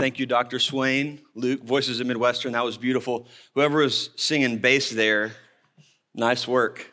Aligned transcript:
Thank 0.00 0.18
you, 0.18 0.24
Dr. 0.24 0.58
Swain. 0.58 1.20
Luke, 1.34 1.62
Voices 1.62 2.00
of 2.00 2.06
Midwestern, 2.06 2.52
that 2.52 2.64
was 2.64 2.78
beautiful. 2.78 3.28
Whoever 3.54 3.80
was 3.80 4.08
singing 4.16 4.56
bass 4.56 4.88
there, 4.88 5.32
nice 6.14 6.48
work. 6.48 6.90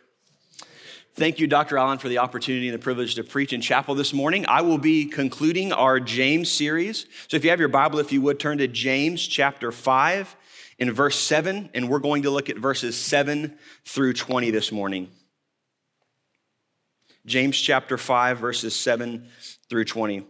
Thank 1.13 1.39
you, 1.39 1.47
Dr. 1.47 1.77
Allen, 1.77 1.99
for 1.99 2.09
the 2.09 2.17
opportunity 2.17 2.67
and 2.67 2.77
the 2.77 2.83
privilege 2.83 3.15
to 3.15 3.23
preach 3.23 3.53
in 3.53 3.61
chapel 3.61 3.95
this 3.95 4.11
morning. 4.11 4.45
I 4.49 4.59
will 4.59 4.77
be 4.77 5.05
concluding 5.05 5.71
our 5.71 6.01
James 6.01 6.51
series. 6.51 7.05
So 7.29 7.37
if 7.37 7.45
you 7.45 7.49
have 7.49 7.61
your 7.61 7.69
Bible, 7.69 7.99
if 7.99 8.11
you 8.11 8.21
would 8.23 8.41
turn 8.41 8.57
to 8.57 8.67
James 8.67 9.25
chapter 9.25 9.71
5 9.71 10.35
in 10.77 10.91
verse 10.91 11.17
7, 11.17 11.69
and 11.73 11.87
we're 11.87 11.99
going 11.99 12.23
to 12.23 12.29
look 12.29 12.49
at 12.49 12.57
verses 12.57 12.97
7 12.97 13.57
through 13.85 14.15
20 14.15 14.51
this 14.51 14.69
morning. 14.69 15.09
James 17.25 17.57
chapter 17.57 17.97
5, 17.97 18.37
verses 18.37 18.75
7 18.75 19.29
through 19.69 19.85
20. 19.85 20.25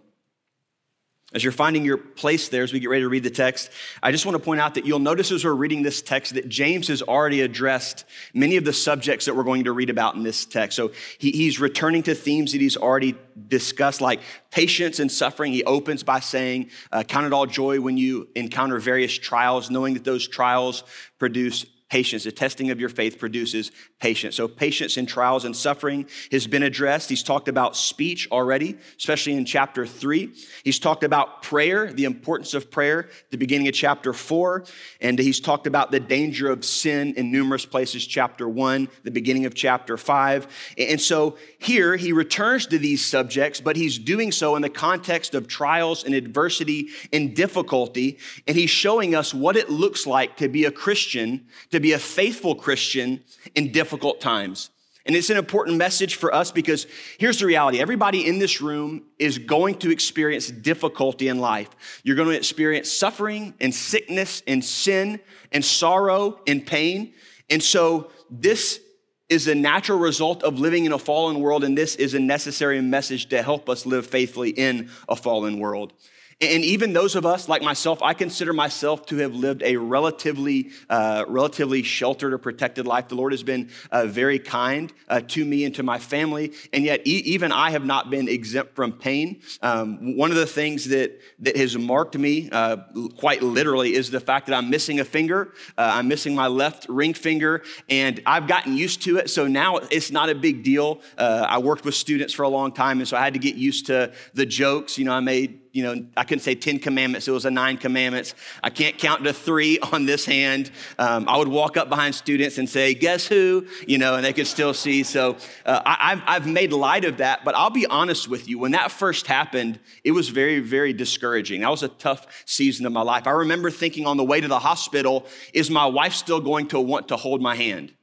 As 1.33 1.43
you're 1.43 1.51
finding 1.51 1.83
your 1.83 1.97
place 1.97 2.47
there 2.47 2.63
as 2.63 2.71
we 2.71 2.79
get 2.79 2.89
ready 2.89 3.01
to 3.01 3.09
read 3.09 3.23
the 3.23 3.29
text, 3.29 3.69
I 4.01 4.13
just 4.13 4.25
want 4.25 4.37
to 4.37 4.43
point 4.43 4.61
out 4.61 4.75
that 4.75 4.85
you'll 4.85 4.99
notice 4.99 5.29
as 5.29 5.43
we're 5.43 5.51
reading 5.51 5.81
this 5.81 6.01
text 6.01 6.35
that 6.35 6.47
James 6.47 6.87
has 6.87 7.01
already 7.01 7.41
addressed 7.41 8.05
many 8.33 8.55
of 8.55 8.63
the 8.63 8.71
subjects 8.71 9.25
that 9.25 9.35
we're 9.35 9.43
going 9.43 9.65
to 9.65 9.73
read 9.73 9.89
about 9.89 10.15
in 10.15 10.23
this 10.23 10.45
text. 10.45 10.77
So 10.77 10.93
he, 11.17 11.31
he's 11.31 11.59
returning 11.59 12.03
to 12.03 12.15
themes 12.15 12.53
that 12.53 12.61
he's 12.61 12.77
already 12.77 13.15
discussed, 13.49 13.99
like 13.99 14.21
patience 14.51 14.99
and 14.99 15.11
suffering. 15.11 15.51
He 15.51 15.65
opens 15.65 16.01
by 16.01 16.21
saying, 16.21 16.69
uh, 16.93 17.03
Count 17.03 17.25
it 17.25 17.33
all 17.33 17.45
joy 17.45 17.81
when 17.81 17.97
you 17.97 18.29
encounter 18.33 18.79
various 18.79 19.13
trials, 19.13 19.69
knowing 19.69 19.95
that 19.95 20.05
those 20.05 20.29
trials 20.29 20.85
produce 21.19 21.65
patience. 21.89 22.25
The 22.25 22.31
testing 22.31 22.69
of 22.69 22.79
your 22.79 22.89
faith 22.89 23.17
produces 23.17 23.71
patience. 23.99 24.35
So, 24.35 24.47
patience 24.47 24.97
in 24.97 25.05
trials 25.05 25.45
and 25.45 25.55
suffering 25.55 26.07
has 26.31 26.47
been 26.47 26.63
addressed. 26.63 27.09
He's 27.09 27.23
talked 27.23 27.47
about 27.47 27.75
speech 27.75 28.27
already, 28.31 28.77
especially 28.97 29.33
in 29.33 29.45
chapter 29.45 29.85
three. 29.85 30.33
He's 30.63 30.79
talked 30.79 31.03
about 31.03 31.43
prayer, 31.43 31.91
the 31.91 32.05
importance 32.05 32.53
of 32.53 32.69
prayer, 32.69 33.09
the 33.31 33.37
beginning 33.37 33.67
of 33.67 33.73
chapter 33.73 34.13
four. 34.13 34.65
And 34.99 35.17
he's 35.17 35.39
talked 35.39 35.67
about 35.67 35.91
the 35.91 35.99
danger 35.99 36.49
of 36.51 36.65
sin 36.65 37.13
in 37.15 37.31
numerous 37.31 37.65
places, 37.65 38.05
chapter 38.05 38.49
one, 38.49 38.89
the 39.03 39.11
beginning 39.11 39.45
of 39.45 39.55
chapter 39.55 39.97
five. 39.97 40.47
And 40.77 40.99
so, 40.99 41.37
here 41.59 41.95
he 41.95 42.11
returns 42.11 42.67
to 42.67 42.77
these 42.77 43.05
subjects, 43.05 43.61
but 43.61 43.75
he's 43.75 43.97
doing 43.97 44.31
so 44.31 44.55
in 44.55 44.61
the 44.61 44.69
context 44.69 45.35
of 45.35 45.47
trials 45.47 46.03
and 46.03 46.13
adversity 46.13 46.89
and 47.13 47.35
difficulty. 47.35 48.17
And 48.45 48.57
he's 48.57 48.69
showing 48.69 49.15
us 49.15 49.33
what 49.33 49.55
it 49.55 49.69
looks 49.69 50.05
like 50.05 50.37
to 50.37 50.49
be 50.49 50.65
a 50.65 50.71
Christian, 50.71 51.47
to 51.71 51.76
to 51.77 51.81
be 51.81 51.93
a 51.93 51.99
faithful 51.99 52.55
Christian 52.55 53.23
in 53.55 53.71
difficult 53.71 54.19
times. 54.19 54.71
And 55.05 55.15
it's 55.15 55.29
an 55.29 55.37
important 55.37 55.77
message 55.77 56.15
for 56.15 56.33
us 56.35 56.51
because 56.51 56.85
here's 57.17 57.39
the 57.39 57.45
reality 57.45 57.79
everybody 57.79 58.27
in 58.27 58.39
this 58.39 58.61
room 58.61 59.03
is 59.17 59.37
going 59.37 59.75
to 59.75 59.91
experience 59.91 60.49
difficulty 60.49 61.29
in 61.29 61.39
life. 61.39 61.69
You're 62.03 62.17
going 62.17 62.29
to 62.29 62.35
experience 62.35 62.91
suffering 62.91 63.53
and 63.61 63.73
sickness 63.73 64.43
and 64.47 64.65
sin 64.65 65.21
and 65.51 65.63
sorrow 65.63 66.41
and 66.45 66.65
pain. 66.65 67.13
And 67.49 67.63
so, 67.63 68.11
this 68.29 68.81
is 69.29 69.47
a 69.47 69.55
natural 69.55 69.99
result 69.99 70.43
of 70.43 70.59
living 70.59 70.85
in 70.85 70.91
a 70.91 70.99
fallen 70.99 71.39
world, 71.39 71.63
and 71.63 71.77
this 71.77 71.95
is 71.95 72.13
a 72.13 72.19
necessary 72.19 72.81
message 72.81 73.29
to 73.29 73.41
help 73.41 73.69
us 73.69 73.85
live 73.85 74.05
faithfully 74.07 74.49
in 74.49 74.89
a 75.07 75.15
fallen 75.15 75.59
world. 75.59 75.93
And 76.39 76.63
even 76.63 76.93
those 76.93 77.15
of 77.15 77.25
us, 77.25 77.49
like 77.49 77.63
myself, 77.63 78.03
I 78.03 78.13
consider 78.13 78.53
myself 78.53 79.07
to 79.07 79.17
have 79.17 79.33
lived 79.33 79.63
a 79.63 79.77
relatively, 79.77 80.69
uh, 80.87 81.25
relatively 81.27 81.81
sheltered 81.81 82.31
or 82.31 82.37
protected 82.37 82.85
life. 82.85 83.07
The 83.07 83.15
Lord 83.15 83.33
has 83.33 83.41
been 83.41 83.71
uh, 83.91 84.05
very 84.05 84.37
kind 84.37 84.93
uh, 85.09 85.21
to 85.29 85.43
me 85.43 85.65
and 85.65 85.73
to 85.73 85.81
my 85.81 85.97
family, 85.97 86.53
and 86.71 86.83
yet 86.83 87.01
e- 87.07 87.23
even 87.25 87.51
I 87.51 87.71
have 87.71 87.85
not 87.85 88.11
been 88.11 88.29
exempt 88.29 88.75
from 88.75 88.91
pain. 88.91 89.41
Um, 89.63 90.15
one 90.15 90.29
of 90.29 90.37
the 90.37 90.45
things 90.45 90.89
that, 90.89 91.19
that 91.39 91.57
has 91.57 91.75
marked 91.75 92.15
me 92.15 92.49
uh, 92.51 92.77
quite 93.17 93.41
literally 93.41 93.95
is 93.95 94.11
the 94.11 94.19
fact 94.19 94.45
that 94.45 94.55
I'm 94.55 94.69
missing 94.69 94.99
a 94.99 95.05
finger. 95.05 95.53
Uh, 95.75 95.89
I'm 95.95 96.07
missing 96.07 96.35
my 96.35 96.47
left 96.47 96.87
ring 96.87 97.15
finger, 97.15 97.63
and 97.89 98.21
I've 98.27 98.47
gotten 98.47 98.77
used 98.77 99.01
to 99.03 99.17
it, 99.17 99.31
so 99.31 99.47
now 99.47 99.77
it's 99.77 100.11
not 100.11 100.29
a 100.29 100.35
big 100.35 100.63
deal. 100.63 101.01
Uh, 101.17 101.47
I 101.49 101.57
worked 101.57 101.83
with 101.83 101.95
students 101.95 102.31
for 102.31 102.43
a 102.43 102.49
long 102.49 102.73
time, 102.73 102.99
and 102.99 103.07
so 103.07 103.17
I 103.17 103.23
had 103.23 103.33
to 103.33 103.39
get 103.39 103.55
used 103.55 103.87
to 103.87 104.13
the 104.35 104.45
jokes. 104.45 104.99
You 104.99 105.05
know, 105.05 105.13
I 105.13 105.19
made 105.19 105.66
you 105.71 105.83
know, 105.83 106.05
I 106.15 106.23
couldn't 106.23 106.43
say 106.43 106.55
10 106.55 106.79
commandments, 106.79 107.27
it 107.27 107.31
was 107.31 107.45
a 107.45 107.51
nine 107.51 107.77
commandments. 107.77 108.33
I 108.63 108.69
can't 108.69 108.97
count 108.97 109.23
to 109.23 109.33
three 109.33 109.79
on 109.91 110.05
this 110.05 110.25
hand. 110.25 110.71
Um, 110.97 111.27
I 111.27 111.37
would 111.37 111.47
walk 111.47 111.77
up 111.77 111.89
behind 111.89 112.15
students 112.15 112.57
and 112.57 112.69
say, 112.69 112.93
Guess 112.93 113.27
who? 113.27 113.67
You 113.87 113.97
know, 113.97 114.15
and 114.15 114.25
they 114.25 114.33
could 114.33 114.47
still 114.47 114.73
see. 114.73 115.03
So 115.03 115.37
uh, 115.65 115.81
I, 115.85 116.21
I've 116.25 116.47
made 116.47 116.73
light 116.73 117.05
of 117.05 117.17
that, 117.17 117.43
but 117.45 117.55
I'll 117.55 117.69
be 117.69 117.85
honest 117.85 118.27
with 118.27 118.47
you. 118.47 118.59
When 118.59 118.71
that 118.71 118.91
first 118.91 119.27
happened, 119.27 119.79
it 120.03 120.11
was 120.11 120.29
very, 120.29 120.59
very 120.59 120.93
discouraging. 120.93 121.61
That 121.61 121.71
was 121.71 121.83
a 121.83 121.89
tough 121.89 122.43
season 122.45 122.85
of 122.85 122.91
my 122.91 123.01
life. 123.01 123.27
I 123.27 123.31
remember 123.31 123.71
thinking 123.71 124.05
on 124.05 124.17
the 124.17 124.23
way 124.23 124.41
to 124.41 124.47
the 124.47 124.59
hospital, 124.59 125.25
is 125.53 125.69
my 125.69 125.85
wife 125.85 126.13
still 126.13 126.39
going 126.39 126.67
to 126.69 126.79
want 126.79 127.09
to 127.09 127.17
hold 127.17 127.41
my 127.41 127.55
hand? 127.55 127.93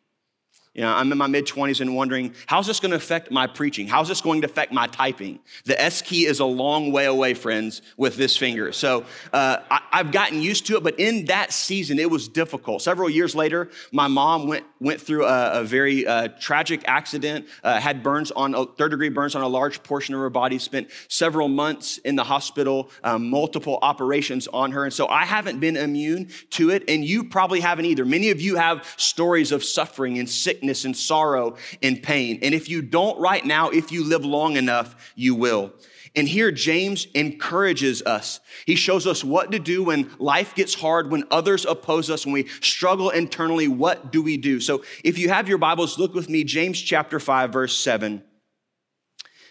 You 0.75 0.83
know, 0.83 0.93
I'm 0.93 1.11
in 1.12 1.19
my 1.19 1.29
mid 1.29 1.47
20s 1.47 1.81
and 1.81 1.95
wondering, 1.95 2.35
how's 2.47 2.67
this 2.67 2.81
going 2.81 2.91
to 2.91 2.97
affect 2.97 3.31
my 3.31 3.47
preaching? 3.47 3.87
How's 3.87 4.09
this 4.09 4.21
going 4.21 4.41
to 4.41 4.47
affect 4.47 4.73
my 4.73 4.89
typing? 4.89 5.39
The 5.67 5.81
S 5.81 6.03
key 6.03 6.27
is 6.27 6.41
a 6.41 6.45
long 6.45 6.91
way 6.91 7.05
away, 7.05 7.35
friends, 7.35 7.81
with 7.97 8.17
this 8.17 8.37
finger. 8.37 8.73
So 8.73 9.05
uh, 9.33 9.59
I, 9.71 9.81
have 9.93 10.11
gotten 10.11 10.43
used 10.43 10.67
to 10.67 10.77
it, 10.77 10.83
but 10.83 10.99
in 10.99 11.27
that 11.27 11.53
season, 11.53 12.01
it 12.01 12.11
was 12.11 12.27
difficult. 12.27 12.83
Several 12.83 13.09
years 13.09 13.37
later, 13.37 13.71
my 13.93 14.09
mom 14.09 14.49
went, 14.49 14.65
went 14.84 15.00
through 15.00 15.25
a, 15.25 15.61
a 15.61 15.65
very 15.65 16.06
uh, 16.06 16.28
tragic 16.39 16.83
accident, 16.87 17.47
uh, 17.65 17.81
had 17.81 18.03
burns 18.03 18.31
on, 18.31 18.55
a 18.55 18.67
third 18.67 18.91
degree 18.91 19.09
burns 19.09 19.34
on 19.34 19.43
a 19.43 19.49
large 19.49 19.83
portion 19.83 20.15
of 20.15 20.21
her 20.21 20.31
body, 20.31 20.59
spent 20.59 20.91
several 21.09 21.49
months 21.49 21.99
in 21.99 22.15
the 22.15 22.25
hospital, 22.25 22.91
um, 23.03 23.31
multiple 23.31 23.78
operations 23.83 24.47
on 24.49 24.72
her. 24.72 24.84
And 24.84 24.93
so 24.93 25.09
I 25.09 25.25
haven't 25.25 25.59
been 25.59 25.77
immune 25.77 26.31
to 26.50 26.71
it, 26.71 26.84
and 26.89 27.05
you 27.05 27.25
probably 27.25 27.61
haven't 27.61 27.87
either. 27.87 28.05
Many 28.05 28.31
of 28.31 28.41
you 28.41 28.56
have 28.56 28.87
stories 28.97 29.50
of 29.50 29.65
suffering 29.65 30.19
and 30.19 30.28
sickness 30.28 30.84
and 30.84 30.97
sorrow 30.97 31.56
and 31.83 32.03
pain. 32.03 32.39
And 32.43 32.55
if 32.55 32.69
you 32.69 32.83
don't 32.83 33.19
right 33.19 33.45
now, 33.45 33.71
if 33.71 33.91
you 33.91 34.05
live 34.05 34.25
long 34.25 34.56
enough, 34.56 35.12
you 35.16 35.34
will. 35.34 35.72
And 36.17 36.29
here 36.29 36.53
James 36.53 37.07
encourages 37.15 38.01
us. 38.03 38.39
He 38.67 38.77
shows 38.77 39.07
us 39.07 39.25
what 39.25 39.51
to 39.51 39.59
do 39.59 39.85
when 39.85 40.11
life 40.19 40.55
gets 40.55 40.75
hard, 40.75 41.11
when 41.11 41.25
others 41.31 41.65
oppose 41.65 42.09
us, 42.09 42.25
when 42.25 42.33
we 42.35 42.47
struggle 42.61 43.11
internally. 43.11 43.67
What 43.67 44.13
do 44.13 44.23
we 44.23 44.37
do? 44.37 44.61
So 44.61 44.85
if 45.03 45.19
you 45.19 45.29
have 45.31 45.49
your 45.49 45.59
Bibles, 45.59 45.99
look 45.99 46.15
with 46.15 46.29
me, 46.29 46.45
James 46.45 46.81
chapter 46.81 47.19
5, 47.19 47.53
verse 47.53 47.77
7. 47.77 48.23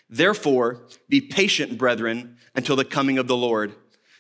Therefore, 0.10 0.84
be 1.10 1.20
patient, 1.20 1.78
brethren, 1.78 2.38
until 2.56 2.76
the 2.76 2.86
coming 2.86 3.18
of 3.18 3.28
the 3.28 3.36
Lord. 3.36 3.74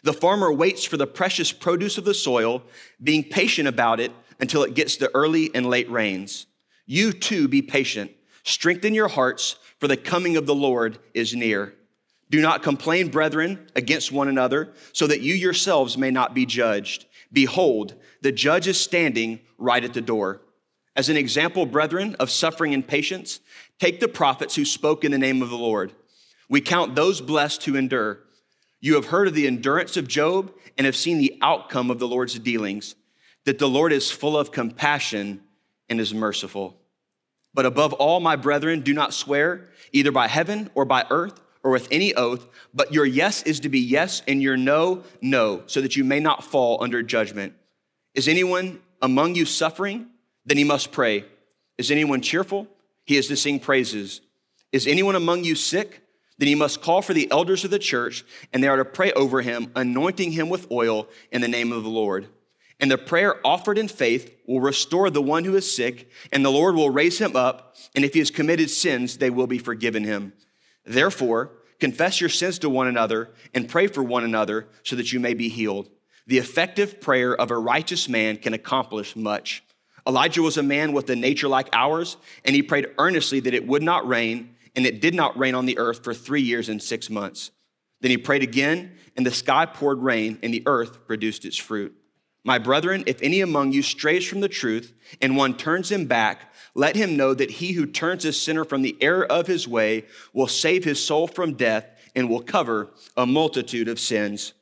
The 0.04 0.12
farmer 0.12 0.52
waits 0.52 0.84
for 0.84 0.98
the 0.98 1.08
precious 1.08 1.54
produce 1.54 1.98
of 1.98 2.04
the 2.04 2.14
soil, 2.14 2.64
being 3.02 3.24
patient 3.24 3.70
about 3.70 4.02
it 4.02 4.12
until 4.40 4.64
it 4.64 4.74
gets 4.74 4.98
the 4.98 5.10
early 5.16 5.50
and 5.56 5.70
late 5.70 5.90
rains. 5.90 6.46
You 6.86 7.14
too 7.14 7.48
be 7.48 7.62
patient. 7.62 8.12
Strengthen 8.44 8.94
your 8.94 9.08
hearts, 9.08 9.56
for 9.80 9.88
the 9.88 9.96
coming 9.96 10.36
of 10.36 10.46
the 10.46 10.56
Lord 10.56 11.00
is 11.14 11.34
near. 11.34 11.74
Do 12.33 12.41
not 12.41 12.63
complain, 12.63 13.09
brethren, 13.09 13.69
against 13.75 14.11
one 14.11 14.27
another, 14.27 14.73
so 14.91 15.05
that 15.05 15.21
you 15.21 15.35
yourselves 15.35 15.99
may 15.99 16.09
not 16.09 16.33
be 16.33 16.47
judged. 16.47 17.05
Behold, 17.31 17.94
the 18.21 18.31
judge 18.31 18.67
is 18.67 18.79
standing 18.79 19.41
right 19.59 19.83
at 19.83 19.94
the 19.94 20.01
door. 20.01 20.41
As 20.95 21.09
an 21.09 21.16
example, 21.16 21.67
brethren, 21.67 22.16
of 22.19 22.31
suffering 22.31 22.73
and 22.73 22.88
patience, 22.88 23.39
take 23.77 23.99
the 23.99 24.07
prophets 24.07 24.55
who 24.55 24.66
spoke 24.66 25.03
in 25.03 25.11
the 25.11 25.19
name 25.19 25.44
of 25.44 25.51
the 25.51 25.55
Lord. 25.55 25.94
We 26.49 26.59
count 26.59 26.95
those 26.95 27.21
blessed 27.21 27.66
who 27.66 27.75
endure. 27.75 28.21
You 28.81 28.95
have 28.95 29.05
heard 29.05 29.27
of 29.27 29.35
the 29.35 29.45
endurance 29.45 29.95
of 29.95 30.07
Job 30.07 30.51
and 30.75 30.85
have 30.85 30.95
seen 30.95 31.19
the 31.19 31.38
outcome 31.44 31.91
of 31.91 32.00
the 32.00 32.07
Lord's 32.07 32.39
dealings, 32.39 32.95
that 33.45 33.59
the 33.59 33.69
Lord 33.69 33.94
is 33.94 34.09
full 34.09 34.39
of 34.39 34.51
compassion 34.51 35.44
and 35.88 36.00
is 36.00 36.15
merciful. 36.15 36.81
But 37.53 37.67
above 37.67 37.94
all, 37.94 38.19
my 38.19 38.38
brethren, 38.38 38.81
do 38.81 38.95
not 38.95 39.13
swear 39.13 39.69
either 39.91 40.11
by 40.11 40.27
heaven 40.27 40.71
or 40.73 40.83
by 40.83 41.05
earth 41.11 41.39
or 41.63 41.72
with 41.72 41.88
any 41.91 42.13
oath, 42.13 42.46
but 42.74 42.94
your 42.94 43.06
yes 43.06 43.41
is 43.44 43.62
to 43.62 43.69
be 43.69 43.79
yes 43.79 44.22
and 44.28 44.41
your 44.41 44.57
no, 44.57 45.03
no, 45.22 45.63
so 45.66 45.81
that 45.81 45.96
you 45.96 46.03
may 46.03 46.19
not 46.19 46.44
fall 46.44 46.83
under 46.83 47.01
judgment. 47.01 47.54
Is 48.13 48.27
anyone 48.27 48.81
among 49.01 49.36
you 49.36 49.45
suffering? 49.45 50.07
Then 50.45 50.57
he 50.57 50.63
must 50.63 50.92
pray. 50.92 51.25
Is 51.77 51.89
anyone 51.89 52.21
cheerful? 52.21 52.68
He 53.06 53.18
is 53.18 53.27
to 53.30 53.36
sing 53.36 53.60
praises. 53.60 54.21
Is 54.71 54.88
anyone 54.88 55.15
among 55.15 55.44
you 55.44 55.56
sick? 55.56 56.01
Then 56.38 56.48
he 56.48 56.56
must 56.56 56.81
call 56.81 57.01
for 57.01 57.13
the 57.13 57.30
elders 57.31 57.63
of 57.63 57.71
the 57.71 57.80
church, 57.80 58.25
and 58.51 58.63
they 58.63 58.68
are 58.68 58.77
to 58.77 58.86
pray 58.86 59.12
over 59.13 59.42
him, 59.42 59.71
anointing 59.75 60.31
him 60.31 60.50
with 60.50 60.71
oil 60.71 61.07
in 61.31 61.42
the 61.42 61.48
name 61.48 61.71
of 61.71 61.83
the 61.83 61.89
Lord. 61.89 62.27
And 62.80 62.89
the 62.89 62.98
prayer 62.98 63.39
offered 63.45 63.77
in 63.77 63.88
faith 63.88 64.36
will 64.45 64.60
restore 64.60 65.10
the 65.10 65.21
one 65.21 65.45
who 65.45 65.56
is 65.56 65.74
sick, 65.74 66.10
and 66.31 66.44
the 66.44 66.51
Lord 66.51 66.75
will 66.75 66.89
raise 66.89 67.19
him 67.19 67.36
up. 67.36 67.75
And 67.95 68.04
if 68.04 68.13
he 68.13 68.19
has 68.19 68.31
committed 68.31 68.69
sins, 68.69 69.18
they 69.18 69.30
will 69.30 69.48
be 69.48 69.60
forgiven 69.60 70.04
him. 70.04 70.33
Therefore, 70.85 71.51
confess 71.80 72.19
your 72.19 72.30
sins 72.30 72.59
to 72.59 72.69
one 72.69 72.88
another 72.88 73.30
and 73.53 73.69
pray 73.69 73.88
for 73.88 74.03
one 74.03 74.24
another 74.24 74.68
so 74.83 74.95
that 74.95 75.12
you 75.12 75.19
may 75.19 75.33
be 75.33 75.50
healed. 75.50 75.89
The 76.27 76.38
effective 76.38 77.01
prayer 77.01 77.35
of 77.35 77.51
a 77.51 77.57
righteous 77.57 78.07
man 78.07 78.38
can 78.38 78.53
accomplish 78.53 79.15
much. 79.15 79.63
Elijah 80.07 80.41
was 80.41 80.57
a 80.57 80.63
man 80.63 80.94
with 80.94 81.09
a 81.09 81.15
nature 81.15 81.47
like 81.47 81.69
ours, 81.74 82.18
and 82.44 82.56
he 82.56 82.62
prayed 82.62 82.88
earnestly 82.97 83.39
that 83.41 83.53
it 83.53 83.68
would 83.68 83.83
not 83.83 84.07
rain, 84.07 84.56
and 84.75 84.85
it 84.85 85.01
did 85.01 85.13
not 85.13 85.38
rain 85.38 85.56
on 85.56 85.65
the 85.65 85.77
earth 85.77 86.03
for 86.03 86.13
three 86.13 86.41
years 86.41 86.69
and 86.69 86.81
six 86.81 87.09
months. 87.09 87.51
Then 88.01 88.12
he 88.12 88.18
prayed 88.18 88.44
again, 88.44 88.97
and 89.15 89.25
the 89.25 89.31
sky 89.31 89.65
poured 89.65 90.00
rain, 90.00 90.39
and 90.44 90.53
the 90.53 90.63
earth 90.65 91.07
produced 91.07 91.45
its 91.45 91.57
fruit. 91.57 91.95
My 92.44 92.60
brethren, 92.60 93.04
if 93.07 93.22
any 93.22 93.40
among 93.42 93.72
you 93.72 93.81
strays 93.81 94.28
from 94.28 94.42
the 94.42 94.50
truth, 94.50 94.94
and 95.22 95.38
one 95.38 95.56
turns 95.56 95.92
him 95.92 96.06
back, 96.06 96.54
let 96.75 96.95
him 96.95 97.16
know 97.16 97.34
that 97.34 97.51
he 97.51 97.74
who 97.74 97.86
turns 97.86 98.25
a 98.25 98.34
sinner 98.34 98.66
from 98.66 98.81
the 98.81 98.98
error 99.00 99.25
of 99.31 99.48
his 99.48 99.68
way 99.68 100.06
will 100.34 100.48
save 100.48 100.84
his 100.84 101.04
soul 101.04 101.28
from 101.28 101.54
death 101.54 101.86
and 102.16 102.30
will 102.30 102.42
cover 102.42 102.90
a 103.16 103.25
multitude 103.25 103.88
of 103.88 104.00
sins. 104.00 104.54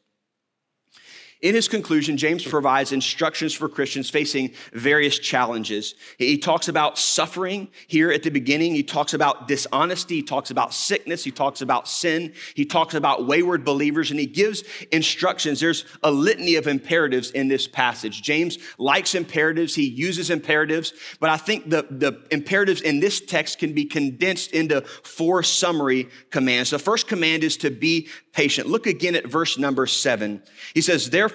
In 1.41 1.55
his 1.55 1.67
conclusion, 1.67 2.17
James 2.17 2.43
provides 2.43 2.91
instructions 2.91 3.51
for 3.51 3.67
Christians 3.67 4.11
facing 4.11 4.51
various 4.73 5.17
challenges. 5.17 5.95
He 6.19 6.37
talks 6.37 6.67
about 6.67 6.99
suffering 6.99 7.69
here 7.87 8.11
at 8.11 8.21
the 8.21 8.29
beginning. 8.29 8.75
He 8.75 8.83
talks 8.83 9.15
about 9.15 9.47
dishonesty. 9.47 10.17
He 10.17 10.21
talks 10.21 10.51
about 10.51 10.71
sickness. 10.71 11.23
He 11.23 11.31
talks 11.31 11.61
about 11.61 11.87
sin. 11.87 12.33
He 12.53 12.63
talks 12.63 12.93
about 12.93 13.25
wayward 13.25 13.65
believers 13.65 14.11
and 14.11 14.19
he 14.19 14.27
gives 14.27 14.63
instructions. 14.91 15.59
There's 15.59 15.83
a 16.03 16.11
litany 16.11 16.55
of 16.55 16.67
imperatives 16.67 17.31
in 17.31 17.47
this 17.47 17.67
passage. 17.67 18.21
James 18.21 18.59
likes 18.77 19.15
imperatives. 19.15 19.73
He 19.73 19.89
uses 19.89 20.29
imperatives, 20.29 20.93
but 21.19 21.31
I 21.31 21.37
think 21.37 21.71
the, 21.71 21.87
the 21.89 22.21
imperatives 22.29 22.81
in 22.81 22.99
this 22.99 23.19
text 23.19 23.57
can 23.57 23.73
be 23.73 23.85
condensed 23.85 24.51
into 24.51 24.81
four 24.81 25.41
summary 25.41 26.07
commands. 26.29 26.69
The 26.69 26.77
first 26.77 27.07
command 27.07 27.43
is 27.43 27.57
to 27.57 27.71
be 27.71 28.09
patient. 28.31 28.67
Look 28.67 28.85
again 28.85 29.15
at 29.15 29.25
verse 29.25 29.57
number 29.57 29.87
seven. 29.87 30.43
He 30.75 30.81
says, 30.81 31.09
Therefore, 31.09 31.30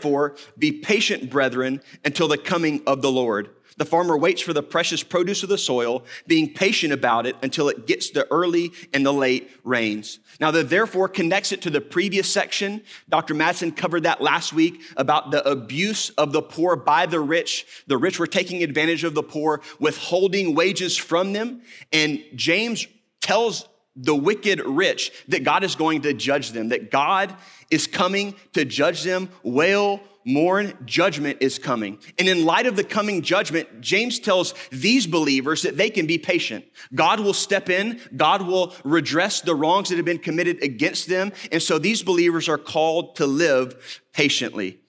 be 0.58 0.72
patient, 0.72 1.31
brethren, 1.31 1.81
until 2.04 2.28
the 2.28 2.38
coming 2.38 2.82
of 2.87 3.02
the 3.02 3.10
Lord. 3.10 3.50
The 3.78 3.84
farmer 3.84 4.16
waits 4.16 4.40
for 4.40 4.54
the 4.54 4.62
precious 4.62 5.02
produce 5.02 5.43
of 5.43 5.50
the 5.50 5.58
soil, 5.58 6.04
being 6.26 6.54
patient 6.54 6.94
about 6.94 7.26
it 7.26 7.37
until 7.43 7.69
it 7.69 7.87
gets 7.87 8.10
the 8.10 8.26
early 8.31 8.72
and 8.94 9.04
the 9.04 9.12
late 9.12 9.50
rains. 9.64 10.19
Now, 10.40 10.50
the 10.50 10.64
therefore 10.64 11.08
connects 11.08 11.52
it 11.52 11.60
to 11.62 11.70
the 11.70 11.82
previous 11.82 12.31
section. 12.31 12.82
Dr. 13.08 13.34
Madsen 13.34 13.76
covered 13.76 14.04
that 14.04 14.22
last 14.22 14.54
week 14.54 14.81
about 14.96 15.31
the 15.31 15.46
abuse 15.46 16.08
of 16.10 16.32
the 16.32 16.40
poor 16.40 16.75
by 16.75 17.04
the 17.04 17.20
rich. 17.20 17.66
The 17.87 17.99
rich 17.99 18.19
were 18.19 18.26
taking 18.26 18.62
advantage 18.62 19.04
of 19.04 19.14
the 19.14 19.22
poor, 19.22 19.60
withholding 19.78 20.54
wages 20.54 20.96
from 20.96 21.34
them. 21.34 21.60
And 21.92 22.22
James 22.34 22.87
tells 23.20 23.69
the 23.96 24.14
wicked 24.14 24.60
rich, 24.60 25.10
that 25.28 25.42
God 25.42 25.64
is 25.64 25.75
going 25.75 26.02
to 26.02 26.12
judge 26.12 26.50
them, 26.50 26.69
that 26.69 26.90
God 26.90 27.34
is 27.70 27.86
coming 27.86 28.34
to 28.52 28.64
judge 28.64 29.02
them. 29.02 29.28
Wail, 29.42 30.00
mourn, 30.24 30.76
judgment 30.84 31.38
is 31.40 31.58
coming. 31.58 31.98
And 32.18 32.28
in 32.28 32.44
light 32.44 32.66
of 32.66 32.76
the 32.76 32.84
coming 32.84 33.22
judgment, 33.22 33.80
James 33.80 34.18
tells 34.18 34.54
these 34.70 35.06
believers 35.06 35.62
that 35.62 35.76
they 35.76 35.88
can 35.88 36.06
be 36.06 36.18
patient. 36.18 36.64
God 36.94 37.20
will 37.20 37.32
step 37.32 37.70
in, 37.70 38.00
God 38.16 38.42
will 38.42 38.74
redress 38.84 39.40
the 39.40 39.54
wrongs 39.54 39.88
that 39.88 39.96
have 39.96 40.04
been 40.04 40.18
committed 40.18 40.62
against 40.62 41.08
them. 41.08 41.32
And 41.52 41.62
so 41.62 41.78
these 41.78 42.02
believers 42.02 42.48
are 42.48 42.58
called 42.58 43.16
to 43.16 43.26
live 43.26 44.02
patiently. 44.12 44.80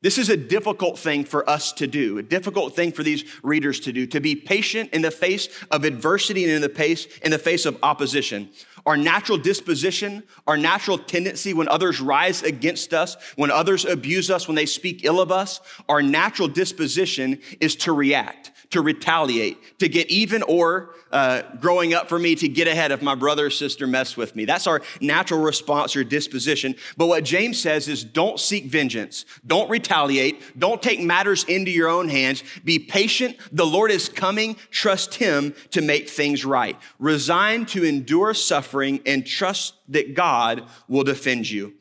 This 0.00 0.16
is 0.16 0.28
a 0.28 0.36
difficult 0.36 0.96
thing 0.96 1.24
for 1.24 1.48
us 1.50 1.72
to 1.72 1.88
do, 1.88 2.18
a 2.18 2.22
difficult 2.22 2.76
thing 2.76 2.92
for 2.92 3.02
these 3.02 3.24
readers 3.42 3.80
to 3.80 3.92
do, 3.92 4.06
to 4.06 4.20
be 4.20 4.36
patient 4.36 4.90
in 4.92 5.02
the 5.02 5.10
face 5.10 5.48
of 5.72 5.84
adversity 5.84 6.44
and 6.44 6.52
in 6.52 6.62
the 6.62 6.68
face, 6.68 7.06
in 7.18 7.32
the 7.32 7.38
face 7.38 7.66
of 7.66 7.76
opposition. 7.82 8.48
Our 8.88 8.96
natural 8.96 9.36
disposition, 9.36 10.22
our 10.46 10.56
natural 10.56 10.96
tendency 10.96 11.52
when 11.52 11.68
others 11.68 12.00
rise 12.00 12.42
against 12.42 12.94
us, 12.94 13.18
when 13.36 13.50
others 13.50 13.84
abuse 13.84 14.30
us, 14.30 14.48
when 14.48 14.54
they 14.54 14.64
speak 14.64 15.04
ill 15.04 15.20
of 15.20 15.30
us, 15.30 15.60
our 15.90 16.00
natural 16.00 16.48
disposition 16.48 17.38
is 17.60 17.76
to 17.76 17.92
react 17.92 18.50
to 18.70 18.82
retaliate, 18.82 19.78
to 19.78 19.88
get 19.88 20.10
even, 20.10 20.42
or 20.42 20.94
uh, 21.10 21.42
growing 21.58 21.94
up 21.94 22.08
for 22.08 22.18
me 22.18 22.34
to 22.34 22.48
get 22.48 22.68
ahead 22.68 22.92
if 22.92 23.00
my 23.00 23.14
brother 23.14 23.46
or 23.46 23.50
sister 23.50 23.86
mess 23.86 24.14
with 24.14 24.36
me. 24.36 24.44
That's 24.44 24.66
our 24.66 24.82
natural 25.00 25.40
response 25.40 25.96
or 25.96 26.04
disposition. 26.04 26.74
But 26.96 27.06
what 27.06 27.24
James 27.24 27.58
says 27.58 27.88
is 27.88 28.04
don't 28.04 28.38
seek 28.38 28.66
vengeance, 28.66 29.24
don't 29.46 29.70
retaliate, 29.70 30.58
don't 30.58 30.82
take 30.82 31.00
matters 31.00 31.44
into 31.44 31.70
your 31.70 31.88
own 31.88 32.08
hands. 32.08 32.42
Be 32.62 32.78
patient. 32.78 33.38
The 33.52 33.64
Lord 33.64 33.90
is 33.90 34.08
coming. 34.08 34.56
Trust 34.70 35.14
Him 35.14 35.54
to 35.70 35.80
make 35.80 36.10
things 36.10 36.44
right. 36.44 36.78
Resign 36.98 37.64
to 37.66 37.84
endure 37.84 38.34
suffering 38.34 38.77
and 38.82 39.26
trust 39.26 39.74
that 39.88 40.14
God 40.14 40.64
will 40.88 41.04
defend 41.04 41.48
you. 41.48 41.74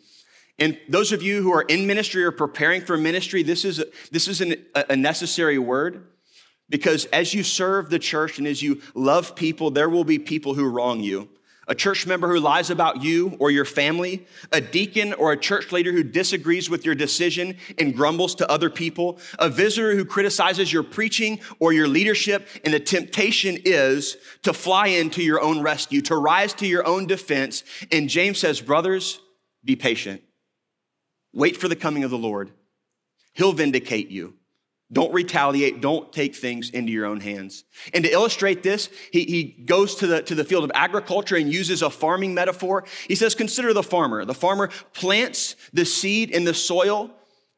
And 0.60 0.80
those 0.90 1.12
of 1.12 1.22
you 1.22 1.42
who 1.42 1.54
are 1.54 1.62
in 1.62 1.86
ministry 1.86 2.24
or 2.24 2.32
preparing 2.32 2.82
for 2.82 2.98
ministry, 2.98 3.44
this 3.44 3.64
is, 3.64 3.80
a, 3.80 3.86
this 4.12 4.28
is 4.28 4.42
an, 4.42 4.56
a 4.74 4.96
necessary 4.96 5.60
word. 5.60 6.08
Because 6.70 7.06
as 7.06 7.34
you 7.34 7.44
serve 7.44 7.90
the 7.90 8.00
church 8.00 8.40
and 8.40 8.48
as 8.48 8.62
you 8.62 8.82
love 8.94 9.36
people, 9.36 9.72
there 9.72 9.90
will 9.90 10.04
be 10.04 10.20
people 10.20 10.54
who 10.54 10.68
wrong 10.68 11.00
you. 11.00 11.30
A 11.70 11.76
church 11.76 12.08
member 12.08 12.30
who 12.30 12.40
lies 12.40 12.70
about 12.70 13.04
you 13.04 13.36
or 13.40 13.52
your 13.52 13.66
family, 13.66 14.26
a 14.54 14.62
deacon 14.62 15.14
or 15.14 15.34
a 15.34 15.38
church 15.38 15.74
leader 15.74 15.92
who 15.92 16.02
disagrees 16.02 16.70
with 16.70 16.86
your 16.86 16.96
decision 16.96 17.58
and 17.78 17.94
grumbles 17.94 18.36
to 18.36 18.50
other 18.50 18.70
people, 18.70 19.20
a 19.38 19.50
visitor 19.50 19.94
who 19.94 20.06
criticizes 20.06 20.72
your 20.72 20.84
preaching 20.84 21.40
or 21.60 21.74
your 21.74 21.90
leadership, 21.90 22.48
and 22.64 22.74
the 22.74 22.80
temptation 22.80 23.58
is 23.66 24.16
to 24.44 24.54
fly 24.54 24.88
into 24.88 25.22
your 25.22 25.42
own 25.42 25.62
rescue, 25.62 26.02
to 26.04 26.16
rise 26.16 26.54
to 26.54 26.66
your 26.66 26.88
own 26.88 27.06
defense. 27.06 27.66
And 27.92 28.08
James 28.08 28.40
says, 28.40 28.62
Brothers, 28.62 29.20
be 29.66 29.76
patient. 29.76 30.22
Wait 31.34 31.58
for 31.58 31.68
the 31.68 31.76
coming 31.76 32.06
of 32.06 32.12
the 32.12 32.18
Lord. 32.18 32.52
He'll 33.34 33.54
vindicate 33.54 34.10
you. 34.10 34.37
Don't 34.92 35.12
retaliate. 35.12 35.82
Don't 35.82 36.14
take 36.14 36.34
things 36.34 36.70
into 36.70 36.94
your 36.94 37.06
own 37.06 37.20
hands. 37.20 37.66
And 37.94 38.06
to 38.06 38.12
illustrate 38.12 38.64
this, 38.64 38.90
he, 39.12 39.26
he 39.26 39.44
goes 39.44 39.96
to 39.96 40.08
the, 40.08 40.22
to 40.24 40.36
the 40.36 40.46
field 40.46 40.64
of 40.64 40.72
agriculture 40.74 41.36
and 41.36 41.52
uses 41.52 41.82
a 41.82 41.90
farming 41.90 42.34
metaphor. 42.34 42.86
He 43.08 43.16
says, 43.16 43.36
Consider 43.36 43.74
the 43.74 43.84
farmer. 43.84 44.24
The 44.24 44.34
farmer 44.34 44.70
plants 44.94 45.56
the 45.74 45.84
seed 45.84 46.32
in 46.32 46.46
the 46.46 46.54
soil, 46.54 47.12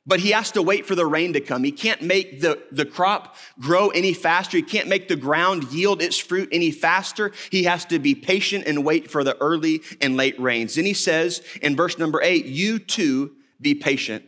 but 0.07 0.19
he 0.19 0.31
has 0.31 0.51
to 0.53 0.63
wait 0.63 0.87
for 0.87 0.95
the 0.95 1.05
rain 1.05 1.33
to 1.33 1.39
come. 1.39 1.63
He 1.63 1.71
can't 1.71 2.01
make 2.01 2.41
the, 2.41 2.63
the 2.71 2.85
crop 2.85 3.35
grow 3.59 3.89
any 3.89 4.13
faster. 4.13 4.57
He 4.57 4.63
can't 4.63 4.87
make 4.87 5.07
the 5.07 5.15
ground 5.15 5.71
yield 5.71 6.01
its 6.01 6.17
fruit 6.17 6.49
any 6.51 6.71
faster. 6.71 7.31
He 7.51 7.65
has 7.65 7.85
to 7.85 7.99
be 7.99 8.15
patient 8.15 8.65
and 8.65 8.83
wait 8.83 9.11
for 9.11 9.23
the 9.23 9.37
early 9.39 9.81
and 10.01 10.17
late 10.17 10.39
rains. 10.39 10.75
Then 10.75 10.85
he 10.85 10.95
says 10.95 11.43
in 11.61 11.75
verse 11.75 11.99
number 11.99 12.23
eight, 12.23 12.45
You 12.45 12.79
too 12.79 13.35
be 13.61 13.75
patient. 13.75 14.25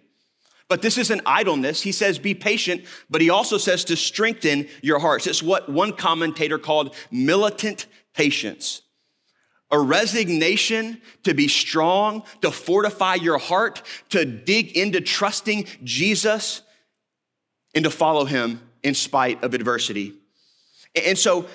But 0.71 0.81
this 0.81 0.97
isn't 0.97 1.23
idleness. 1.25 1.81
He 1.81 1.91
says, 1.91 2.17
be 2.17 2.33
patient, 2.33 2.85
but 3.09 3.19
he 3.19 3.29
also 3.29 3.57
says 3.57 3.83
to 3.83 3.97
strengthen 3.97 4.69
your 4.81 4.99
hearts. 4.99 5.27
It's 5.27 5.43
what 5.43 5.67
one 5.67 5.91
commentator 5.91 6.57
called 6.57 6.95
militant 7.11 7.87
patience. 8.13 8.81
A 9.69 9.77
resignation 9.77 11.01
to 11.23 11.33
be 11.33 11.49
strong, 11.49 12.23
to 12.39 12.51
fortify 12.51 13.15
your 13.15 13.37
heart, 13.37 13.81
to 14.11 14.23
dig 14.23 14.77
into 14.77 15.01
trusting 15.01 15.67
Jesus, 15.83 16.61
and 17.75 17.83
to 17.83 17.89
follow 17.89 18.23
him 18.23 18.61
in 18.81 18.93
spite 18.93 19.43
of 19.43 19.53
adversity. 19.53 20.13
And 21.05 21.17
so 21.17 21.47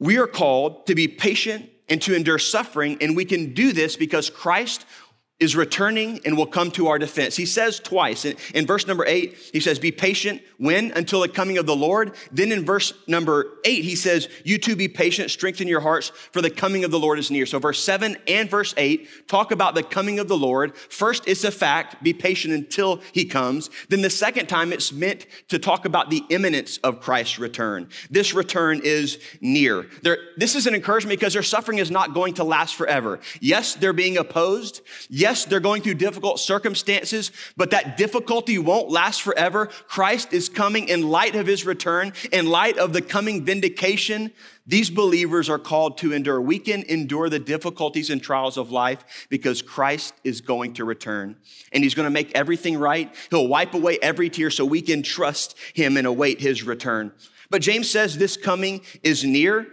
we 0.00 0.18
are 0.18 0.26
called 0.26 0.86
to 0.86 0.96
be 0.96 1.06
patient 1.06 1.70
and 1.88 2.02
to 2.02 2.16
endure 2.16 2.40
suffering, 2.40 2.98
and 3.00 3.14
we 3.14 3.24
can 3.24 3.54
do 3.54 3.72
this 3.72 3.94
because 3.94 4.28
Christ 4.30 4.84
is 5.38 5.54
returning 5.54 6.18
and 6.24 6.34
will 6.36 6.46
come 6.46 6.70
to 6.70 6.88
our 6.88 6.98
defense. 6.98 7.36
He 7.36 7.44
says 7.44 7.78
twice. 7.78 8.24
In, 8.24 8.36
in, 8.54 8.66
verse 8.66 8.86
number 8.86 9.04
eight, 9.06 9.36
he 9.52 9.60
says, 9.60 9.78
Be 9.78 9.92
patient 9.92 10.40
when? 10.56 10.92
Until 10.92 11.20
the 11.20 11.28
coming 11.28 11.58
of 11.58 11.66
the 11.66 11.76
Lord. 11.76 12.14
Then 12.32 12.52
in 12.52 12.64
verse 12.64 12.94
number 13.06 13.58
eight, 13.66 13.84
he 13.84 13.96
says, 13.96 14.30
You 14.44 14.56
too 14.56 14.76
be 14.76 14.88
patient, 14.88 15.30
strengthen 15.30 15.68
your 15.68 15.80
hearts, 15.80 16.08
for 16.32 16.40
the 16.40 16.48
coming 16.48 16.84
of 16.84 16.90
the 16.90 16.98
Lord 16.98 17.18
is 17.18 17.30
near. 17.30 17.44
So 17.44 17.58
verse 17.58 17.82
seven 17.82 18.16
and 18.26 18.48
verse 18.48 18.72
eight 18.78 19.08
talk 19.28 19.52
about 19.52 19.74
the 19.74 19.82
coming 19.82 20.18
of 20.18 20.28
the 20.28 20.38
Lord. 20.38 20.74
First, 20.74 21.28
it's 21.28 21.44
a 21.44 21.50
fact, 21.50 22.02
be 22.02 22.14
patient 22.14 22.54
until 22.54 23.02
he 23.12 23.26
comes. 23.26 23.68
Then 23.90 24.00
the 24.00 24.10
second 24.10 24.46
time, 24.46 24.72
it's 24.72 24.90
meant 24.90 25.26
to 25.48 25.58
talk 25.58 25.84
about 25.84 26.08
the 26.08 26.22
imminence 26.30 26.78
of 26.78 27.00
Christ's 27.00 27.38
return. 27.38 27.90
This 28.08 28.32
return 28.32 28.80
is 28.82 29.18
near. 29.42 29.86
There, 30.02 30.16
this 30.38 30.54
is 30.54 30.66
an 30.66 30.74
encouragement 30.74 31.20
because 31.20 31.34
their 31.34 31.42
suffering 31.42 31.76
is 31.76 31.90
not 31.90 32.14
going 32.14 32.34
to 32.34 32.44
last 32.44 32.74
forever. 32.74 33.20
Yes, 33.40 33.74
they're 33.74 33.92
being 33.92 34.16
opposed. 34.16 34.80
Yes, 35.10 35.25
Yes, 35.26 35.44
they're 35.44 35.58
going 35.58 35.82
through 35.82 35.94
difficult 35.94 36.38
circumstances, 36.38 37.32
but 37.56 37.72
that 37.72 37.96
difficulty 37.96 38.58
won't 38.58 38.90
last 38.90 39.22
forever. 39.22 39.66
Christ 39.88 40.32
is 40.32 40.48
coming 40.48 40.88
in 40.88 41.02
light 41.02 41.34
of 41.34 41.48
his 41.48 41.66
return, 41.66 42.12
in 42.30 42.46
light 42.46 42.78
of 42.78 42.92
the 42.92 43.02
coming 43.02 43.44
vindication. 43.44 44.30
These 44.68 44.88
believers 44.88 45.50
are 45.50 45.58
called 45.58 45.98
to 45.98 46.12
endure. 46.12 46.40
We 46.40 46.60
can 46.60 46.84
endure 46.84 47.28
the 47.28 47.40
difficulties 47.40 48.08
and 48.08 48.22
trials 48.22 48.56
of 48.56 48.70
life 48.70 49.26
because 49.28 49.62
Christ 49.62 50.14
is 50.22 50.40
going 50.40 50.74
to 50.74 50.84
return 50.84 51.34
and 51.72 51.82
he's 51.82 51.96
going 51.96 52.06
to 52.06 52.10
make 52.10 52.30
everything 52.36 52.78
right. 52.78 53.12
He'll 53.30 53.48
wipe 53.48 53.74
away 53.74 53.98
every 54.00 54.30
tear 54.30 54.48
so 54.48 54.64
we 54.64 54.80
can 54.80 55.02
trust 55.02 55.56
him 55.74 55.96
and 55.96 56.06
await 56.06 56.40
his 56.40 56.62
return. 56.62 57.10
But 57.50 57.62
James 57.62 57.90
says 57.90 58.16
this 58.16 58.36
coming 58.36 58.82
is 59.02 59.24
near. 59.24 59.66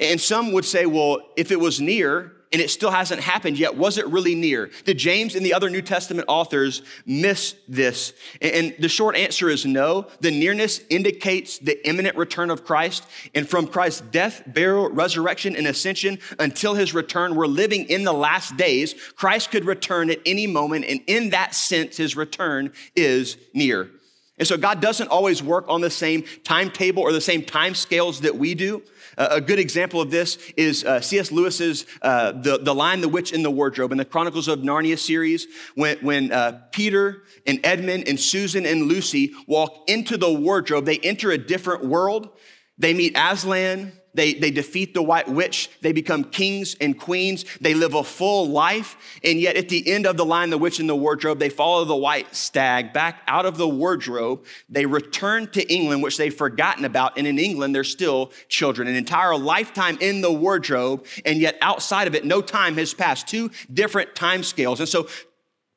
And 0.00 0.18
some 0.18 0.52
would 0.52 0.64
say, 0.64 0.86
well, 0.86 1.18
if 1.36 1.52
it 1.52 1.60
was 1.60 1.78
near, 1.78 2.33
and 2.54 2.62
it 2.62 2.70
still 2.70 2.92
hasn't 2.92 3.20
happened 3.20 3.58
yet. 3.58 3.76
Was 3.76 3.98
it 3.98 4.06
really 4.06 4.36
near? 4.36 4.70
Did 4.84 4.96
James 4.96 5.34
and 5.34 5.44
the 5.44 5.54
other 5.54 5.68
New 5.68 5.82
Testament 5.82 6.26
authors 6.28 6.82
miss 7.04 7.56
this? 7.66 8.12
And 8.40 8.76
the 8.78 8.88
short 8.88 9.16
answer 9.16 9.50
is 9.50 9.66
no. 9.66 10.06
The 10.20 10.30
nearness 10.30 10.80
indicates 10.88 11.58
the 11.58 11.84
imminent 11.84 12.16
return 12.16 12.52
of 12.52 12.64
Christ. 12.64 13.06
And 13.34 13.48
from 13.48 13.66
Christ's 13.66 14.02
death, 14.02 14.44
burial, 14.46 14.88
resurrection, 14.88 15.56
and 15.56 15.66
ascension 15.66 16.20
until 16.38 16.74
his 16.74 16.94
return, 16.94 17.34
we're 17.34 17.48
living 17.48 17.86
in 17.86 18.04
the 18.04 18.12
last 18.12 18.56
days. 18.56 18.94
Christ 19.16 19.50
could 19.50 19.64
return 19.64 20.08
at 20.08 20.20
any 20.24 20.46
moment. 20.46 20.84
And 20.84 21.00
in 21.08 21.30
that 21.30 21.56
sense, 21.56 21.96
his 21.96 22.14
return 22.14 22.72
is 22.94 23.36
near. 23.52 23.90
And 24.38 24.46
so 24.46 24.56
God 24.56 24.80
doesn't 24.80 25.08
always 25.08 25.42
work 25.42 25.64
on 25.68 25.80
the 25.80 25.90
same 25.90 26.24
timetable 26.44 27.02
or 27.02 27.10
the 27.10 27.20
same 27.20 27.42
time 27.42 27.74
scales 27.74 28.20
that 28.20 28.36
we 28.36 28.54
do. 28.54 28.82
Uh, 29.16 29.28
a 29.30 29.40
good 29.40 29.58
example 29.58 30.00
of 30.00 30.10
this 30.10 30.38
is 30.56 30.84
uh, 30.84 31.00
C.S. 31.00 31.30
Lewis's 31.30 31.86
uh, 32.02 32.32
the, 32.32 32.58
the 32.58 32.74
Lion, 32.74 33.00
the 33.00 33.08
Witch, 33.08 33.32
and 33.32 33.44
the 33.44 33.50
Wardrobe 33.50 33.92
in 33.92 33.98
the 33.98 34.04
Chronicles 34.04 34.48
of 34.48 34.60
Narnia 34.60 34.98
series. 34.98 35.46
When, 35.74 35.98
when 35.98 36.32
uh, 36.32 36.62
Peter 36.72 37.22
and 37.46 37.60
Edmund 37.64 38.08
and 38.08 38.18
Susan 38.18 38.66
and 38.66 38.84
Lucy 38.84 39.32
walk 39.46 39.88
into 39.88 40.16
the 40.16 40.32
wardrobe, 40.32 40.84
they 40.84 40.98
enter 40.98 41.30
a 41.30 41.38
different 41.38 41.84
world. 41.84 42.30
They 42.78 42.94
meet 42.94 43.16
Aslan, 43.16 43.92
they, 44.14 44.34
they 44.34 44.50
defeat 44.50 44.94
the 44.94 45.02
white 45.02 45.28
witch. 45.28 45.70
They 45.80 45.92
become 45.92 46.24
kings 46.24 46.76
and 46.80 46.98
queens. 46.98 47.44
They 47.60 47.74
live 47.74 47.94
a 47.94 48.04
full 48.04 48.48
life. 48.48 48.96
And 49.22 49.40
yet, 49.40 49.56
at 49.56 49.68
the 49.68 49.86
end 49.90 50.06
of 50.06 50.16
the 50.16 50.24
line, 50.24 50.50
the 50.50 50.58
witch, 50.58 50.80
in 50.80 50.86
the 50.86 50.96
wardrobe, 50.96 51.38
they 51.38 51.48
follow 51.48 51.84
the 51.84 51.96
white 51.96 52.34
stag 52.34 52.92
back 52.92 53.22
out 53.26 53.44
of 53.44 53.56
the 53.56 53.68
wardrobe. 53.68 54.44
They 54.68 54.86
return 54.86 55.48
to 55.52 55.72
England, 55.72 56.02
which 56.02 56.16
they've 56.16 56.34
forgotten 56.34 56.84
about. 56.84 57.18
And 57.18 57.26
in 57.26 57.38
England, 57.38 57.74
they're 57.74 57.84
still 57.84 58.32
children. 58.48 58.88
An 58.88 58.94
entire 58.94 59.36
lifetime 59.36 59.98
in 60.00 60.20
the 60.20 60.32
wardrobe. 60.32 61.06
And 61.24 61.38
yet, 61.40 61.58
outside 61.60 62.06
of 62.06 62.14
it, 62.14 62.24
no 62.24 62.40
time 62.40 62.74
has 62.76 62.94
passed. 62.94 63.26
Two 63.26 63.50
different 63.72 64.14
time 64.14 64.42
scales. 64.42 64.80
And 64.80 64.88
so, 64.88 65.08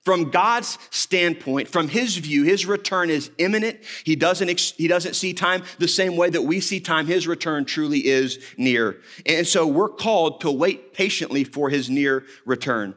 from 0.08 0.30
God's 0.30 0.80
standpoint, 0.90 1.68
from 1.68 1.90
his 1.90 2.16
view, 2.16 2.46
his 2.46 2.66
return 2.66 3.10
is 3.10 3.30
imminent. 3.40 3.78
He 4.06 4.16
doesn't, 4.16 4.58
he 4.78 4.88
doesn't 4.88 5.16
see 5.16 5.34
time 5.34 5.64
the 5.80 5.88
same 5.90 6.16
way 6.16 6.30
that 6.30 6.44
we 6.44 6.62
see 6.62 6.80
time. 6.80 7.08
His 7.08 7.28
return 7.28 7.66
truly 7.66 8.08
is 8.08 8.40
near. 8.58 9.02
And 9.26 9.46
so 9.46 9.68
we're 9.68 9.90
called 9.90 10.40
to 10.42 10.50
wait 10.50 10.94
patiently 10.94 11.44
for 11.44 11.70
his 11.70 11.90
near 11.90 12.24
return. 12.46 12.96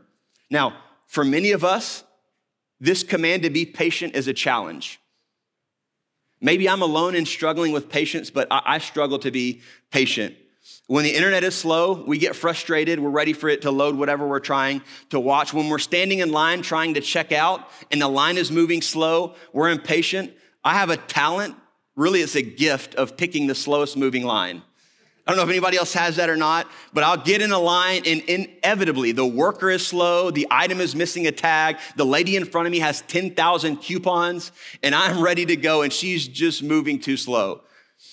Now, 0.53 0.77
for 1.09 1.25
many 1.25 1.51
of 1.51 1.65
us, 1.65 2.05
this 2.79 3.03
command 3.03 3.43
to 3.43 3.51
be 3.51 3.67
patient 3.67 4.15
is 4.15 4.29
a 4.29 4.33
challenge. 4.33 5.01
Maybe 6.41 6.69
I'm 6.69 6.81
alone 6.81 7.17
in 7.17 7.27
struggling 7.27 7.73
with 7.73 7.89
patience, 7.89 8.31
but 8.31 8.47
I, 8.53 8.63
I 8.65 8.79
struggle 8.79 9.19
to 9.19 9.33
be 9.33 9.63
patient. 9.91 10.37
When 10.91 11.05
the 11.05 11.15
internet 11.15 11.45
is 11.45 11.55
slow, 11.55 12.03
we 12.05 12.19
get 12.19 12.35
frustrated. 12.35 12.99
We're 12.99 13.11
ready 13.11 13.33
for 13.33 13.49
it 13.49 13.63
to 13.63 13.71
load 13.71 13.95
whatever 13.95 14.27
we're 14.27 14.41
trying 14.41 14.83
to 15.11 15.21
watch. 15.21 15.55
When 15.55 15.69
we're 15.69 15.79
standing 15.79 16.19
in 16.19 16.33
line 16.33 16.63
trying 16.63 16.95
to 16.95 17.01
check 17.01 17.31
out 17.31 17.71
and 17.93 18.03
the 18.03 18.09
line 18.09 18.37
is 18.37 18.51
moving 18.51 18.83
slow, 18.83 19.37
we're 19.53 19.71
impatient. 19.71 20.33
I 20.65 20.75
have 20.75 20.91
a 20.91 20.97
talent, 20.97 21.55
really, 21.95 22.23
it's 22.23 22.35
a 22.35 22.43
gift 22.43 22.97
of 22.97 23.17
picking 23.17 23.47
the 23.47 23.55
slowest 23.55 23.97
moving 23.97 24.25
line. 24.25 24.65
I 25.25 25.31
don't 25.31 25.37
know 25.37 25.45
if 25.45 25.51
anybody 25.51 25.77
else 25.77 25.93
has 25.93 26.17
that 26.17 26.29
or 26.29 26.37
not, 26.37 26.69
but 26.93 27.05
I'll 27.05 27.23
get 27.23 27.41
in 27.41 27.53
a 27.53 27.59
line 27.61 28.03
and 28.05 28.23
inevitably 28.23 29.13
the 29.13 29.25
worker 29.25 29.71
is 29.71 29.87
slow, 29.87 30.33
the 30.33 30.49
item 30.51 30.81
is 30.81 30.97
missing 30.97 31.29
a 31.29 31.31
tag, 31.31 31.77
the 31.95 32.05
lady 32.05 32.35
in 32.35 32.45
front 32.45 32.67
of 32.67 32.73
me 32.73 32.81
has 32.81 33.03
10,000 33.03 33.77
coupons, 33.77 34.51
and 34.83 34.97
I'm 34.97 35.23
ready 35.23 35.47
to 35.47 35.55
go 35.55 35.83
and 35.83 35.93
she's 35.93 36.27
just 36.27 36.65
moving 36.65 36.99
too 36.99 37.17
slow. 37.17 37.61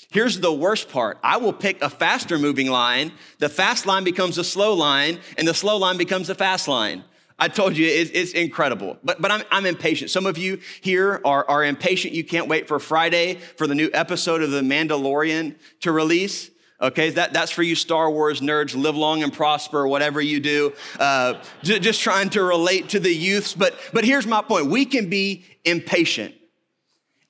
Here's 0.10 0.40
the 0.40 0.54
worst 0.54 0.90
part. 0.90 1.18
I 1.22 1.38
will 1.38 1.54
pick 1.54 1.82
a 1.82 1.90
faster 1.90 2.40
moving 2.40 2.70
line. 2.70 3.12
The 3.40 3.50
fast 3.50 3.86
line 3.86 4.04
becomes 4.04 4.38
a 4.38 4.44
slow 4.44 4.74
line, 4.74 5.20
and 5.38 5.48
the 5.48 5.54
slow 5.54 5.78
line 5.78 5.98
becomes 5.98 6.30
a 6.30 6.36
fast 6.36 6.68
line. 6.68 7.04
I 7.40 7.50
told 7.50 7.78
you 7.78 7.86
it's, 7.86 8.10
it's 8.12 8.32
incredible, 8.32 8.98
but, 9.04 9.22
but 9.22 9.32
I'm, 9.32 9.44
I'm 9.52 9.66
impatient. 9.68 10.10
Some 10.10 10.26
of 10.26 10.40
you 10.40 10.60
here 10.82 11.22
are, 11.24 11.48
are 11.48 11.64
impatient. 11.64 12.14
You 12.14 12.24
can't 12.24 12.48
wait 12.48 12.68
for 12.68 12.80
Friday 12.80 13.36
for 13.58 13.68
the 13.68 13.76
new 13.76 13.92
episode 13.94 14.42
of 14.42 14.50
The 14.50 14.62
Mandalorian 14.62 15.56
to 15.82 15.92
release. 15.92 16.50
Okay, 16.82 17.10
that, 17.12 17.34
that's 17.34 17.52
for 17.52 17.64
you 17.64 17.76
Star 17.76 18.10
Wars 18.10 18.40
nerds. 18.40 18.76
Live 18.76 18.96
long 18.96 19.24
and 19.24 19.32
prosper, 19.32 19.88
whatever 19.88 20.22
you 20.22 20.40
do. 20.40 20.74
Uh, 21.00 21.42
just 21.64 22.02
trying 22.02 22.30
to 22.32 22.44
relate 22.44 22.90
to 22.90 23.00
the 23.00 23.14
youths. 23.14 23.54
But, 23.54 23.76
but 23.94 24.04
here's 24.06 24.26
my 24.26 24.42
point 24.42 24.68
we 24.68 24.86
can 24.86 25.10
be 25.10 25.44
impatient. 25.66 26.34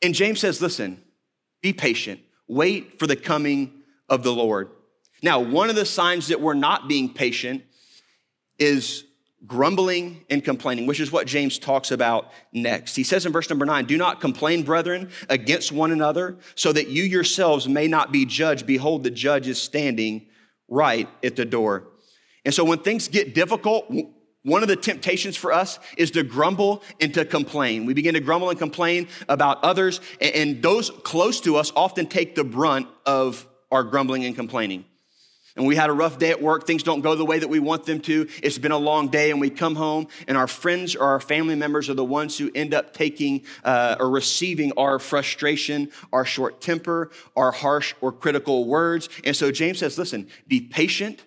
And 0.02 0.14
James 0.14 0.40
says, 0.40 0.62
listen, 0.62 1.02
be 1.62 1.74
patient. 1.74 2.22
Wait 2.48 3.00
for 3.00 3.08
the 3.08 3.16
coming 3.16 3.82
of 4.10 4.24
the 4.24 4.34
Lord. 4.34 4.70
Now, 5.22 5.40
one 5.40 5.70
of 5.70 5.76
the 5.76 5.86
signs 5.86 6.28
that 6.28 6.40
we're 6.40 6.54
not 6.54 6.88
being 6.88 7.14
patient 7.14 7.64
is 8.60 9.04
grumbling 9.46 10.26
and 10.30 10.44
complaining, 10.44 10.88
which 10.88 11.00
is 11.00 11.12
what 11.12 11.28
James 11.28 11.60
talks 11.60 11.92
about 11.92 12.32
next. 12.52 12.96
He 12.96 13.04
says 13.04 13.26
in 13.26 13.32
verse 13.32 13.50
number 13.50 13.66
nine, 13.66 13.86
Do 13.86 13.98
not 13.98 14.20
complain, 14.20 14.64
brethren, 14.64 15.10
against 15.30 15.72
one 15.72 15.92
another, 15.92 16.38
so 16.56 16.72
that 16.74 16.88
you 16.90 17.04
yourselves 17.04 17.68
may 17.68 17.88
not 17.88 18.12
be 18.12 18.26
judged. 18.26 18.66
Behold, 18.66 19.04
the 19.04 19.12
judge 19.12 19.48
is 19.48 19.62
standing 19.62 20.28
right 20.68 21.08
at 21.24 21.36
the 21.36 21.46
door. 21.46 21.88
And 22.46 22.54
so 22.54 22.64
when 22.64 22.80
things 22.80 23.08
get 23.08 23.36
difficult, 23.36 23.92
one 24.48 24.62
of 24.62 24.70
the 24.70 24.78
temptations 24.78 25.36
for 25.36 25.52
us 25.52 25.78
is 25.98 26.12
to 26.12 26.24
grumble 26.24 26.82
and 27.02 27.14
to 27.16 27.26
complain. 27.26 27.86
We 27.86 27.94
begin 27.94 28.14
to 28.14 28.22
grumble 28.22 28.50
and 28.50 28.58
complain 28.58 29.10
about 29.28 29.62
others, 29.62 30.00
and 30.22 30.62
those 30.62 30.90
close 30.90 31.42
to 31.42 31.58
us 31.58 31.74
often 31.76 32.08
take 32.08 32.34
the 32.36 32.46
brunt 32.46 32.88
of 33.06 33.46
our 33.72 33.84
grumbling 33.84 34.24
and 34.24 34.36
complaining. 34.36 34.86
And 35.58 35.66
we 35.66 35.76
had 35.76 35.90
a 35.90 35.94
rough 35.94 36.18
day 36.18 36.30
at 36.30 36.42
work, 36.42 36.66
things 36.66 36.84
don't 36.84 37.02
go 37.02 37.16
the 37.16 37.26
way 37.26 37.40
that 37.40 37.48
we 37.50 37.60
want 37.60 37.86
them 37.86 38.00
to. 38.02 38.30
It's 38.42 38.58
been 38.58 38.72
a 38.72 38.78
long 38.78 39.10
day, 39.10 39.32
and 39.32 39.42
we 39.42 39.50
come 39.50 39.76
home, 39.76 40.08
and 40.30 40.38
our 40.38 40.48
friends 40.48 40.96
or 40.96 41.04
our 41.04 41.20
family 41.20 41.56
members 41.56 41.90
are 41.90 41.96
the 41.96 42.06
ones 42.06 42.38
who 42.38 42.50
end 42.56 42.74
up 42.74 42.94
taking 42.94 43.44
uh, 43.66 43.98
or 44.00 44.10
receiving 44.10 44.72
our 44.78 44.98
frustration, 44.98 45.92
our 46.14 46.24
short 46.24 46.62
temper, 46.62 47.12
our 47.36 47.52
harsh 47.52 47.96
or 48.00 48.14
critical 48.14 48.64
words. 48.64 49.10
And 49.26 49.36
so 49.36 49.52
James 49.52 49.80
says, 49.80 49.98
listen, 49.98 50.30
be 50.48 50.62
patient 50.62 51.24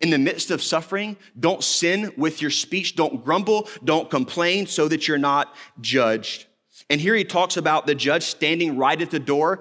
in 0.00 0.10
the 0.10 0.18
midst 0.18 0.50
of 0.50 0.62
suffering, 0.62 1.16
don't 1.38 1.62
sin 1.62 2.12
with 2.16 2.40
your 2.40 2.50
speech. 2.50 2.94
Don't 2.94 3.24
grumble. 3.24 3.68
Don't 3.82 4.08
complain 4.08 4.66
so 4.66 4.86
that 4.88 5.08
you're 5.08 5.18
not 5.18 5.54
judged. 5.80 6.46
And 6.88 7.00
here 7.00 7.14
he 7.14 7.24
talks 7.24 7.56
about 7.56 7.86
the 7.86 7.94
judge 7.94 8.22
standing 8.22 8.76
right 8.76 9.00
at 9.00 9.10
the 9.10 9.18
door. 9.18 9.60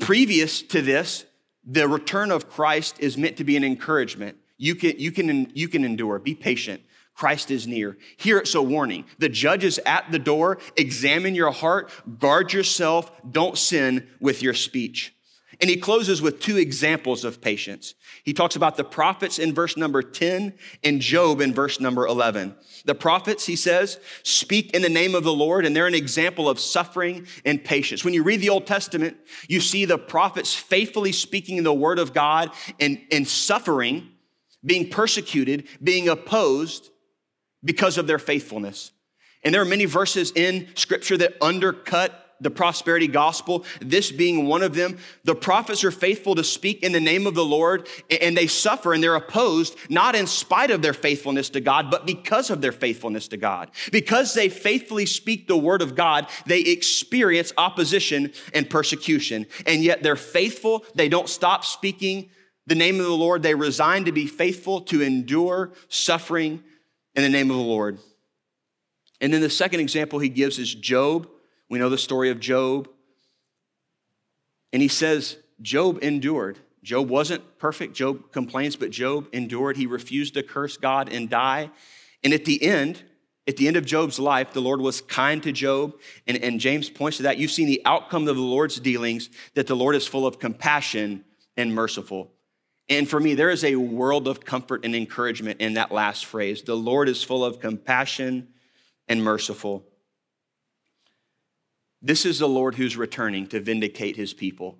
Previous 0.00 0.60
to 0.62 0.82
this, 0.82 1.24
the 1.64 1.88
return 1.88 2.32
of 2.32 2.50
Christ 2.50 2.96
is 2.98 3.16
meant 3.16 3.36
to 3.36 3.44
be 3.44 3.56
an 3.56 3.64
encouragement. 3.64 4.36
You 4.58 4.74
can, 4.74 4.98
you 4.98 5.12
can, 5.12 5.50
you 5.54 5.68
can 5.68 5.84
endure. 5.84 6.18
Be 6.18 6.34
patient. 6.34 6.82
Christ 7.14 7.52
is 7.52 7.66
near. 7.66 7.96
Here 8.16 8.38
it's 8.38 8.56
a 8.56 8.62
warning. 8.62 9.04
The 9.18 9.28
judge 9.28 9.62
is 9.62 9.80
at 9.86 10.10
the 10.10 10.18
door. 10.18 10.58
Examine 10.76 11.36
your 11.36 11.52
heart. 11.52 11.90
Guard 12.18 12.52
yourself. 12.52 13.10
Don't 13.30 13.56
sin 13.56 14.08
with 14.20 14.42
your 14.42 14.54
speech. 14.54 15.14
And 15.60 15.70
he 15.70 15.76
closes 15.76 16.20
with 16.20 16.40
two 16.40 16.56
examples 16.56 17.24
of 17.24 17.40
patience. 17.40 17.94
He 18.24 18.32
talks 18.32 18.56
about 18.56 18.76
the 18.76 18.84
prophets 18.84 19.38
in 19.38 19.54
verse 19.54 19.76
number 19.76 20.02
10 20.02 20.54
and 20.82 21.00
Job 21.00 21.40
in 21.40 21.54
verse 21.54 21.80
number 21.80 22.06
11. 22.06 22.54
The 22.84 22.94
prophets, 22.94 23.46
he 23.46 23.56
says, 23.56 23.98
speak 24.22 24.72
in 24.74 24.82
the 24.82 24.88
name 24.88 25.14
of 25.14 25.24
the 25.24 25.32
Lord, 25.32 25.64
and 25.64 25.74
they're 25.74 25.86
an 25.86 25.94
example 25.94 26.48
of 26.48 26.58
suffering 26.58 27.26
and 27.44 27.62
patience. 27.62 28.04
When 28.04 28.14
you 28.14 28.22
read 28.22 28.40
the 28.40 28.50
Old 28.50 28.66
Testament, 28.66 29.16
you 29.48 29.60
see 29.60 29.84
the 29.84 29.98
prophets 29.98 30.54
faithfully 30.54 31.12
speaking 31.12 31.62
the 31.62 31.72
word 31.72 31.98
of 31.98 32.12
God 32.12 32.50
and, 32.80 33.00
and 33.10 33.26
suffering, 33.26 34.08
being 34.64 34.90
persecuted, 34.90 35.68
being 35.82 36.08
opposed 36.08 36.90
because 37.62 37.98
of 37.98 38.06
their 38.06 38.18
faithfulness. 38.18 38.92
And 39.42 39.54
there 39.54 39.62
are 39.62 39.66
many 39.66 39.84
verses 39.84 40.32
in 40.34 40.68
scripture 40.74 41.16
that 41.18 41.34
undercut 41.42 42.23
the 42.44 42.50
prosperity 42.50 43.08
gospel, 43.08 43.64
this 43.80 44.12
being 44.12 44.46
one 44.46 44.62
of 44.62 44.74
them. 44.74 44.98
The 45.24 45.34
prophets 45.34 45.82
are 45.82 45.90
faithful 45.90 46.36
to 46.36 46.44
speak 46.44 46.84
in 46.84 46.92
the 46.92 47.00
name 47.00 47.26
of 47.26 47.34
the 47.34 47.44
Lord, 47.44 47.88
and 48.08 48.36
they 48.36 48.46
suffer 48.46 48.94
and 48.94 49.02
they're 49.02 49.16
opposed, 49.16 49.76
not 49.90 50.14
in 50.14 50.28
spite 50.28 50.70
of 50.70 50.82
their 50.82 50.92
faithfulness 50.92 51.48
to 51.50 51.60
God, 51.60 51.90
but 51.90 52.06
because 52.06 52.50
of 52.50 52.60
their 52.60 52.72
faithfulness 52.72 53.26
to 53.28 53.36
God. 53.36 53.70
Because 53.90 54.34
they 54.34 54.48
faithfully 54.48 55.06
speak 55.06 55.48
the 55.48 55.56
word 55.56 55.82
of 55.82 55.96
God, 55.96 56.28
they 56.46 56.60
experience 56.60 57.52
opposition 57.58 58.32
and 58.52 58.70
persecution. 58.70 59.46
And 59.66 59.82
yet 59.82 60.04
they're 60.04 60.14
faithful, 60.14 60.84
they 60.94 61.08
don't 61.08 61.28
stop 61.28 61.64
speaking 61.64 62.30
the 62.66 62.74
name 62.74 62.98
of 62.98 63.04
the 63.04 63.12
Lord, 63.12 63.42
they 63.42 63.54
resign 63.54 64.06
to 64.06 64.12
be 64.12 64.26
faithful 64.26 64.80
to 64.82 65.02
endure 65.02 65.72
suffering 65.88 66.62
in 67.14 67.22
the 67.22 67.28
name 67.28 67.50
of 67.50 67.56
the 67.56 67.62
Lord. 67.62 67.98
And 69.20 69.32
then 69.32 69.40
the 69.40 69.50
second 69.50 69.80
example 69.80 70.18
he 70.18 70.28
gives 70.28 70.58
is 70.58 70.74
Job. 70.74 71.28
We 71.68 71.78
know 71.78 71.88
the 71.88 71.98
story 71.98 72.30
of 72.30 72.40
Job. 72.40 72.88
And 74.72 74.82
he 74.82 74.88
says, 74.88 75.36
Job 75.62 75.98
endured. 76.02 76.58
Job 76.82 77.08
wasn't 77.08 77.58
perfect. 77.58 77.94
Job 77.94 78.30
complains, 78.32 78.76
but 78.76 78.90
Job 78.90 79.28
endured. 79.32 79.76
He 79.76 79.86
refused 79.86 80.34
to 80.34 80.42
curse 80.42 80.76
God 80.76 81.10
and 81.10 81.30
die. 81.30 81.70
And 82.22 82.32
at 82.32 82.44
the 82.44 82.62
end, 82.62 83.02
at 83.46 83.56
the 83.56 83.66
end 83.68 83.76
of 83.76 83.84
Job's 83.84 84.18
life, 84.18 84.52
the 84.52 84.60
Lord 84.60 84.80
was 84.80 85.00
kind 85.00 85.42
to 85.42 85.52
Job. 85.52 85.94
And, 86.26 86.36
and 86.38 86.60
James 86.60 86.90
points 86.90 87.18
to 87.18 87.22
that. 87.24 87.38
You've 87.38 87.50
seen 87.50 87.66
the 87.66 87.82
outcome 87.84 88.28
of 88.28 88.36
the 88.36 88.42
Lord's 88.42 88.78
dealings, 88.78 89.30
that 89.54 89.66
the 89.66 89.76
Lord 89.76 89.94
is 89.94 90.06
full 90.06 90.26
of 90.26 90.38
compassion 90.38 91.24
and 91.56 91.74
merciful. 91.74 92.32
And 92.88 93.08
for 93.08 93.18
me, 93.18 93.34
there 93.34 93.50
is 93.50 93.64
a 93.64 93.76
world 93.76 94.28
of 94.28 94.44
comfort 94.44 94.84
and 94.84 94.94
encouragement 94.94 95.60
in 95.60 95.74
that 95.74 95.90
last 95.90 96.26
phrase. 96.26 96.62
The 96.62 96.76
Lord 96.76 97.08
is 97.08 97.22
full 97.22 97.44
of 97.44 97.60
compassion 97.60 98.48
and 99.08 99.22
merciful. 99.22 99.86
This 102.04 102.24
is 102.24 102.38
the 102.38 102.48
Lord 102.48 102.76
who's 102.76 102.96
returning 102.96 103.48
to 103.48 103.60
vindicate 103.60 104.14
his 104.14 104.32
people. 104.32 104.78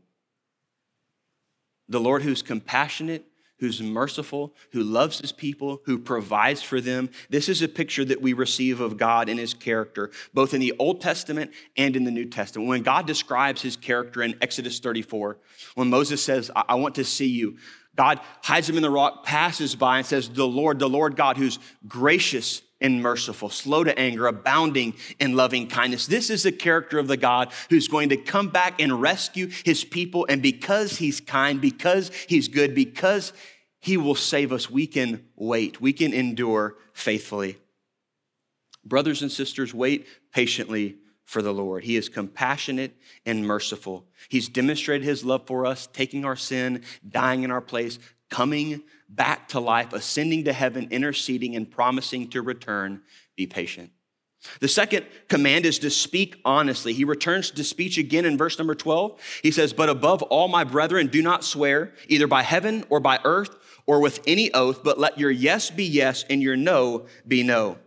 The 1.88 2.00
Lord 2.00 2.22
who's 2.22 2.42
compassionate 2.42 3.26
who's 3.64 3.80
merciful, 3.80 4.54
who 4.72 4.82
loves 4.82 5.20
his 5.20 5.32
people, 5.32 5.80
who 5.84 5.98
provides 5.98 6.62
for 6.62 6.80
them. 6.80 7.08
This 7.30 7.48
is 7.48 7.62
a 7.62 7.68
picture 7.68 8.04
that 8.04 8.20
we 8.20 8.32
receive 8.32 8.80
of 8.80 8.96
God 8.96 9.28
and 9.28 9.38
his 9.38 9.54
character, 9.54 10.10
both 10.32 10.54
in 10.54 10.60
the 10.60 10.74
Old 10.78 11.00
Testament 11.00 11.52
and 11.76 11.96
in 11.96 12.04
the 12.04 12.10
New 12.10 12.26
Testament. 12.26 12.68
When 12.68 12.82
God 12.82 13.06
describes 13.06 13.62
his 13.62 13.76
character 13.76 14.22
in 14.22 14.36
Exodus 14.42 14.80
34, 14.80 15.38
when 15.76 15.88
Moses 15.88 16.22
says, 16.22 16.50
I, 16.54 16.74
want 16.74 16.96
to 16.96 17.04
see 17.04 17.28
you, 17.28 17.56
God 17.96 18.20
hides 18.42 18.68
him 18.68 18.76
in 18.76 18.82
the 18.82 18.90
rock, 18.90 19.24
passes 19.24 19.76
by, 19.76 19.98
and 19.98 20.06
says, 20.06 20.28
The 20.28 20.46
Lord, 20.46 20.78
the 20.78 20.88
Lord 20.88 21.16
God, 21.16 21.36
who's 21.36 21.58
gracious 21.86 22.60
and 22.80 23.02
merciful, 23.02 23.48
slow 23.48 23.84
to 23.84 23.98
anger, 23.98 24.26
abounding 24.26 24.94
in 25.18 25.36
loving 25.36 25.68
kindness. 25.68 26.06
This 26.06 26.28
is 26.28 26.42
the 26.42 26.52
character 26.52 26.98
of 26.98 27.08
the 27.08 27.16
God 27.16 27.52
who's 27.70 27.88
going 27.88 28.10
to 28.10 28.16
come 28.16 28.48
back 28.48 28.80
and 28.80 29.00
rescue 29.00 29.48
his 29.64 29.84
people. 29.84 30.26
And 30.28 30.42
because 30.42 30.98
he's 30.98 31.20
kind, 31.20 31.60
because 31.60 32.10
he's 32.28 32.48
good, 32.48 32.74
because 32.74 33.32
he 33.80 33.96
will 33.96 34.14
save 34.14 34.52
us, 34.52 34.70
we 34.70 34.86
can 34.86 35.24
wait, 35.36 35.80
we 35.80 35.92
can 35.92 36.12
endure 36.12 36.76
faithfully. 36.92 37.58
Brothers 38.84 39.22
and 39.22 39.30
sisters, 39.30 39.72
wait 39.72 40.06
patiently 40.32 40.96
for 41.24 41.40
the 41.40 41.54
Lord. 41.54 41.84
He 41.84 41.96
is 41.96 42.08
compassionate 42.08 42.96
and 43.24 43.46
merciful. 43.46 44.06
He's 44.28 44.48
demonstrated 44.48 45.06
his 45.06 45.24
love 45.24 45.46
for 45.46 45.64
us, 45.64 45.86
taking 45.86 46.24
our 46.24 46.36
sin, 46.36 46.82
dying 47.08 47.44
in 47.44 47.50
our 47.50 47.62
place, 47.62 47.98
coming 48.28 48.82
back 49.08 49.48
to 49.48 49.60
life, 49.60 49.92
ascending 49.92 50.44
to 50.44 50.52
heaven, 50.52 50.88
interceding, 50.90 51.56
and 51.56 51.70
promising 51.70 52.30
to 52.30 52.42
return. 52.42 53.02
Be 53.36 53.46
patient. 53.46 53.90
The 54.60 54.68
second 54.68 55.06
command 55.28 55.66
is 55.66 55.78
to 55.80 55.90
speak 55.90 56.40
honestly. 56.44 56.92
He 56.92 57.04
returns 57.04 57.50
to 57.52 57.64
speech 57.64 57.98
again 57.98 58.24
in 58.24 58.36
verse 58.36 58.58
number 58.58 58.74
12. 58.74 59.40
He 59.42 59.50
says, 59.50 59.72
But 59.72 59.88
above 59.88 60.22
all, 60.22 60.48
my 60.48 60.64
brethren, 60.64 61.06
do 61.06 61.22
not 61.22 61.44
swear, 61.44 61.94
either 62.08 62.26
by 62.26 62.42
heaven 62.42 62.84
or 62.90 63.00
by 63.00 63.20
earth 63.24 63.56
or 63.86 64.00
with 64.00 64.20
any 64.26 64.52
oath, 64.52 64.82
but 64.82 64.98
let 64.98 65.18
your 65.18 65.30
yes 65.30 65.70
be 65.70 65.84
yes 65.84 66.24
and 66.28 66.42
your 66.42 66.56
no 66.56 67.06
be 67.26 67.42
no. 67.42 67.78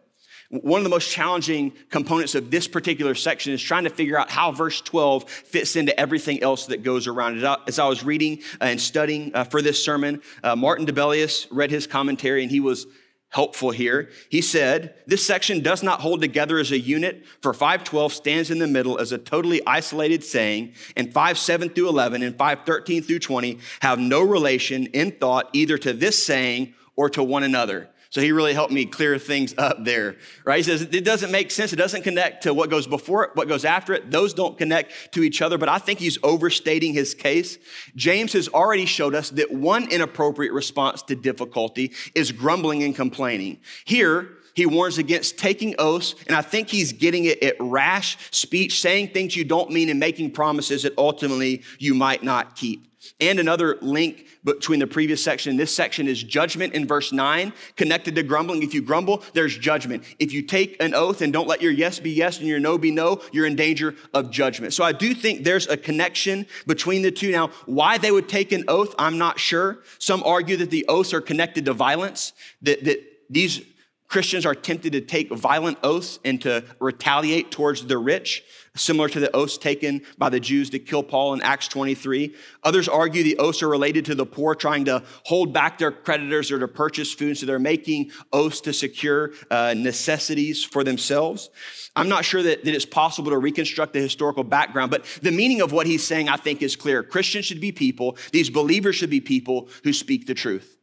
One 0.50 0.80
of 0.80 0.84
the 0.86 0.90
most 0.90 1.12
challenging 1.12 1.74
components 1.90 2.34
of 2.34 2.50
this 2.50 2.68
particular 2.70 3.16
section 3.16 3.52
is 3.52 3.62
trying 3.62 3.84
to 3.84 3.90
figure 3.90 4.18
out 4.18 4.30
how 4.30 4.52
verse 4.54 4.80
12 4.80 5.30
fits 5.30 5.76
into 5.76 5.98
everything 6.00 6.42
else 6.42 6.68
that 6.68 6.84
goes 6.84 7.06
around 7.06 7.38
it. 7.38 7.60
As 7.68 7.80
I 7.80 7.88
was 7.88 8.04
reading 8.04 8.42
and 8.62 8.80
studying 8.80 9.36
uh, 9.36 9.44
for 9.44 9.62
this 9.62 9.84
sermon, 9.84 10.22
uh, 10.44 10.56
Martin 10.56 10.86
Dibelius 10.86 11.48
read 11.52 11.70
his 11.70 11.86
commentary 11.86 12.44
and 12.44 12.52
he 12.52 12.62
was 12.62 12.88
helpful 13.30 13.72
here. 13.72 14.10
He 14.30 14.42
said, 14.42 14.96
This 15.06 15.26
section 15.26 15.62
does 15.62 15.84
not 15.84 16.00
hold 16.00 16.22
together 16.22 16.58
as 16.60 16.72
a 16.72 16.80
unit, 16.80 17.26
for 17.42 17.54
512 17.54 18.14
stands 18.14 18.50
in 18.50 18.60
the 18.60 18.68
middle 18.68 18.98
as 19.00 19.12
a 19.12 19.18
totally 19.18 19.62
isolated 19.68 20.24
saying, 20.24 20.74
and 20.96 21.14
5 21.14 21.38
7 21.38 21.70
through 21.70 21.90
11 21.90 22.24
and 22.24 22.38
513 22.38 23.04
through 23.04 23.20
20 23.20 23.60
have 23.82 24.00
no 24.00 24.22
relation 24.22 24.86
in 24.88 25.12
thought 25.12 25.50
either 25.52 25.78
to 25.78 25.92
this 25.92 26.24
saying 26.24 26.74
or 26.96 27.10
to 27.10 27.22
one 27.22 27.44
another. 27.44 27.90
So 28.18 28.22
he 28.24 28.32
really 28.32 28.56
helped 28.56 28.74
me 28.74 28.88
clear 28.88 29.20
things 29.20 29.54
up 29.60 29.86
there, 29.86 30.16
right? 30.44 30.58
He 30.58 30.64
says 30.64 30.82
it 30.82 31.06
doesn't 31.06 31.30
make 31.30 31.52
sense. 31.52 31.72
It 31.72 31.76
doesn't 31.76 32.02
connect 32.02 32.42
to 32.42 32.54
what 32.56 32.72
goes 32.72 32.88
before 32.88 33.26
it, 33.26 33.36
what 33.36 33.48
goes 33.48 33.64
after 33.64 33.94
it. 33.94 34.10
Those 34.10 34.34
don't 34.34 34.58
connect 34.58 35.14
to 35.14 35.22
each 35.22 35.40
other, 35.40 35.60
but 35.60 35.70
I 35.70 35.78
think 35.78 36.00
he's 36.00 36.18
overstating 36.24 36.96
his 36.96 37.14
case. 37.14 37.60
James 37.96 38.34
has 38.34 38.50
already 38.50 38.88
showed 38.88 39.14
us 39.14 39.30
that 39.30 39.52
one 39.52 39.92
inappropriate 39.92 40.52
response 40.52 41.04
to 41.04 41.16
difficulty 41.16 41.92
is 42.16 42.32
grumbling 42.32 42.82
and 42.82 42.96
complaining. 42.96 43.60
Here, 43.86 44.30
he 44.56 44.66
warns 44.66 44.98
against 44.98 45.38
taking 45.38 45.76
oaths, 45.78 46.16
and 46.26 46.36
I 46.36 46.42
think 46.42 46.70
he's 46.70 46.94
getting 46.94 47.26
it 47.26 47.44
at 47.44 47.56
rash 47.60 48.18
speech, 48.32 48.82
saying 48.82 49.10
things 49.10 49.36
you 49.36 49.44
don't 49.44 49.70
mean 49.70 49.90
and 49.90 50.00
making 50.00 50.32
promises 50.32 50.82
that 50.82 50.94
ultimately 50.98 51.62
you 51.78 51.94
might 51.94 52.24
not 52.24 52.56
keep. 52.56 52.88
And 53.20 53.40
another 53.40 53.78
link 53.82 54.28
between 54.44 54.80
the 54.80 54.88
previous 54.88 55.24
section 55.24 55.52
and 55.52 55.60
this 55.60 55.76
section 55.76 56.08
is 56.08 56.22
judgment 56.24 56.74
in 56.74 56.88
verse 56.88 57.12
9, 57.12 57.54
connected 57.76 58.16
to 58.16 58.24
grumbling. 58.24 58.64
If 58.64 58.74
you 58.74 58.82
grumble, 58.82 59.24
there's 59.34 59.58
judgment. 59.58 60.04
If 60.20 60.32
you 60.32 60.42
take 60.42 60.82
an 60.82 60.94
oath 60.94 61.22
and 61.22 61.34
don't 61.34 61.48
let 61.48 61.62
your 61.62 61.72
yes 61.72 62.00
be 62.00 62.12
yes 62.12 62.40
and 62.40 62.48
your 62.48 62.60
no 62.60 62.78
be 62.78 62.92
no, 62.92 63.22
you're 63.32 63.46
in 63.46 63.56
danger 63.56 63.96
of 64.14 64.32
judgment. 64.32 64.74
So 64.74 64.84
I 64.84 64.92
do 64.92 65.14
think 65.14 65.44
there's 65.44 65.68
a 65.68 65.78
connection 65.78 66.46
between 66.66 67.02
the 67.02 67.12
two. 67.12 67.32
Now, 67.32 67.50
why 67.66 67.98
they 67.98 68.12
would 68.12 68.30
take 68.30 68.52
an 68.52 68.64
oath, 68.68 68.94
I'm 68.98 69.18
not 69.18 69.40
sure. 69.40 69.80
Some 70.00 70.24
argue 70.24 70.58
that 70.58 70.72
the 70.72 70.86
oaths 70.88 71.14
are 71.14 71.22
connected 71.22 71.66
to 71.66 71.74
violence, 71.74 72.34
that, 72.62 72.84
that 72.86 73.04
these 73.30 73.62
Christians 74.08 74.46
are 74.46 74.56
tempted 74.56 74.94
to 74.94 75.02
take 75.02 75.32
violent 75.32 75.78
oaths 75.84 76.20
and 76.24 76.42
to 76.42 76.64
retaliate 76.80 77.52
towards 77.52 77.86
the 77.86 77.98
rich 77.98 78.44
similar 78.80 79.10
to 79.10 79.20
the 79.20 79.36
oaths 79.36 79.58
taken 79.58 80.02
by 80.18 80.30
the 80.30 80.40
Jews 80.40 80.70
to 80.72 80.80
kill 80.80 81.04
Paul 81.04 81.34
in 81.34 81.42
Acts 81.42 81.68
23. 81.68 82.34
Others 82.64 82.88
argue 82.88 83.24
the 83.24 83.38
oaths 83.38 83.64
are 83.64 83.68
related 83.68 84.06
to 84.06 84.16
the 84.16 84.26
poor 84.26 84.56
trying 84.56 84.86
to 84.86 85.04
hold 85.24 85.54
back 85.54 85.78
their 85.78 85.92
creditors 85.92 86.52
or 86.52 86.60
to 86.60 86.68
purchase 86.68 87.14
food, 87.14 87.38
so 87.38 87.46
they're 87.46 87.60
making 87.60 88.12
oaths 88.32 88.62
to 88.62 88.74
secure 88.74 89.32
uh, 89.50 89.74
necessities 89.76 90.64
for 90.64 90.84
themselves. 90.84 91.50
I'm 91.96 92.10
not 92.10 92.26
sure 92.26 92.44
that, 92.44 92.64
that 92.64 92.76
it's 92.76 92.86
possible 92.86 93.32
to 93.32 93.38
reconstruct 93.38 93.94
the 93.94 94.00
historical 94.00 94.44
background, 94.44 94.92
but 94.92 95.06
the 95.22 95.32
meaning 95.32 95.62
of 95.62 95.72
what 95.72 95.88
he's 95.88 96.06
saying, 96.06 96.30
I 96.30 96.38
think, 96.38 96.62
is 96.62 96.76
clear. 96.76 97.04
Christians 97.04 97.46
should 97.46 97.62
be 97.62 97.72
people, 97.72 98.18
these 98.32 98.50
believers 98.50 98.96
should 98.96 99.10
be 99.10 99.22
people 99.22 99.70
who 99.84 99.94
speak 99.94 100.28
the 100.28 100.34
truth 100.34 100.77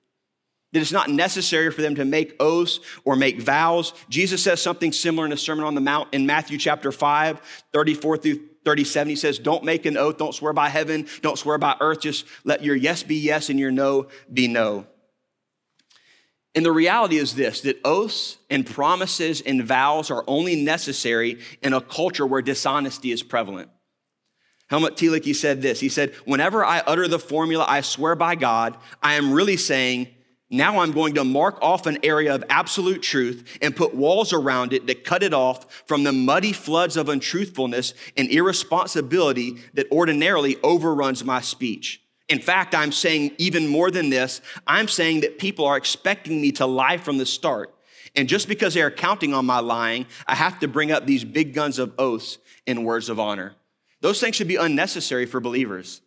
that 0.75 0.81
it's 0.81 0.93
not 0.93 1.09
necessary 1.09 1.71
for 1.71 1.83
them 1.83 1.95
to 1.95 2.05
make 2.05 2.35
oaths 2.41 2.81
or 3.05 3.15
make 3.15 3.41
vows. 3.41 3.95
Jesus 4.09 4.43
says 4.43 4.61
something 4.61 4.91
similar 4.91 5.25
in 5.25 5.31
the 5.31 5.37
Sermon 5.37 5.65
on 5.65 5.77
the 5.77 5.81
Mount 5.81 6.13
in 6.13 6.27
Matthew 6.27 6.59
chapter 6.59 6.91
5, 6.91 7.41
34 7.73 8.17
through 8.17 8.41
37. 8.65 9.09
He 9.09 9.15
says, 9.15 9.39
Don't 9.39 9.63
make 9.63 9.87
an 9.87 9.97
oath, 9.97 10.19
don't 10.19 10.35
swear 10.35 10.53
by 10.53 10.69
heaven, 10.69 11.07
don't 11.23 11.39
swear 11.39 11.59
by 11.59 11.77
earth, 11.81 12.01
just 12.01 12.27
let 12.43 12.65
your 12.65 12.75
yes 12.75 13.05
be 13.05 13.15
yes 13.15 13.51
and 13.51 13.61
your 13.61 13.71
no 13.71 14.09
be 14.33 14.49
no. 14.49 14.85
And 16.57 16.67
the 16.67 16.73
reality 16.73 17.19
is 17.19 17.37
this 17.37 17.61
that 17.61 17.79
oaths 17.85 18.39
and 18.51 18.67
promises 18.67 19.41
and 19.41 19.63
vows 19.63 20.11
are 20.11 20.25
only 20.27 20.57
necessary 20.57 21.39
in 21.63 21.73
a 21.73 21.81
culture 21.81 22.27
where 22.27 22.43
dishonesty 22.43 23.13
is 23.13 23.23
prevalent. 23.23 23.71
Helmut 24.69 24.97
Thielicke 24.97 25.37
said 25.37 25.63
this. 25.63 25.79
He 25.79 25.89
said, 25.89 26.15
Whenever 26.25 26.65
I 26.65 26.81
utter 26.81 27.07
the 27.07 27.21
formula, 27.21 27.65
I 27.69 27.83
swear 27.83 28.17
by 28.17 28.35
God, 28.35 28.77
I 29.01 29.15
am 29.15 29.33
really 29.33 29.57
saying, 29.57 30.09
now 30.55 30.79
I'm 30.79 30.93
going 30.93 31.15
to 31.15 31.25
mark 31.25 31.59
off 31.61 31.87
an 31.87 31.99
area 32.03 32.35
of 32.35 32.45
absolute 32.49 33.03
truth 33.03 33.59
and 33.61 33.75
put 33.75 33.95
walls 33.95 34.33
around 34.33 34.73
it 34.73 34.87
that 34.87 35.05
cut 35.05 35.23
it 35.23 35.35
off 35.35 35.85
from 35.87 36.05
the 36.05 36.13
muddy 36.13 36.53
floods 36.53 36.97
of 36.97 37.09
untruthfulness 37.09 37.95
and 38.17 38.31
irresponsibility 38.31 39.59
that 39.75 39.91
ordinarily 39.91 40.57
overruns 40.63 41.25
my 41.25 41.41
speech. 41.41 42.03
In 42.29 42.41
fact, 42.41 42.75
I'm 42.75 42.93
saying 42.93 43.33
even 43.39 43.67
more 43.67 43.91
than 43.91 44.11
this. 44.11 44.41
I'm 44.67 44.89
saying 44.89 45.21
that 45.21 45.39
people 45.39 45.67
are 45.67 45.77
expecting 45.77 46.41
me 46.41 46.53
to 46.53 46.67
lie 46.67 46.97
from 46.97 47.19
the 47.19 47.27
start. 47.27 47.75
And 48.17 48.29
just 48.29 48.49
because 48.49 48.75
they 48.75 48.83
are 48.83 48.91
counting 48.91 49.35
on 49.35 49.45
my 49.45 49.59
lying, 49.59 50.07
I 50.27 50.35
have 50.35 50.61
to 50.61 50.69
bring 50.69 50.93
up 50.93 51.07
these 51.07 51.25
big 51.25 51.53
guns 51.53 51.79
of 51.79 51.93
oaths 51.99 52.39
and 52.67 52.85
words 52.85 53.09
of 53.09 53.19
honor. 53.21 53.55
Those 54.01 54.21
things 54.21 54.37
should 54.37 54.49
be 54.49 54.57
unnecessary 54.57 55.27
for 55.27 55.41
believers. 55.41 56.01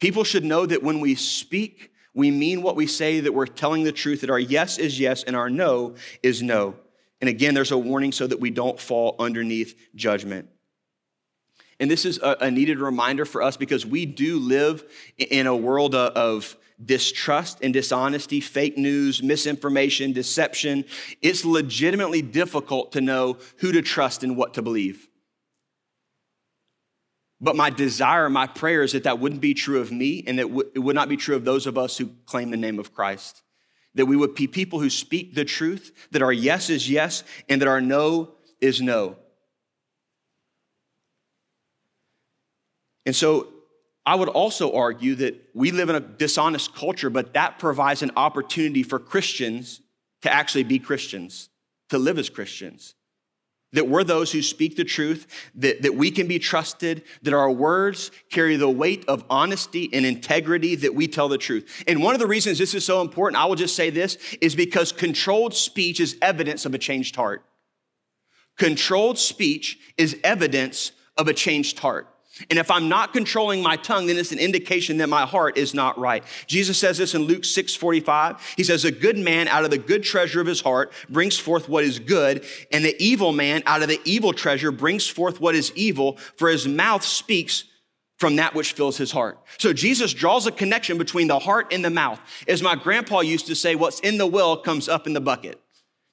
People 0.00 0.24
should 0.24 0.44
know 0.44 0.66
that 0.66 0.82
when 0.82 1.00
we 1.00 1.14
speak 1.14 1.90
we 2.14 2.30
mean 2.30 2.62
what 2.62 2.76
we 2.76 2.86
say, 2.86 3.20
that 3.20 3.34
we're 3.34 3.46
telling 3.46 3.82
the 3.82 3.92
truth, 3.92 4.20
that 4.20 4.30
our 4.30 4.38
yes 4.38 4.78
is 4.78 4.98
yes 4.98 5.24
and 5.24 5.34
our 5.34 5.50
no 5.50 5.94
is 6.22 6.42
no. 6.42 6.76
And 7.20 7.28
again, 7.28 7.54
there's 7.54 7.72
a 7.72 7.78
warning 7.78 8.12
so 8.12 8.26
that 8.26 8.40
we 8.40 8.50
don't 8.50 8.78
fall 8.78 9.16
underneath 9.18 9.76
judgment. 9.94 10.48
And 11.80 11.90
this 11.90 12.04
is 12.04 12.20
a, 12.22 12.50
needed 12.50 12.78
reminder 12.78 13.24
for 13.24 13.42
us 13.42 13.56
because 13.56 13.84
we 13.84 14.06
do 14.06 14.38
live 14.38 14.84
in 15.18 15.46
a 15.46 15.56
world 15.56 15.94
of 15.94 16.56
distrust 16.84 17.58
and 17.62 17.72
dishonesty, 17.72 18.40
fake 18.40 18.78
news, 18.78 19.22
misinformation, 19.22 20.12
deception. 20.12 20.84
It's 21.20 21.44
legitimately 21.44 22.22
difficult 22.22 22.92
to 22.92 23.00
know 23.00 23.38
who 23.58 23.72
to 23.72 23.82
trust 23.82 24.22
and 24.22 24.36
what 24.36 24.54
to 24.54 24.62
believe. 24.62 25.08
But 27.44 27.56
my 27.56 27.68
desire, 27.68 28.30
my 28.30 28.46
prayer 28.46 28.82
is 28.82 28.92
that 28.92 29.04
that 29.04 29.18
wouldn't 29.18 29.42
be 29.42 29.52
true 29.52 29.78
of 29.78 29.92
me 29.92 30.24
and 30.26 30.38
that 30.38 30.46
it 30.74 30.78
would 30.78 30.94
not 30.96 31.10
be 31.10 31.18
true 31.18 31.36
of 31.36 31.44
those 31.44 31.66
of 31.66 31.76
us 31.76 31.98
who 31.98 32.08
claim 32.24 32.50
the 32.50 32.56
name 32.56 32.78
of 32.78 32.94
Christ. 32.94 33.42
That 33.94 34.06
we 34.06 34.16
would 34.16 34.34
be 34.34 34.46
people 34.46 34.80
who 34.80 34.88
speak 34.88 35.34
the 35.34 35.44
truth, 35.44 36.08
that 36.12 36.22
our 36.22 36.32
yes 36.32 36.70
is 36.70 36.88
yes 36.88 37.22
and 37.46 37.60
that 37.60 37.68
our 37.68 37.82
no 37.82 38.30
is 38.62 38.80
no. 38.80 39.16
And 43.04 43.14
so 43.14 43.48
I 44.06 44.14
would 44.14 44.30
also 44.30 44.72
argue 44.72 45.14
that 45.16 45.50
we 45.52 45.70
live 45.70 45.90
in 45.90 45.96
a 45.96 46.00
dishonest 46.00 46.74
culture, 46.74 47.10
but 47.10 47.34
that 47.34 47.58
provides 47.58 48.00
an 48.00 48.12
opportunity 48.16 48.82
for 48.82 48.98
Christians 48.98 49.82
to 50.22 50.32
actually 50.32 50.64
be 50.64 50.78
Christians, 50.78 51.50
to 51.90 51.98
live 51.98 52.18
as 52.18 52.30
Christians. 52.30 52.94
That 53.74 53.88
we're 53.88 54.04
those 54.04 54.32
who 54.32 54.42
speak 54.42 54.76
the 54.76 54.84
truth, 54.84 55.26
that, 55.56 55.82
that 55.82 55.94
we 55.94 56.10
can 56.10 56.26
be 56.26 56.38
trusted, 56.38 57.02
that 57.22 57.34
our 57.34 57.50
words 57.50 58.10
carry 58.30 58.56
the 58.56 58.70
weight 58.70 59.04
of 59.06 59.24
honesty 59.28 59.90
and 59.92 60.06
integrity, 60.06 60.74
that 60.76 60.94
we 60.94 61.06
tell 61.06 61.28
the 61.28 61.38
truth. 61.38 61.84
And 61.86 62.02
one 62.02 62.14
of 62.14 62.20
the 62.20 62.26
reasons 62.26 62.58
this 62.58 62.74
is 62.74 62.84
so 62.84 63.00
important, 63.00 63.40
I 63.40 63.46
will 63.46 63.56
just 63.56 63.76
say 63.76 63.90
this, 63.90 64.16
is 64.40 64.54
because 64.54 64.92
controlled 64.92 65.54
speech 65.54 66.00
is 66.00 66.16
evidence 66.22 66.64
of 66.64 66.74
a 66.74 66.78
changed 66.78 67.16
heart. 67.16 67.44
Controlled 68.56 69.18
speech 69.18 69.78
is 69.98 70.16
evidence 70.22 70.92
of 71.16 71.28
a 71.28 71.34
changed 71.34 71.78
heart. 71.80 72.08
And 72.50 72.58
if 72.58 72.70
I'm 72.70 72.88
not 72.88 73.12
controlling 73.12 73.62
my 73.62 73.76
tongue, 73.76 74.06
then 74.06 74.16
it's 74.16 74.32
an 74.32 74.38
indication 74.38 74.98
that 74.98 75.08
my 75.08 75.24
heart 75.24 75.56
is 75.56 75.72
not 75.72 75.98
right. 75.98 76.24
Jesus 76.46 76.78
says 76.78 76.98
this 76.98 77.14
in 77.14 77.22
Luke 77.22 77.44
6 77.44 77.74
45. 77.76 78.54
He 78.56 78.64
says, 78.64 78.84
A 78.84 78.90
good 78.90 79.18
man 79.18 79.46
out 79.48 79.64
of 79.64 79.70
the 79.70 79.78
good 79.78 80.02
treasure 80.02 80.40
of 80.40 80.46
his 80.46 80.60
heart 80.60 80.92
brings 81.08 81.38
forth 81.38 81.68
what 81.68 81.84
is 81.84 81.98
good, 81.98 82.44
and 82.72 82.84
the 82.84 82.96
evil 83.02 83.32
man 83.32 83.62
out 83.66 83.82
of 83.82 83.88
the 83.88 84.00
evil 84.04 84.32
treasure 84.32 84.72
brings 84.72 85.06
forth 85.06 85.40
what 85.40 85.54
is 85.54 85.72
evil, 85.76 86.18
for 86.36 86.48
his 86.48 86.66
mouth 86.66 87.04
speaks 87.04 87.64
from 88.16 88.36
that 88.36 88.54
which 88.54 88.72
fills 88.72 88.96
his 88.96 89.12
heart. 89.12 89.38
So 89.58 89.72
Jesus 89.72 90.12
draws 90.12 90.46
a 90.46 90.52
connection 90.52 90.98
between 90.98 91.28
the 91.28 91.38
heart 91.38 91.72
and 91.72 91.84
the 91.84 91.90
mouth. 91.90 92.20
As 92.48 92.62
my 92.62 92.74
grandpa 92.74 93.20
used 93.20 93.46
to 93.48 93.54
say, 93.54 93.74
what's 93.74 94.00
in 94.00 94.18
the 94.18 94.26
well 94.26 94.56
comes 94.56 94.88
up 94.88 95.06
in 95.06 95.12
the 95.12 95.20
bucket. 95.20 95.60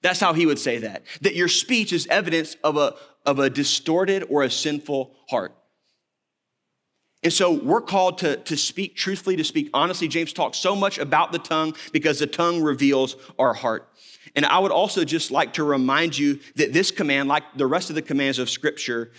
That's 0.01 0.19
how 0.19 0.34
he 0.34 0.45
would 0.45 0.60
say 0.60 0.79
that. 0.79 1.03
That 1.21 1.36
your 1.36 1.47
speech 1.47 1.93
is 1.93 2.07
evidence 2.07 2.55
of 2.63 2.75
a, 2.75 2.95
of 3.25 3.39
a 3.39 3.49
distorted 3.49 4.25
or 4.29 4.43
a 4.43 4.49
sinful 4.49 5.15
heart. 5.29 5.55
And 7.23 7.31
so 7.31 7.51
we're 7.51 7.81
called 7.81 8.17
to, 8.19 8.38
to 8.38 8.57
speak 8.57 8.95
truthfully, 8.95 9.36
to 9.36 9.43
speak 9.43 9.69
honestly. 9.73 10.07
James 10.07 10.34
talks 10.34 10.57
so 10.57 10.75
much 10.75 10.97
about 10.97 11.31
the 11.31 11.39
tongue 11.39 11.75
because 11.91 12.19
the 12.19 12.27
tongue 12.27 12.62
reveals 12.62 13.15
our 13.38 13.53
heart. 13.53 13.88
And 14.36 14.45
I 14.45 14.60
would 14.60 14.71
also 14.71 15.03
just 15.03 15.29
like 15.29 15.53
to 15.53 15.63
remind 15.63 16.17
you 16.17 16.39
that 16.55 16.73
this 16.73 16.89
command, 16.89 17.29
like 17.29 17.43
the 17.55 17.67
rest 17.67 17.89
of 17.89 17.95
the 17.95 18.01
commands 18.01 18.39
of 18.39 18.49
Scripture, 18.49 19.12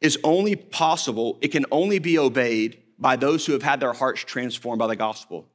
is 0.00 0.18
only 0.22 0.56
possible, 0.56 1.38
it 1.40 1.48
can 1.48 1.64
only 1.70 1.98
be 1.98 2.18
obeyed 2.18 2.82
by 2.98 3.16
those 3.16 3.46
who 3.46 3.52
have 3.52 3.62
had 3.62 3.80
their 3.80 3.92
hearts 3.92 4.20
transformed 4.20 4.78
by 4.78 4.86
the 4.86 4.96
gospel. 4.96 5.48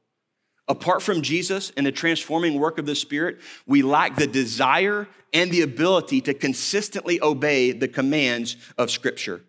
Apart 0.66 1.00
from 1.02 1.22
Jesus 1.22 1.72
and 1.76 1.86
the 1.86 1.92
transforming 1.92 2.58
work 2.58 2.78
of 2.78 2.84
the 2.84 2.94
Spirit, 2.94 3.38
we 3.66 3.82
lack 3.82 4.16
the 4.16 4.26
desire 4.26 5.08
and 5.32 5.50
the 5.50 5.62
ability 5.62 6.20
to 6.22 6.34
consistently 6.34 7.22
obey 7.22 7.72
the 7.72 7.88
commands 7.88 8.56
of 8.76 8.90
Scripture. 8.90 9.42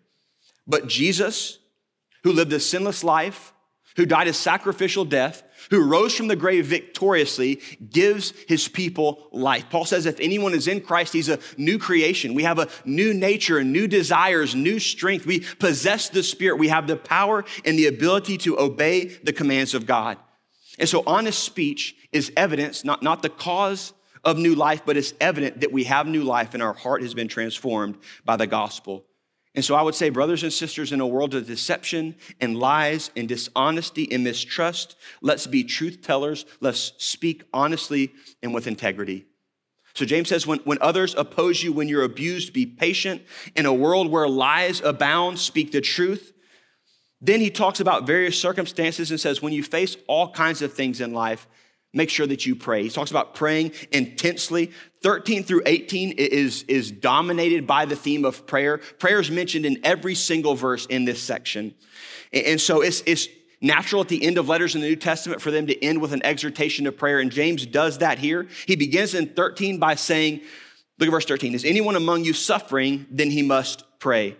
But 0.66 0.86
Jesus, 0.86 1.58
who 2.22 2.32
lived 2.32 2.52
a 2.52 2.60
sinless 2.60 3.04
life, 3.04 3.52
who 3.96 4.06
died 4.06 4.28
a 4.28 4.32
sacrificial 4.32 5.04
death, 5.04 5.42
who 5.70 5.88
rose 5.88 6.14
from 6.14 6.28
the 6.28 6.36
grave 6.36 6.66
victoriously, 6.66 7.60
gives 7.90 8.32
his 8.48 8.68
people 8.68 9.28
life. 9.32 9.68
Paul 9.70 9.84
says 9.84 10.06
if 10.06 10.18
anyone 10.20 10.54
is 10.54 10.68
in 10.68 10.80
Christ, 10.80 11.12
he's 11.12 11.28
a 11.28 11.38
new 11.56 11.78
creation. 11.78 12.34
We 12.34 12.44
have 12.44 12.58
a 12.58 12.68
new 12.84 13.12
nature, 13.12 13.62
new 13.62 13.86
desires, 13.86 14.54
new 14.54 14.78
strength. 14.78 15.26
We 15.26 15.40
possess 15.58 16.08
the 16.08 16.22
Spirit. 16.22 16.58
We 16.58 16.68
have 16.68 16.86
the 16.86 16.96
power 16.96 17.44
and 17.64 17.78
the 17.78 17.86
ability 17.86 18.38
to 18.38 18.58
obey 18.58 19.06
the 19.06 19.32
commands 19.32 19.74
of 19.74 19.86
God. 19.86 20.18
And 20.78 20.88
so 20.88 21.02
honest 21.06 21.42
speech 21.42 21.94
is 22.12 22.32
evidence, 22.36 22.84
not, 22.84 23.02
not 23.02 23.22
the 23.22 23.28
cause 23.28 23.92
of 24.24 24.38
new 24.38 24.54
life, 24.54 24.82
but 24.84 24.96
it's 24.96 25.14
evident 25.20 25.60
that 25.60 25.72
we 25.72 25.84
have 25.84 26.06
new 26.06 26.22
life 26.22 26.54
and 26.54 26.62
our 26.62 26.72
heart 26.72 27.02
has 27.02 27.14
been 27.14 27.28
transformed 27.28 27.98
by 28.24 28.36
the 28.36 28.46
gospel. 28.46 29.04
And 29.54 29.64
so 29.64 29.74
I 29.74 29.82
would 29.82 29.96
say, 29.96 30.10
brothers 30.10 30.44
and 30.44 30.52
sisters, 30.52 30.92
in 30.92 31.00
a 31.00 31.06
world 31.06 31.34
of 31.34 31.46
deception 31.46 32.14
and 32.40 32.56
lies 32.56 33.10
and 33.16 33.28
dishonesty 33.28 34.10
and 34.12 34.22
mistrust, 34.22 34.94
let's 35.22 35.46
be 35.48 35.64
truth 35.64 36.02
tellers. 36.02 36.46
Let's 36.60 36.92
speak 36.98 37.42
honestly 37.52 38.12
and 38.42 38.54
with 38.54 38.68
integrity. 38.68 39.26
So 39.94 40.04
James 40.04 40.28
says, 40.28 40.46
when, 40.46 40.60
when 40.60 40.78
others 40.80 41.16
oppose 41.16 41.64
you, 41.64 41.72
when 41.72 41.88
you're 41.88 42.04
abused, 42.04 42.52
be 42.52 42.64
patient. 42.64 43.22
In 43.56 43.66
a 43.66 43.74
world 43.74 44.08
where 44.08 44.28
lies 44.28 44.80
abound, 44.82 45.40
speak 45.40 45.72
the 45.72 45.80
truth. 45.80 46.32
Then 47.20 47.40
he 47.40 47.50
talks 47.50 47.80
about 47.80 48.06
various 48.06 48.40
circumstances 48.40 49.10
and 49.10 49.20
says, 49.20 49.42
when 49.42 49.52
you 49.52 49.64
face 49.64 49.96
all 50.06 50.30
kinds 50.30 50.62
of 50.62 50.72
things 50.72 51.00
in 51.00 51.12
life, 51.12 51.48
make 51.92 52.10
sure 52.10 52.26
that 52.26 52.46
you 52.46 52.54
pray. 52.54 52.82
He 52.82 52.90
talks 52.90 53.10
about 53.10 53.34
praying 53.34 53.72
intensely. 53.92 54.70
13 55.02 55.42
through 55.44 55.62
18 55.66 56.12
is, 56.12 56.62
is 56.64 56.90
dominated 56.90 57.66
by 57.66 57.84
the 57.84 57.96
theme 57.96 58.24
of 58.24 58.46
prayer. 58.46 58.78
Prayer 58.78 59.20
is 59.20 59.30
mentioned 59.30 59.66
in 59.66 59.80
every 59.82 60.14
single 60.14 60.54
verse 60.54 60.86
in 60.86 61.04
this 61.04 61.22
section. 61.22 61.74
And 62.32 62.60
so 62.60 62.80
it's, 62.80 63.02
it's 63.06 63.28
natural 63.60 64.02
at 64.02 64.08
the 64.08 64.22
end 64.22 64.38
of 64.38 64.48
letters 64.48 64.74
in 64.74 64.80
the 64.80 64.88
New 64.88 64.96
Testament 64.96 65.40
for 65.40 65.50
them 65.50 65.66
to 65.66 65.84
end 65.84 66.00
with 66.00 66.12
an 66.12 66.24
exhortation 66.24 66.86
of 66.86 66.96
prayer. 66.96 67.18
And 67.18 67.30
James 67.30 67.66
does 67.66 67.98
that 67.98 68.18
here. 68.18 68.46
He 68.66 68.76
begins 68.76 69.14
in 69.14 69.28
13 69.28 69.78
by 69.78 69.96
saying, 69.96 70.40
look 70.98 71.08
at 71.08 71.12
verse 71.12 71.26
13, 71.26 71.54
is 71.54 71.64
anyone 71.64 71.96
among 71.96 72.24
you 72.24 72.32
suffering? 72.32 73.06
Then 73.10 73.30
he 73.30 73.42
must 73.42 73.84
pray. 73.98 74.36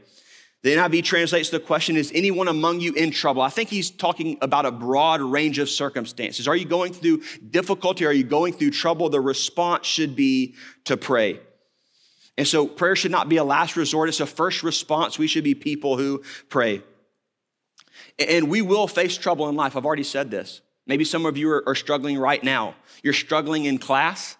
The 0.62 0.74
NIV 0.74 1.04
translates 1.04 1.48
the 1.48 1.58
question, 1.58 1.96
is 1.96 2.12
anyone 2.14 2.46
among 2.46 2.80
you 2.80 2.92
in 2.92 3.12
trouble? 3.12 3.40
I 3.40 3.48
think 3.48 3.70
he's 3.70 3.90
talking 3.90 4.36
about 4.42 4.66
a 4.66 4.70
broad 4.70 5.22
range 5.22 5.58
of 5.58 5.70
circumstances. 5.70 6.46
Are 6.46 6.56
you 6.56 6.66
going 6.66 6.92
through 6.92 7.22
difficulty? 7.50 8.04
Are 8.04 8.12
you 8.12 8.24
going 8.24 8.52
through 8.52 8.72
trouble? 8.72 9.08
The 9.08 9.22
response 9.22 9.86
should 9.86 10.14
be 10.14 10.54
to 10.84 10.98
pray. 10.98 11.40
And 12.36 12.46
so 12.46 12.66
prayer 12.66 12.94
should 12.94 13.10
not 13.10 13.28
be 13.28 13.38
a 13.38 13.44
last 13.44 13.76
resort, 13.76 14.08
it's 14.08 14.20
a 14.20 14.26
first 14.26 14.62
response. 14.62 15.18
We 15.18 15.26
should 15.26 15.44
be 15.44 15.54
people 15.54 15.96
who 15.96 16.22
pray. 16.48 16.82
And 18.18 18.50
we 18.50 18.60
will 18.60 18.86
face 18.86 19.16
trouble 19.16 19.48
in 19.48 19.56
life. 19.56 19.76
I've 19.76 19.86
already 19.86 20.04
said 20.04 20.30
this. 20.30 20.60
Maybe 20.86 21.04
some 21.04 21.24
of 21.24 21.38
you 21.38 21.62
are, 21.66 21.74
struggling 21.74 22.18
right 22.18 22.42
now. 22.42 22.74
You're 23.02 23.12
struggling 23.14 23.64
in 23.64 23.78
class, 23.78 24.36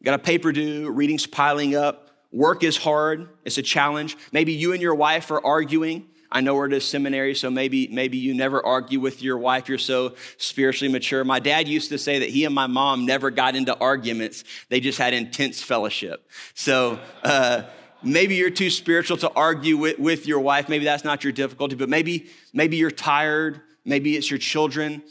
you 0.00 0.04
got 0.04 0.14
a 0.20 0.22
paper 0.22 0.52
due, 0.52 0.90
reading's 0.90 1.26
piling 1.26 1.74
up, 1.74 2.03
Work 2.34 2.64
is 2.64 2.76
hard, 2.76 3.28
it's 3.44 3.58
a 3.58 3.62
challenge. 3.62 4.16
Maybe 4.32 4.52
you 4.52 4.72
and 4.72 4.82
your 4.82 4.96
wife 4.96 5.30
are 5.30 5.40
arguing. 5.46 6.08
I 6.32 6.40
know 6.40 6.56
we're 6.56 6.66
at 6.66 6.72
a 6.72 6.80
seminary, 6.80 7.36
so 7.36 7.48
maybe, 7.48 7.86
maybe 7.86 8.18
you 8.18 8.34
never 8.34 8.64
argue 8.66 8.98
with 8.98 9.22
your 9.22 9.38
wife. 9.38 9.68
You're 9.68 9.78
so 9.78 10.16
spiritually 10.36 10.92
mature. 10.92 11.22
My 11.22 11.38
dad 11.38 11.68
used 11.68 11.90
to 11.90 11.98
say 11.98 12.18
that 12.18 12.30
he 12.30 12.44
and 12.44 12.52
my 12.52 12.66
mom 12.66 13.06
never 13.06 13.30
got 13.30 13.54
into 13.54 13.78
arguments, 13.78 14.42
they 14.68 14.80
just 14.80 14.98
had 14.98 15.14
intense 15.14 15.62
fellowship. 15.62 16.28
So, 16.54 16.98
uh, 17.22 17.62
maybe 18.02 18.34
you're 18.34 18.50
too 18.50 18.68
spiritual 18.70 19.16
to 19.18 19.30
argue 19.30 19.76
with, 19.76 20.00
with 20.00 20.26
your 20.26 20.40
wife. 20.40 20.68
Maybe 20.68 20.84
that's 20.84 21.04
not 21.04 21.22
your 21.22 21.32
difficulty, 21.32 21.76
but 21.76 21.88
maybe, 21.88 22.26
maybe 22.52 22.78
you're 22.78 22.90
tired. 22.90 23.60
Maybe 23.84 24.16
it's 24.16 24.28
your 24.28 24.38
children. 24.38 25.04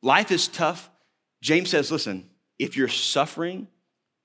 Life 0.00 0.30
is 0.30 0.48
tough. 0.48 0.88
James 1.42 1.68
says, 1.68 1.92
listen, 1.92 2.30
if 2.58 2.74
you're 2.74 2.88
suffering, 2.88 3.68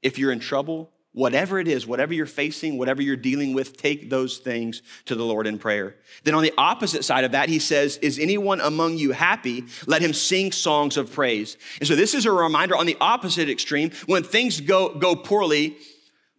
if 0.01 0.17
you're 0.17 0.31
in 0.31 0.39
trouble, 0.39 0.93
Whatever 1.11 1.59
it 1.59 1.67
is, 1.67 1.87
whatever 1.87 2.13
you're 2.13 2.27
facing, 2.27 2.77
whatever 2.77 3.01
you're 3.01 3.15
dealing 3.15 3.53
with, 3.53 3.75
take 3.75 4.11
those 4.11 4.37
things 4.37 4.83
to 5.05 5.15
the 5.15 5.25
Lord 5.25 5.47
in 5.47 5.57
prayer. 5.57 5.95
Then 6.23 6.35
on 6.35 6.43
the 6.43 6.53
opposite 6.55 7.03
side 7.03 7.23
of 7.23 7.31
that, 7.31 7.49
he 7.49 7.57
says, 7.57 7.97
Is 7.97 8.19
anyone 8.19 8.61
among 8.61 8.97
you 8.97 9.11
happy? 9.11 9.65
Let 9.87 10.03
him 10.03 10.13
sing 10.13 10.51
songs 10.51 10.97
of 10.97 11.11
praise. 11.11 11.57
And 11.79 11.87
so 11.87 11.95
this 11.95 12.13
is 12.13 12.25
a 12.25 12.31
reminder 12.31 12.75
on 12.75 12.85
the 12.85 12.97
opposite 13.01 13.49
extreme. 13.49 13.89
When 14.05 14.21
things 14.21 14.61
go, 14.61 14.93
go 14.93 15.15
poorly, 15.15 15.77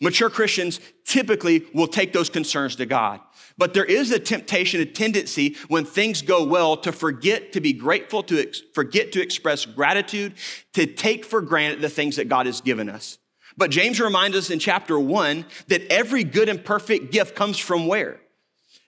mature 0.00 0.30
Christians 0.30 0.78
typically 1.04 1.66
will 1.74 1.88
take 1.88 2.12
those 2.12 2.30
concerns 2.30 2.76
to 2.76 2.86
God. 2.86 3.20
But 3.58 3.74
there 3.74 3.84
is 3.84 4.12
a 4.12 4.20
temptation, 4.20 4.80
a 4.80 4.86
tendency 4.86 5.56
when 5.66 5.84
things 5.84 6.22
go 6.22 6.44
well 6.44 6.76
to 6.78 6.92
forget 6.92 7.52
to 7.52 7.60
be 7.60 7.72
grateful, 7.72 8.22
to 8.22 8.40
ex- 8.40 8.62
forget 8.72 9.10
to 9.12 9.20
express 9.20 9.66
gratitude, 9.66 10.34
to 10.74 10.86
take 10.86 11.24
for 11.24 11.42
granted 11.42 11.82
the 11.82 11.90
things 11.90 12.16
that 12.16 12.28
God 12.28 12.46
has 12.46 12.60
given 12.60 12.88
us. 12.88 13.18
But 13.56 13.70
James 13.70 14.00
reminds 14.00 14.36
us 14.36 14.50
in 14.50 14.58
chapter 14.58 14.98
one 14.98 15.44
that 15.68 15.82
every 15.92 16.24
good 16.24 16.48
and 16.48 16.64
perfect 16.64 17.12
gift 17.12 17.34
comes 17.34 17.58
from 17.58 17.86
where? 17.86 18.20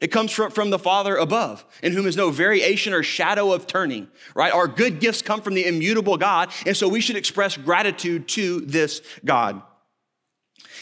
It 0.01 0.11
comes 0.11 0.33
from, 0.33 0.51
from 0.51 0.70
the 0.70 0.81
Father 0.81 1.16
above, 1.16 1.64
in 1.81 1.92
whom 1.92 2.07
is 2.09 2.16
no 2.16 2.31
variation 2.31 2.92
or 2.92 3.05
shadow 3.05 3.53
of 3.53 3.68
turning, 3.68 4.09
right? 4.35 4.53
Our 4.53 4.66
good 4.66 4.98
gifts 4.98 5.22
come 5.22 5.40
from 5.40 5.55
the 5.55 5.64
immutable 5.64 6.16
God, 6.16 6.51
and 6.66 6.77
so 6.77 6.88
we 6.88 7.01
should 7.01 7.14
express 7.14 7.57
gratitude 7.57 8.27
to 8.29 8.62
this 8.62 9.01
God. 9.25 9.62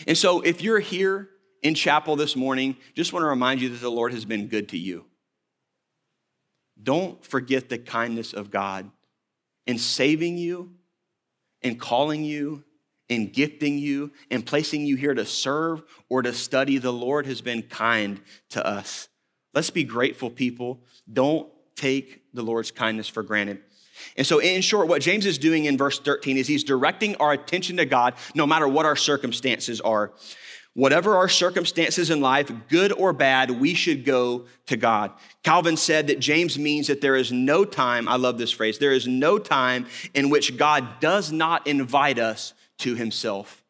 And 0.07 0.17
so 0.17 0.41
if 0.41 0.63
you're 0.63 0.81
here 0.81 1.29
in 1.63 1.75
chapel 1.75 2.17
this 2.17 2.35
morning, 2.35 2.79
just 2.95 3.13
want 3.13 3.23
to 3.25 3.29
remind 3.29 3.61
you 3.61 3.69
that 3.69 3.81
the 3.83 3.91
Lord 3.91 4.15
has 4.15 4.25
been 4.25 4.47
good 4.47 4.71
to 4.71 4.79
you. 4.79 5.05
Don't 6.83 7.23
forget 7.23 7.69
the 7.69 7.77
kindness 7.77 8.33
of 8.33 8.51
God 8.51 8.91
in 9.67 9.77
saving 9.77 10.39
you, 10.39 10.73
in 11.61 11.77
calling 11.77 12.25
you, 12.25 12.65
in 13.11 13.27
gifting 13.27 13.77
you 13.77 14.13
and 14.31 14.47
placing 14.47 14.87
you 14.87 14.97
here 14.97 15.13
to 15.13 15.27
serve 15.27 15.83
or 16.09 16.23
to 16.23 16.33
study, 16.33 16.79
the 16.79 16.93
Lord 16.93 17.27
has 17.27 17.43
been 17.43 17.63
kind 17.63 18.21
to 18.51 18.67
us. 18.67 19.09
Let's 19.53 19.71
be 19.71 19.85
grateful, 19.85 20.31
people. 20.31 20.81
Don't 21.13 21.51
take 21.75 22.23
the 22.33 22.43
Lord's 22.43 22.71
kindness 22.71 23.09
for 23.09 23.23
granted. 23.23 23.59
And 24.17 24.27
so, 24.27 24.39
in 24.39 24.63
short, 24.63 24.89
what 24.89 25.03
James 25.03 25.27
is 25.27 25.37
doing 25.37 25.67
in 25.67 25.77
verse 25.77 25.99
13 25.99 26.39
is 26.39 26.47
he's 26.47 26.65
directing 26.65 27.17
our 27.17 27.33
attention 27.33 27.77
to 27.79 27.85
God 27.85 28.15
no 28.35 28.47
matter 28.47 28.67
what 28.67 28.87
our 28.87 28.97
circumstances 28.97 29.81
are. 29.81 30.13
Whatever 30.75 31.17
our 31.17 31.29
circumstances 31.29 32.11
in 32.11 32.21
life, 32.21 32.51
good 32.69 32.93
or 32.93 33.13
bad, 33.13 33.51
we 33.51 33.75
should 33.75 34.05
go 34.05 34.47
to 34.67 34.77
God. 34.77 35.11
Calvin 35.43 35.77
said 35.77 36.07
that 36.07 36.21
James 36.21 36.57
means 36.61 36.87
that 36.87 37.01
there 37.01 37.17
is 37.17 37.33
no 37.33 37.65
time, 37.65 38.09
I 38.09 38.15
love 38.15 38.39
this 38.39 38.53
phrase, 38.53 38.79
there 38.79 38.93
is 38.93 39.09
no 39.09 39.41
time 39.41 39.87
in 40.15 40.31
which 40.31 40.57
God 40.57 41.01
does 41.01 41.33
not 41.33 41.67
invite 41.67 42.21
us 42.21 42.55
to 42.81 42.95
himself. 42.95 43.65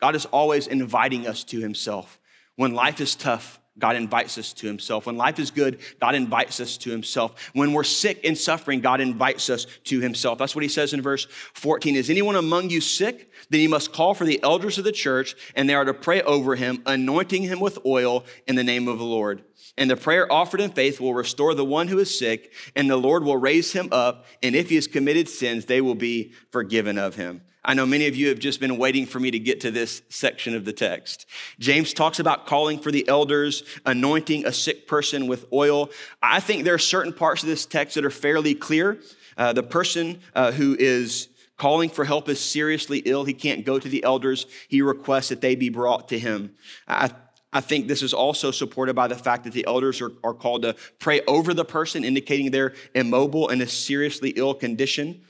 God 0.00 0.14
is 0.14 0.26
always 0.26 0.66
inviting 0.66 1.26
us 1.26 1.44
to 1.44 1.60
himself. 1.60 2.18
When 2.56 2.74
life 2.74 3.00
is 3.00 3.14
tough, 3.14 3.60
God 3.78 3.94
invites 3.94 4.36
us 4.38 4.52
to 4.54 4.66
himself. 4.66 5.06
When 5.06 5.16
life 5.16 5.38
is 5.38 5.52
good, 5.52 5.78
God 6.00 6.16
invites 6.16 6.58
us 6.58 6.76
to 6.78 6.90
himself. 6.90 7.50
When 7.52 7.72
we're 7.72 7.84
sick 7.84 8.20
and 8.24 8.36
suffering, 8.36 8.80
God 8.80 9.00
invites 9.00 9.48
us 9.50 9.66
to 9.84 10.00
himself. 10.00 10.38
That's 10.38 10.56
what 10.56 10.64
he 10.64 10.68
says 10.68 10.92
in 10.92 11.00
verse 11.00 11.28
14. 11.54 11.94
Is 11.94 12.10
anyone 12.10 12.34
among 12.34 12.70
you 12.70 12.80
sick? 12.80 13.30
Then 13.50 13.60
he 13.60 13.68
must 13.68 13.92
call 13.92 14.14
for 14.14 14.24
the 14.24 14.42
elders 14.42 14.78
of 14.78 14.84
the 14.84 14.92
church, 14.92 15.36
and 15.54 15.68
they 15.68 15.74
are 15.74 15.84
to 15.84 15.94
pray 15.94 16.22
over 16.22 16.56
him, 16.56 16.82
anointing 16.86 17.44
him 17.44 17.60
with 17.60 17.78
oil 17.86 18.24
in 18.48 18.56
the 18.56 18.64
name 18.64 18.88
of 18.88 18.98
the 18.98 19.04
Lord. 19.04 19.44
And 19.76 19.88
the 19.88 19.96
prayer 19.96 20.30
offered 20.30 20.60
in 20.60 20.72
faith 20.72 21.00
will 21.00 21.14
restore 21.14 21.54
the 21.54 21.64
one 21.64 21.86
who 21.86 22.00
is 22.00 22.18
sick, 22.18 22.52
and 22.74 22.90
the 22.90 22.96
Lord 22.96 23.22
will 23.22 23.36
raise 23.36 23.72
him 23.72 23.88
up. 23.92 24.26
And 24.42 24.56
if 24.56 24.70
he 24.70 24.74
has 24.74 24.88
committed 24.88 25.28
sins, 25.28 25.66
they 25.66 25.80
will 25.80 25.94
be 25.94 26.32
forgiven 26.50 26.98
of 26.98 27.14
him. 27.14 27.42
I 27.68 27.74
know 27.74 27.84
many 27.84 28.06
of 28.06 28.16
you 28.16 28.30
have 28.30 28.38
just 28.38 28.60
been 28.60 28.78
waiting 28.78 29.04
for 29.04 29.20
me 29.20 29.30
to 29.30 29.38
get 29.38 29.60
to 29.60 29.70
this 29.70 30.00
section 30.08 30.56
of 30.56 30.64
the 30.64 30.72
text. 30.72 31.26
James 31.58 31.92
talks 31.92 32.18
about 32.18 32.46
calling 32.46 32.78
for 32.78 32.90
the 32.90 33.06
elders, 33.06 33.62
anointing 33.84 34.46
a 34.46 34.52
sick 34.54 34.88
person 34.88 35.26
with 35.26 35.44
oil. 35.52 35.90
I 36.22 36.40
think 36.40 36.64
there 36.64 36.72
are 36.72 36.78
certain 36.78 37.12
parts 37.12 37.42
of 37.42 37.48
this 37.50 37.66
text 37.66 37.96
that 37.96 38.06
are 38.06 38.10
fairly 38.10 38.54
clear. 38.54 39.02
Uh, 39.36 39.52
the 39.52 39.62
person 39.62 40.20
uh, 40.34 40.50
who 40.52 40.76
is 40.78 41.28
calling 41.58 41.90
for 41.90 42.06
help 42.06 42.30
is 42.30 42.40
seriously 42.40 43.02
ill. 43.04 43.26
He 43.26 43.34
can't 43.34 43.66
go 43.66 43.78
to 43.78 43.88
the 43.88 44.02
elders. 44.02 44.46
He 44.68 44.80
requests 44.80 45.28
that 45.28 45.42
they 45.42 45.54
be 45.54 45.68
brought 45.68 46.08
to 46.08 46.18
him. 46.18 46.54
I, 46.88 47.10
I 47.52 47.60
think 47.60 47.86
this 47.86 48.02
is 48.02 48.14
also 48.14 48.50
supported 48.50 48.96
by 48.96 49.08
the 49.08 49.14
fact 49.14 49.44
that 49.44 49.52
the 49.52 49.66
elders 49.66 50.00
are, 50.00 50.12
are 50.24 50.32
called 50.32 50.62
to 50.62 50.74
pray 50.98 51.20
over 51.26 51.52
the 51.52 51.66
person, 51.66 52.02
indicating 52.02 52.50
they're 52.50 52.72
immobile 52.94 53.50
in 53.50 53.60
a 53.60 53.66
seriously 53.66 54.30
ill 54.30 54.54
condition. 54.54 55.20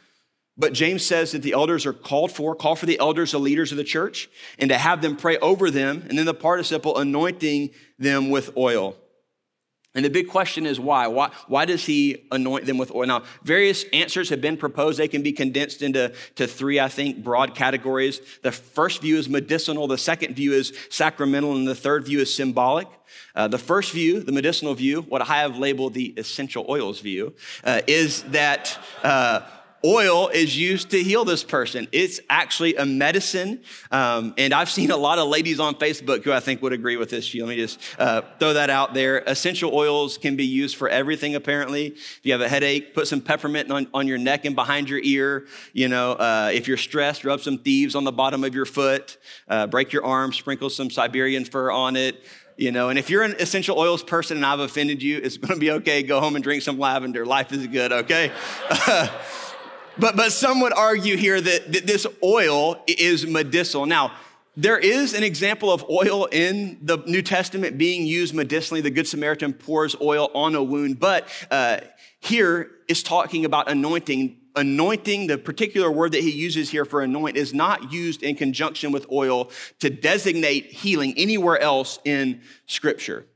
But 0.59 0.73
James 0.73 1.07
says 1.07 1.33
that 1.33 1.43
the 1.43 1.53
elders 1.53 1.87
are 1.87 1.93
called 1.93 2.33
for, 2.33 2.55
call 2.57 2.75
for 2.75 2.87
the 2.87 2.99
elders, 2.99 3.31
the 3.31 3.39
leaders 3.39 3.71
of 3.71 3.79
the 3.79 3.85
church, 3.85 4.29
and 4.59 4.69
to 4.71 4.77
have 4.77 5.01
them 5.01 5.17
pray 5.17 5.39
over 5.39 5.71
them, 5.71 6.05
and 6.09 6.19
then 6.19 6.27
the 6.27 6.35
participle 6.35 6.99
anointing 6.99 7.71
them 7.99 8.29
with 8.29 8.57
oil. 8.57 8.97
And 9.95 10.05
the 10.05 10.11
big 10.11 10.29
question 10.29 10.67
is 10.67 10.79
why? 10.79 11.07
Why, 11.07 11.31
why 11.47 11.65
does 11.65 11.87
he 11.87 12.29
anoint 12.31 12.67
them 12.67 12.77
with 12.77 12.93
oil? 12.95 13.07
Now, 13.07 13.23
various 13.43 13.85
answers 13.93 14.29
have 14.29 14.41
been 14.41 14.57
proposed. 14.57 14.99
They 14.99 15.09
can 15.09 15.23
be 15.23 15.33
condensed 15.33 15.81
into 15.81 16.13
to 16.37 16.47
three, 16.47 16.79
I 16.79 16.89
think, 16.89 17.25
broad 17.25 17.55
categories. 17.55 18.21
The 18.43 18.53
first 18.53 19.01
view 19.01 19.17
is 19.17 19.29
medicinal, 19.29 19.87
the 19.87 19.99
second 19.99 20.37
view 20.37 20.53
is 20.53 20.73
sacramental, 20.91 21.57
and 21.57 21.67
the 21.67 21.75
third 21.75 22.05
view 22.05 22.21
is 22.21 22.33
symbolic. 22.35 22.87
Uh, 23.35 23.49
the 23.49 23.59
first 23.59 23.93
view, 23.93 24.21
the 24.21 24.33
medicinal 24.33 24.75
view, 24.75 25.03
what 25.03 25.23
I 25.23 25.41
have 25.41 25.57
labeled 25.57 25.95
the 25.95 26.15
essential 26.17 26.67
oils 26.69 27.01
view, 27.01 27.35
uh, 27.65 27.81
is 27.87 28.23
that 28.25 28.79
uh, 29.03 29.41
oil 29.85 30.29
is 30.29 30.59
used 30.59 30.91
to 30.91 31.03
heal 31.03 31.25
this 31.25 31.45
person. 31.45 31.87
It's 31.93 32.21
actually 32.29 32.77
a 32.77 32.85
medicine. 32.85 33.61
Um, 33.91 34.35
and 34.37 34.53
I've 34.53 34.71
seen 34.71 34.91
a 34.91 34.97
lot 34.97 35.19
of 35.19 35.29
ladies 35.29 35.61
on 35.61 35.75
Facebook 35.75 36.25
who 36.25 36.33
I 36.33 36.41
think 36.41 36.63
would 36.63 36.73
agree 36.73 36.97
with 36.97 37.11
this. 37.11 37.35
Let 37.35 37.49
me 37.49 37.57
just 37.57 37.81
uh, 37.99 38.23
throw 38.39 38.55
that 38.55 38.71
out 38.71 38.95
there. 38.95 39.19
Essential 39.27 39.75
oils 39.75 40.19
can 40.19 40.37
be 40.37 40.45
used 40.45 40.77
for 40.77 40.89
everything, 40.89 41.35
apparently. 41.35 41.87
If 41.89 42.21
you 42.23 42.33
have 42.33 42.41
a 42.41 42.49
headache, 42.49 42.95
put 42.95 43.07
some 43.07 43.21
peppermint 43.21 43.71
on, 43.71 43.89
on 43.95 44.07
your 44.07 44.19
neck 44.19 44.45
and 44.45 44.57
behind 44.57 44.89
your 44.89 45.01
ear. 45.03 45.47
You 45.73 45.89
know, 45.89 46.13
uh, 46.13 46.51
if 46.53 46.67
you're 46.67 46.77
stressed, 46.77 47.25
rub 47.25 47.41
some 47.41 47.59
thieves 47.59 47.95
on 47.95 48.05
the 48.05 48.13
bottom 48.13 48.45
of 48.45 48.55
your 48.55 48.67
foot, 48.67 49.19
uh, 49.49 49.67
break 49.67 49.93
your 49.93 50.05
arm, 50.05 50.33
sprinkle 50.33 50.71
some 50.71 50.91
Siberian 50.91 51.45
fir 51.45 51.71
on 51.71 51.97
it 51.97 52.25
you 52.57 52.73
know 52.73 52.89
and 52.89 52.99
if 52.99 53.09
you're 53.09 53.23
an 53.23 53.37
essential 53.39 53.79
oils 53.79 54.03
person 54.03 54.37
and 54.37 54.45
i've 54.45 54.59
offended 54.59 55.01
you 55.01 55.19
it's 55.23 55.37
going 55.37 55.55
to 55.55 55.61
be 55.61 55.71
okay 55.71 56.03
go 56.03 56.21
home 56.21 56.35
and 56.35 56.43
drink 56.43 56.61
some 56.61 56.77
lavender 56.77 57.25
life 57.25 57.53
is 57.53 57.67
good 57.69 57.93
okay 57.93 58.33
But, 59.99 60.17
but 60.17 60.33
some 60.33 60.61
would 60.61 60.73
argue 60.73 61.17
here 61.17 61.41
that, 61.41 61.73
that 61.73 61.87
this 61.87 62.07
oil 62.23 62.83
is 62.87 63.27
medicinal. 63.27 63.87
Now, 63.87 64.13
there 64.57 64.79
is 64.79 65.15
an 65.15 65.23
example 65.23 65.73
of 65.73 65.85
oil 65.89 66.27
in 66.27 66.79
the 66.83 66.99
New 67.07 67.23
Testament 67.23 67.79
being 67.79 68.07
used 68.07 68.35
medicinally. 68.35 68.81
The 68.81 68.91
Good 68.91 69.07
Samaritan 69.07 69.53
pours 69.53 69.95
oil 70.01 70.31
on 70.35 70.55
a 70.55 70.63
wound, 70.63 70.99
but 70.99 71.29
uh, 71.51 71.79
here 72.21 72.71
is 72.89 73.03
talking 73.03 73.45
about 73.45 73.71
anointing. 73.71 74.37
Anointing, 74.57 75.29
the 75.29 75.39
particular 75.39 75.89
word 75.89 76.11
that 76.11 76.23
he 76.23 76.33
uses 76.33 76.71
here 76.71 76.85
for 76.85 77.03
anoint, 77.03 77.37
is 77.37 77.55
not 77.55 77.93
used 77.93 78.25
in 78.25 78.35
conjunction 78.35 78.91
with 78.91 79.07
oil 79.13 79.53
to 79.79 79.91
designate 79.91 80.67
healing 80.67 81.15
anywhere 81.17 81.61
else 81.61 82.01
in 82.05 82.41
Scripture. 82.67 83.27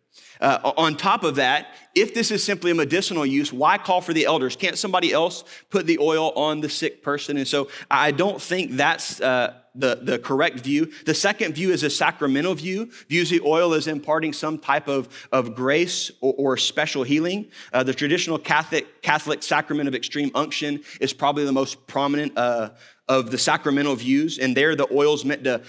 Uh, 0.43 0.73
on 0.77 0.97
top 0.97 1.23
of 1.23 1.37
that, 1.37 1.69
if 1.95 2.15
this 2.15 2.33
is 2.33 2.43
simply 2.43 2.73
a 2.73 2.75
medicinal 2.75 3.25
use, 3.25 3.53
why 3.53 3.79
call 3.79 4.01
for 4.01 4.13
the 4.13 4.27
elders? 4.27 4.57
Can't 4.57 4.77
somebody 4.77 5.13
else 5.13 5.45
put 5.71 5.87
the 5.87 5.99
oil 6.01 6.33
on 6.33 6.61
the 6.61 6.69
sick 6.69 7.01
person? 7.01 7.37
And 7.37 7.47
so 7.47 7.69
I 7.89 8.11
don't 8.11 8.43
think 8.43 8.73
that's 8.73 9.21
uh, 9.21 9.55
the, 9.77 10.01
the 10.03 10.19
correct 10.19 10.59
view. 10.59 10.93
The 11.07 11.15
second 11.15 11.55
view 11.55 11.71
is 11.71 11.85
a 11.85 11.91
sacramental 11.91 12.55
view, 12.55 12.91
views 13.09 13.31
the 13.31 13.41
oil 13.43 13.73
as 13.73 13.87
imparting 13.87 14.33
some 14.33 14.59
type 14.59 14.89
of, 14.89 15.29
of 15.31 15.55
grace 15.55 16.11
or, 16.21 16.35
or 16.37 16.57
special 16.57 17.05
healing. 17.05 17.47
Uh, 17.73 17.85
the 17.85 17.95
traditional 17.95 18.37
Catholic, 18.37 19.01
Catholic 19.01 19.45
sacrament 19.45 19.87
of 19.87 19.95
extreme 19.95 20.33
unction 20.35 20.83
is 21.01 21.13
probably 21.13 21.45
the 21.45 21.53
most 21.53 21.87
prominent 21.87 22.37
uh, 22.37 22.71
of 23.09 23.31
the 23.31 23.39
sacramental 23.39 23.95
views. 23.95 24.41
And 24.41 24.57
there, 24.57 24.75
the 24.75 24.93
oil's 24.93 25.25
meant 25.25 25.45
to 25.45 25.63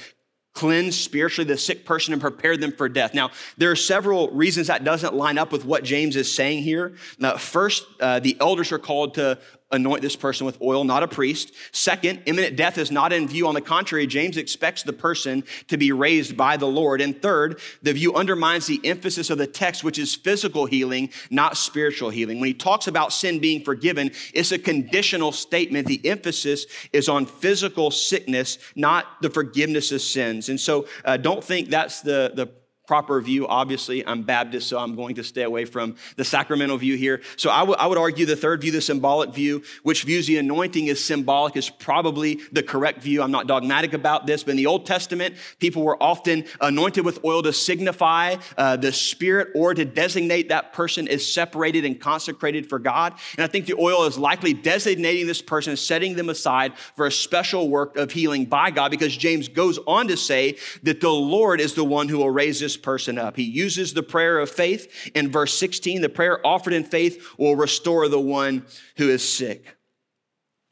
cleanse 0.54 0.98
spiritually 1.00 1.48
the 1.48 1.58
sick 1.58 1.84
person 1.86 2.14
and 2.14 2.22
prepare 2.22 2.56
them 2.58 2.72
for 2.72 2.88
death. 2.88 3.14
Now, 3.14 3.32
there 3.58 3.72
are 3.72 3.76
several 3.76 4.30
reasons 4.30 4.68
that 4.68 4.84
doesn't 4.84 5.14
line 5.14 5.38
up 5.38 5.52
with 5.52 5.66
what 5.66 5.84
James 5.84 6.16
is 6.16 6.34
saying 6.34 6.64
here. 6.64 6.96
Now, 7.18 7.38
first, 7.38 7.86
uh, 8.00 8.20
the 8.20 8.38
elders 8.40 8.72
are 8.72 8.80
called 8.80 9.16
to 9.16 9.40
anoint 9.74 10.02
this 10.02 10.16
person 10.16 10.46
with 10.46 10.62
oil, 10.62 10.84
not 10.84 11.04
a 11.04 11.08
priest. 11.08 11.52
Second, 11.72 12.22
imminent 12.26 12.56
death 12.56 12.78
is 12.78 12.92
not 12.92 13.12
in 13.12 13.28
view. 13.28 13.48
On 13.48 13.54
the 13.54 13.62
contrary, 13.62 14.08
James 14.08 14.38
expects 14.38 14.84
the 14.84 14.94
person 14.94 15.44
to 15.68 15.78
be 15.78 15.92
raised 15.92 16.38
by 16.38 16.56
the 16.56 16.68
Lord. 16.68 17.02
And 17.02 17.22
third, 17.22 17.60
the 17.82 17.94
view 17.94 18.14
undermines 18.14 18.68
the 18.68 18.80
emphasis 18.84 19.30
of 19.30 19.38
the 19.38 19.48
text, 19.48 19.84
which 19.84 20.00
is 20.00 20.16
physical 20.16 20.66
healing, 20.66 21.10
not 21.30 21.58
spiritual 21.58 22.12
healing. 22.12 22.40
When 22.40 22.48
he 22.48 22.54
talks 22.54 22.88
about 22.88 23.12
sin 23.12 23.40
being 23.40 23.64
forgiven, 23.64 24.12
it's 24.34 24.52
a 24.52 24.60
conditional 24.60 25.32
statement. 25.32 25.88
The 25.88 26.08
emphasis 26.08 26.68
is 26.94 27.10
on 27.10 27.26
physical 27.26 27.92
sickness, 27.92 28.60
not 28.76 29.22
the 29.22 29.30
forgiveness 29.30 29.92
of 29.92 30.02
sins. 30.02 30.50
And 30.50 30.60
so 30.60 30.88
uh, 31.04 31.18
don't 31.18 31.44
think 31.44 31.70
that's 31.70 32.02
the, 32.02 32.32
the 32.36 32.48
proper 32.86 33.22
view. 33.22 33.48
Obviously, 33.48 34.06
I'm 34.06 34.24
Baptist, 34.24 34.68
so 34.68 34.78
I'm 34.78 34.96
going 34.96 35.16
to 35.16 35.24
stay 35.24 35.44
away 35.44 35.64
from 35.66 35.96
the 36.18 36.26
sacramental 36.26 36.78
view 36.78 36.98
here. 36.98 37.22
So 37.38 37.50
I, 37.50 37.60
w- 37.60 37.78
I 37.80 37.88
would 37.88 37.98
argue 37.98 38.26
the 38.26 38.36
third 38.36 38.60
view, 38.62 38.72
the 38.72 38.82
symbolic 38.82 39.34
view, 39.34 39.64
which 39.84 40.04
views 40.04 40.28
the 40.28 40.38
anointing 40.38 40.90
as 40.90 41.04
symbolic, 41.04 41.56
is 41.56 41.70
probably 41.70 42.40
the 42.52 42.62
correct 42.62 43.02
view. 43.02 43.22
I'm 43.22 43.32
not 43.32 43.48
dogmatic 43.48 43.94
about 43.94 44.28
this, 44.28 44.44
but 44.44 44.52
in 44.52 44.58
the 44.58 44.66
Old 44.66 44.86
Testament, 44.86 45.36
people 45.60 45.84
were 45.84 46.02
often 46.04 46.44
anointed 46.60 47.06
with 47.06 47.24
oil 47.24 47.42
to 47.44 47.54
signify 47.54 48.36
uh, 48.58 48.76
the 48.76 48.92
Spirit 48.92 49.50
or 49.56 49.74
to 49.74 49.86
designate 49.86 50.50
that 50.50 50.74
person 50.74 51.08
as 51.08 51.26
separated 51.26 51.86
and 51.86 52.00
consecrated 52.02 52.68
for 52.68 52.80
God. 52.80 53.14
And 53.38 53.46
I 53.46 53.48
think 53.48 53.66
the 53.66 53.76
oil 53.80 54.04
is 54.04 54.18
likely 54.18 54.54
designating 54.54 55.26
this 55.26 55.42
person, 55.42 55.78
setting 55.78 56.16
them 56.16 56.30
aside 56.30 56.78
for 56.96 57.06
a 57.06 57.12
special 57.12 57.70
work 57.70 57.96
of 57.96 58.12
healing 58.12 58.46
by 58.46 58.72
God, 58.72 58.92
because 58.92 59.16
James 59.16 59.48
goes 59.48 59.80
on 59.88 60.10
to 60.10 60.18
say 60.18 60.58
that 60.84 61.00
the 61.00 61.10
Lord 61.10 61.62
is 61.62 61.76
the 61.76 61.84
one 61.86 62.10
who 62.10 62.18
will 62.18 62.30
raise 62.30 62.60
this 62.60 62.73
this 62.74 62.82
person 62.82 63.18
up. 63.18 63.38
He 63.38 63.44
uses 63.44 63.94
the 63.94 64.04
prayer 64.04 64.40
of 64.40 64.50
faith 64.50 65.12
in 65.14 65.32
verse 65.32 65.58
16. 65.58 66.02
The 66.02 66.10
prayer 66.10 66.46
offered 66.46 66.74
in 66.74 66.84
faith 66.84 67.26
will 67.38 67.56
restore 67.56 68.08
the 68.08 68.20
one 68.20 68.66
who 68.98 69.10
is 69.10 69.28
sick. 69.28 69.78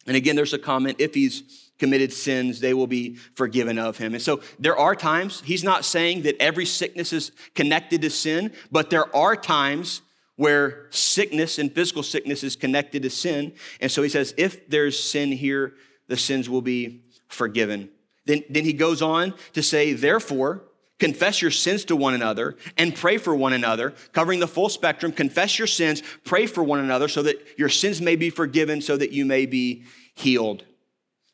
And 0.08 0.18
again, 0.18 0.36
there's 0.36 0.54
a 0.54 0.60
comment 0.60 0.98
if 1.00 1.14
he's 1.14 1.72
committed 1.78 2.12
sins, 2.12 2.60
they 2.60 2.74
will 2.74 2.88
be 2.88 3.16
forgiven 3.36 3.78
of 3.78 3.98
him. 3.98 4.14
And 4.14 4.22
so 4.22 4.42
there 4.60 4.78
are 4.78 4.96
times, 4.96 5.42
he's 5.42 5.64
not 5.64 5.86
saying 5.86 6.24
that 6.24 6.42
every 6.42 6.66
sickness 6.66 7.14
is 7.14 7.32
connected 7.56 8.02
to 8.02 8.10
sin, 8.10 8.52
but 8.72 8.90
there 8.90 9.16
are 9.16 9.36
times 9.36 10.02
where 10.36 10.88
sickness 10.90 11.60
and 11.60 11.72
physical 11.72 12.04
sickness 12.04 12.44
is 12.44 12.56
connected 12.56 13.04
to 13.04 13.10
sin. 13.10 13.54
And 13.80 13.92
so 13.92 14.02
he 14.02 14.10
says, 14.10 14.34
if 14.38 14.68
there's 14.70 15.02
sin 15.02 15.32
here, 15.32 15.74
the 16.08 16.18
sins 16.18 16.50
will 16.50 16.62
be 16.62 17.04
forgiven. 17.28 17.90
Then, 18.26 18.44
then 18.50 18.64
he 18.64 18.74
goes 18.74 19.02
on 19.02 19.34
to 19.54 19.64
say, 19.64 19.94
therefore, 19.94 20.64
confess 21.02 21.42
your 21.42 21.50
sins 21.50 21.84
to 21.84 21.96
one 21.96 22.14
another 22.14 22.56
and 22.78 22.96
pray 22.96 23.18
for 23.18 23.36
one 23.36 23.54
another, 23.54 23.96
covering 24.14 24.40
the 24.40 24.48
full 24.48 24.70
spectrum. 24.70 25.12
Confess 25.12 25.58
your 25.58 25.68
sins, 25.68 26.04
pray 26.26 26.46
for 26.46 26.64
one 26.64 26.78
another 26.78 27.08
so 27.08 27.24
that 27.24 27.44
your 27.58 27.70
sins 27.70 28.00
may 28.00 28.16
be 28.16 28.30
forgiven, 28.30 28.82
so 28.82 28.96
that 28.96 29.12
you 29.12 29.26
may 29.26 29.48
be 29.48 29.84
healed. 30.14 30.64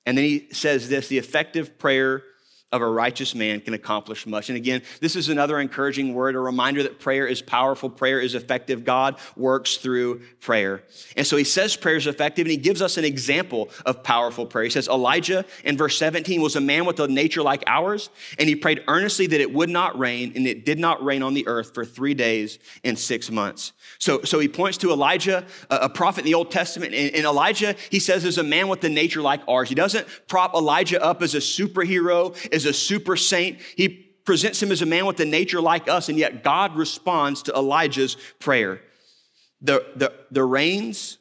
And 0.05 0.17
then 0.17 0.23
he 0.23 0.47
says 0.53 0.87
this 0.87 1.09
the 1.09 1.17
effective 1.17 1.77
prayer 1.77 2.23
of 2.73 2.81
a 2.81 2.87
righteous 2.87 3.33
man 3.33 3.61
can 3.61 3.73
accomplish 3.73 4.27
much. 4.27 4.49
And 4.49 4.57
again, 4.57 4.81
this 4.99 5.15
is 5.15 5.29
another 5.29 5.57
encouraging 5.59 6.13
word, 6.13 6.35
a 6.35 6.39
reminder 6.39 6.83
that 6.83 6.99
prayer 6.99 7.25
is 7.25 7.41
powerful, 7.41 7.89
prayer 7.89 8.19
is 8.19 8.35
effective. 8.35 8.83
God 8.83 9.17
works 9.37 9.77
through 9.77 10.21
prayer. 10.41 10.83
And 11.15 11.25
so 11.25 11.37
he 11.37 11.45
says 11.45 11.77
prayer 11.77 11.95
is 11.95 12.07
effective, 12.07 12.45
and 12.45 12.51
he 12.51 12.57
gives 12.57 12.81
us 12.81 12.97
an 12.97 13.05
example 13.05 13.69
of 13.85 14.03
powerful 14.03 14.45
prayer. 14.45 14.65
He 14.65 14.69
says, 14.69 14.89
Elijah 14.89 15.45
in 15.63 15.77
verse 15.77 15.97
17 15.97 16.41
was 16.41 16.57
a 16.57 16.61
man 16.61 16.85
with 16.85 16.99
a 16.99 17.07
nature 17.07 17.41
like 17.41 17.63
ours, 17.67 18.09
and 18.37 18.49
he 18.49 18.55
prayed 18.55 18.83
earnestly 18.89 19.27
that 19.27 19.39
it 19.39 19.53
would 19.53 19.69
not 19.69 19.97
rain, 19.97 20.33
and 20.35 20.45
it 20.45 20.65
did 20.65 20.77
not 20.77 21.01
rain 21.01 21.23
on 21.23 21.33
the 21.33 21.47
earth 21.47 21.73
for 21.73 21.85
three 21.85 22.13
days 22.13 22.59
and 22.83 22.99
six 22.99 23.31
months. 23.31 23.71
So, 23.97 24.23
so 24.23 24.39
he 24.39 24.49
points 24.49 24.77
to 24.79 24.91
Elijah, 24.91 25.45
a 25.69 25.87
prophet 25.87 26.21
in 26.21 26.25
the 26.25 26.33
Old 26.33 26.51
Testament, 26.51 26.93
and, 26.93 27.15
and 27.15 27.25
Elijah, 27.25 27.75
he 27.89 27.99
says, 27.99 28.25
is 28.25 28.37
a 28.37 28.43
man 28.43 28.67
with 28.67 28.83
a 28.83 28.89
nature 28.89 29.21
like 29.21 29.41
ours. 29.47 29.69
He 29.69 29.75
doesn't 29.75 30.05
prop 30.27 30.53
Elijah 30.53 31.01
up 31.01 31.21
as 31.21 31.33
a 31.33 31.39
superhero, 31.39 32.35
as 32.57 32.65
a 32.65 32.73
super 32.73 33.15
saint. 33.15 33.59
He 33.77 33.87
presents 34.25 34.61
him 34.61 34.73
as 34.73 34.81
a 34.81 34.85
man 34.85 35.05
with 35.05 35.19
a 35.21 35.25
nature 35.25 35.61
like 35.61 35.87
us, 35.87 36.09
and 36.09 36.17
yet 36.17 36.43
God 36.43 36.75
responds 36.75 37.43
to 37.43 37.53
Elijah's 37.53 38.17
prayer. 38.39 38.81
The, 39.61 39.85
the, 39.95 40.13
the 40.29 40.43
rains, 40.43 41.17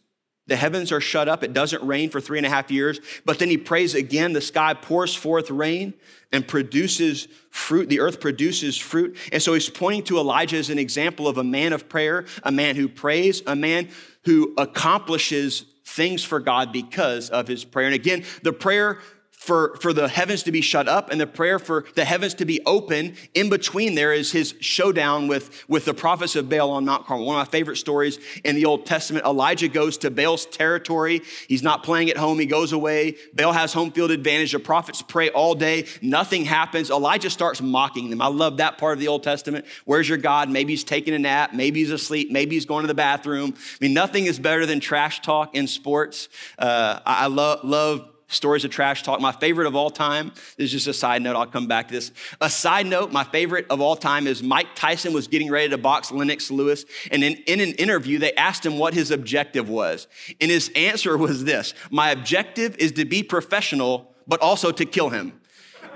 the 0.48 0.56
heavens 0.56 0.92
are 0.92 1.00
shut 1.00 1.28
up. 1.28 1.42
It 1.42 1.52
doesn't 1.52 1.82
rain 1.82 2.10
for 2.10 2.20
three 2.20 2.38
and 2.38 2.46
a 2.46 2.50
half 2.50 2.70
years. 2.70 3.00
But 3.24 3.38
then 3.38 3.48
he 3.48 3.58
prays 3.58 3.94
again. 3.94 4.32
The 4.32 4.40
sky 4.40 4.74
pours 4.74 5.14
forth 5.14 5.50
rain 5.50 5.94
and 6.32 6.46
produces 6.46 7.28
fruit. 7.50 7.88
The 7.88 8.00
earth 8.00 8.20
produces 8.20 8.76
fruit. 8.76 9.16
And 9.32 9.42
so 9.42 9.54
he's 9.54 9.70
pointing 9.70 10.04
to 10.04 10.18
Elijah 10.18 10.56
as 10.56 10.70
an 10.70 10.78
example 10.78 11.28
of 11.28 11.38
a 11.38 11.44
man 11.44 11.72
of 11.72 11.88
prayer, 11.88 12.26
a 12.42 12.52
man 12.52 12.76
who 12.76 12.88
prays, 12.88 13.42
a 13.46 13.56
man 13.56 13.88
who 14.24 14.54
accomplishes 14.58 15.64
things 15.84 16.24
for 16.24 16.40
God 16.40 16.72
because 16.72 17.30
of 17.30 17.48
his 17.48 17.64
prayer. 17.64 17.86
And 17.86 17.94
again, 17.94 18.24
the 18.42 18.52
prayer 18.52 18.98
for, 19.46 19.76
for 19.80 19.92
the 19.92 20.08
heavens 20.08 20.42
to 20.42 20.52
be 20.52 20.60
shut 20.60 20.88
up 20.88 21.10
and 21.10 21.20
the 21.20 21.26
prayer 21.26 21.58
for 21.58 21.84
the 21.94 22.04
heavens 22.04 22.34
to 22.34 22.44
be 22.44 22.60
open. 22.66 23.14
In 23.32 23.48
between 23.48 23.94
there 23.94 24.12
is 24.12 24.32
his 24.32 24.54
showdown 24.60 25.28
with, 25.28 25.64
with 25.68 25.84
the 25.84 25.94
prophets 25.94 26.34
of 26.34 26.48
Baal 26.48 26.70
on 26.70 26.84
Mount 26.84 27.06
Carmel. 27.06 27.26
One 27.26 27.40
of 27.40 27.46
my 27.46 27.50
favorite 27.50 27.76
stories 27.76 28.18
in 28.42 28.56
the 28.56 28.64
Old 28.64 28.86
Testament. 28.86 29.24
Elijah 29.24 29.68
goes 29.68 29.98
to 29.98 30.10
Baal's 30.10 30.46
territory. 30.46 31.22
He's 31.48 31.62
not 31.62 31.84
playing 31.84 32.10
at 32.10 32.16
home. 32.16 32.38
He 32.40 32.46
goes 32.46 32.72
away. 32.72 33.16
Baal 33.34 33.52
has 33.52 33.72
home 33.72 33.92
field 33.92 34.10
advantage. 34.10 34.52
The 34.52 34.58
prophets 34.58 35.00
pray 35.00 35.30
all 35.30 35.54
day. 35.54 35.86
Nothing 36.02 36.44
happens. 36.44 36.90
Elijah 36.90 37.30
starts 37.30 37.62
mocking 37.62 38.10
them. 38.10 38.20
I 38.20 38.28
love 38.28 38.56
that 38.56 38.78
part 38.78 38.94
of 38.94 38.98
the 38.98 39.08
Old 39.08 39.22
Testament. 39.22 39.64
Where's 39.84 40.08
your 40.08 40.18
God? 40.18 40.50
Maybe 40.50 40.72
he's 40.72 40.84
taking 40.84 41.14
a 41.14 41.18
nap. 41.18 41.54
Maybe 41.54 41.80
he's 41.80 41.92
asleep. 41.92 42.32
Maybe 42.32 42.56
he's 42.56 42.66
going 42.66 42.82
to 42.82 42.88
the 42.88 42.94
bathroom. 42.94 43.54
I 43.56 43.76
mean, 43.80 43.94
nothing 43.94 44.26
is 44.26 44.38
better 44.38 44.66
than 44.66 44.80
trash 44.80 45.20
talk 45.20 45.54
in 45.54 45.68
sports. 45.68 46.28
Uh, 46.58 47.00
I, 47.06 47.24
I 47.24 47.26
love, 47.28 47.60
love 47.62 48.10
stories 48.28 48.64
of 48.64 48.70
trash 48.70 49.02
talk. 49.02 49.20
My 49.20 49.32
favorite 49.32 49.66
of 49.66 49.76
all 49.76 49.90
time, 49.90 50.32
is 50.58 50.72
just 50.72 50.86
a 50.86 50.94
side 50.94 51.22
note, 51.22 51.36
I'll 51.36 51.46
come 51.46 51.66
back 51.66 51.88
to 51.88 51.94
this. 51.94 52.12
A 52.40 52.50
side 52.50 52.86
note, 52.86 53.12
my 53.12 53.24
favorite 53.24 53.66
of 53.70 53.80
all 53.80 53.96
time 53.96 54.26
is 54.26 54.42
Mike 54.42 54.68
Tyson 54.74 55.12
was 55.12 55.28
getting 55.28 55.50
ready 55.50 55.68
to 55.68 55.78
box 55.78 56.10
Lennox 56.10 56.50
Lewis. 56.50 56.84
And 57.10 57.22
in, 57.22 57.34
in 57.46 57.60
an 57.60 57.72
interview, 57.74 58.18
they 58.18 58.32
asked 58.34 58.66
him 58.66 58.78
what 58.78 58.94
his 58.94 59.10
objective 59.10 59.68
was. 59.68 60.08
And 60.40 60.50
his 60.50 60.70
answer 60.74 61.16
was 61.16 61.44
this 61.44 61.74
My 61.90 62.10
objective 62.10 62.76
is 62.78 62.92
to 62.92 63.04
be 63.04 63.22
professional, 63.22 64.14
but 64.26 64.40
also 64.40 64.72
to 64.72 64.84
kill 64.84 65.10
him. 65.10 65.40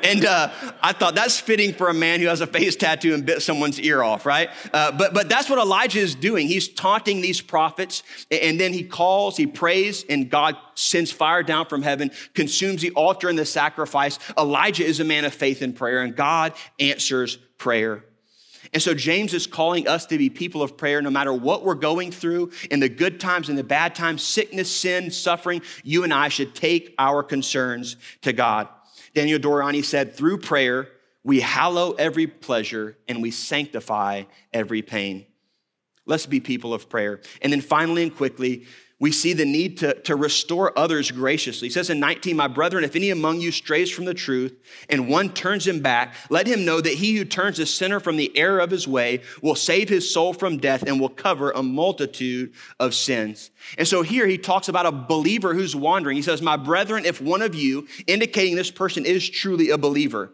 And 0.03 0.25
uh, 0.25 0.51
I 0.83 0.93
thought 0.93 1.15
that's 1.15 1.39
fitting 1.39 1.73
for 1.73 1.89
a 1.89 1.95
man 1.95 2.21
who 2.21 2.27
has 2.27 2.41
a 2.41 2.47
face 2.47 2.77
tattoo 2.77 3.15
and 3.15 3.25
bit 3.25 3.43
someone's 3.43 3.81
ear 3.81 4.03
off, 4.03 4.27
right? 4.27 4.51
Uh, 4.73 4.93
but, 4.93 5.15
but 5.15 5.29
that's 5.29 5.49
what 5.51 5.59
Elijah 5.59 6.01
is 6.01 6.15
doing. 6.15 6.47
He's 6.47 6.69
taunting 6.69 7.21
these 7.21 7.41
prophets, 7.41 8.03
and 8.31 8.59
then 8.59 8.73
he 8.73 8.85
calls, 8.85 9.37
he 9.37 9.47
prays, 9.47 10.05
and 10.09 10.31
God 10.31 10.57
sends 10.75 11.11
fire 11.11 11.43
down 11.43 11.67
from 11.67 11.83
heaven, 11.83 12.11
consumes 12.35 12.83
the 12.83 12.91
altar 12.93 13.29
and 13.29 13.39
the 13.39 13.45
sacrifice. 13.45 14.19
Elijah 14.39 14.85
is 14.85 15.01
a 15.01 15.05
man 15.05 15.25
of 15.25 15.35
faith 15.35 15.63
and 15.63 15.77
prayer, 15.77 16.03
and 16.03 16.17
God 16.17 16.55
answers 16.79 17.37
prayer. 17.59 18.05
And 18.73 18.83
so 18.83 18.95
James 18.95 19.35
is 19.35 19.47
calling 19.47 19.89
us 19.89 20.07
to 20.07 20.19
be 20.19 20.31
people 20.31 20.63
of 20.63 20.77
prayer 20.77 21.03
no 21.03 21.11
matter 21.11 21.33
what 21.33 21.65
we're 21.65 21.75
going 21.75 22.13
through 22.13 22.53
in 22.71 22.79
the 22.79 22.89
good 22.89 23.19
times 23.19 23.49
and 23.49 23.59
the 23.59 23.65
bad 23.65 23.95
times, 23.95 24.23
sickness, 24.23 24.71
sin, 24.71 25.11
suffering. 25.11 25.63
You 25.83 26.05
and 26.05 26.15
I 26.15 26.29
should 26.29 26.55
take 26.55 26.95
our 26.99 27.23
concerns 27.23 27.97
to 28.23 28.33
God. 28.33 28.69
Daniel 29.15 29.39
Doriani 29.39 29.85
said, 29.85 30.15
through 30.15 30.39
prayer, 30.39 30.89
we 31.23 31.41
hallow 31.41 31.93
every 31.93 32.27
pleasure 32.27 32.97
and 33.09 33.23
we 33.23 33.31
sanctify 33.31 34.25
every 34.53 34.83
pain. 34.83 35.27
Let's 36.07 36.27
be 36.27 36.41
people 36.41 36.73
of 36.73 36.89
prayer. 36.89 37.21
And 37.43 37.53
then 37.53 37.61
finally 37.61 38.03
and 38.03 38.15
quickly, 38.15 38.67
we 39.01 39.11
see 39.11 39.33
the 39.33 39.47
need 39.47 39.79
to, 39.79 39.95
to 40.03 40.15
restore 40.15 40.79
others 40.79 41.11
graciously. 41.11 41.69
He 41.69 41.73
says 41.73 41.89
in 41.89 41.99
19, 41.99 42.37
My 42.37 42.47
brethren, 42.47 42.85
if 42.85 42.95
any 42.95 43.09
among 43.09 43.41
you 43.41 43.51
strays 43.51 43.91
from 43.91 44.05
the 44.05 44.13
truth 44.13 44.55
and 44.91 45.09
one 45.09 45.31
turns 45.31 45.67
him 45.67 45.81
back, 45.81 46.15
let 46.29 46.47
him 46.47 46.67
know 46.67 46.83
that 46.83 46.95
he 46.95 47.17
who 47.17 47.25
turns 47.25 47.59
a 47.59 47.65
sinner 47.65 47.99
from 47.99 48.19
the 48.19 48.37
error 48.37 48.61
of 48.61 48.71
his 48.71 48.87
way 48.87 49.23
will 49.41 49.55
save 49.55 49.89
his 49.89 50.13
soul 50.13 50.35
from 50.35 50.59
death 50.59 50.83
and 50.83 51.01
will 51.01 51.09
cover 51.09 51.51
a 51.51 51.63
multitude 51.63 52.53
of 52.79 52.95
sins. 52.95 53.51
And 53.79 53.89
so 53.89 54.03
here 54.03 54.27
he 54.27 54.37
talks 54.37 54.69
about 54.69 54.87
a 54.87 54.93
believer 54.93 55.55
who's 55.55 55.75
wandering. 55.75 56.17
He 56.17 56.23
says, 56.23 56.43
My 56.43 56.59
brethren, 56.59 57.07
if 57.07 57.23
one 57.23 57.41
of 57.41 57.55
you, 57.55 57.89
indicating 58.07 58.55
this 58.55 58.71
person 58.71 59.07
is 59.07 59.29
truly 59.29 59.71
a 59.71 59.79
believer, 59.79 60.31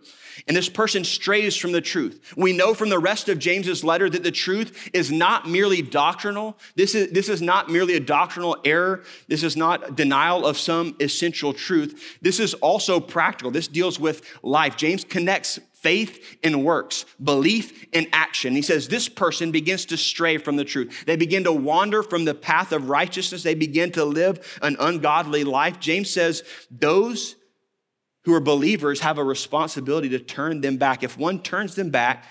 and 0.46 0.57
this 0.57 0.68
person 0.68 1.05
strays 1.05 1.57
from 1.57 1.72
the 1.72 1.81
truth. 1.81 2.35
We 2.37 2.53
know 2.53 2.75
from 2.75 2.88
the 2.88 2.99
rest 2.99 3.29
of 3.29 3.38
James's 3.38 3.85
letter 3.85 4.09
that 4.11 4.22
the 4.22 4.31
truth 4.31 4.90
is 4.92 5.11
not 5.11 5.49
merely 5.49 5.83
doctrinal. 5.83 6.59
This 6.75 6.94
is, 6.94 7.12
this 7.12 7.29
is 7.29 7.42
not 7.42 7.70
merely 7.70 7.94
a 7.94 8.01
doctrinal 8.01 8.57
error. 8.64 9.05
This 9.29 9.42
is 9.42 9.57
not 9.57 9.96
denial 9.96 10.46
of 10.46 10.59
some 10.59 10.96
essential 11.01 11.53
truth. 11.53 12.18
This 12.20 12.40
is 12.40 12.55
also 12.55 13.01
practical. 13.01 13.51
This 13.51 13.68
deals 13.68 13.99
with 13.99 14.22
life. 14.42 14.77
James 14.77 15.05
connects 15.05 15.59
faith 15.75 16.37
and 16.42 16.64
works, 16.64 17.05
belief 17.22 17.87
and 17.92 18.09
action. 18.12 18.55
He 18.55 18.62
says 18.62 18.88
this 18.88 19.09
person 19.09 19.53
begins 19.53 19.85
to 19.87 19.96
stray 19.96 20.38
from 20.38 20.57
the 20.57 20.64
truth. 20.64 21.05
They 21.07 21.16
begin 21.16 21.44
to 21.44 21.53
wander 21.53 22.03
from 22.03 22.25
the 22.25 22.35
path 22.35 22.72
of 22.72 22.88
righteousness. 22.90 23.42
They 23.42 23.55
begin 23.55 23.92
to 23.92 24.05
live 24.05 24.59
an 24.62 24.77
ungodly 24.81 25.44
life. 25.44 25.79
James 25.79 26.11
says 26.11 26.42
those 26.70 27.37
who 28.27 28.35
are 28.35 28.41
believers 28.41 29.01
have 29.01 29.19
a 29.19 29.25
responsibility 29.25 30.09
to 30.09 30.19
turn 30.19 30.61
them 30.61 30.77
back. 30.77 31.05
If 31.05 31.17
one 31.17 31.41
turns 31.41 31.77
them 31.77 31.91
back, 31.91 32.25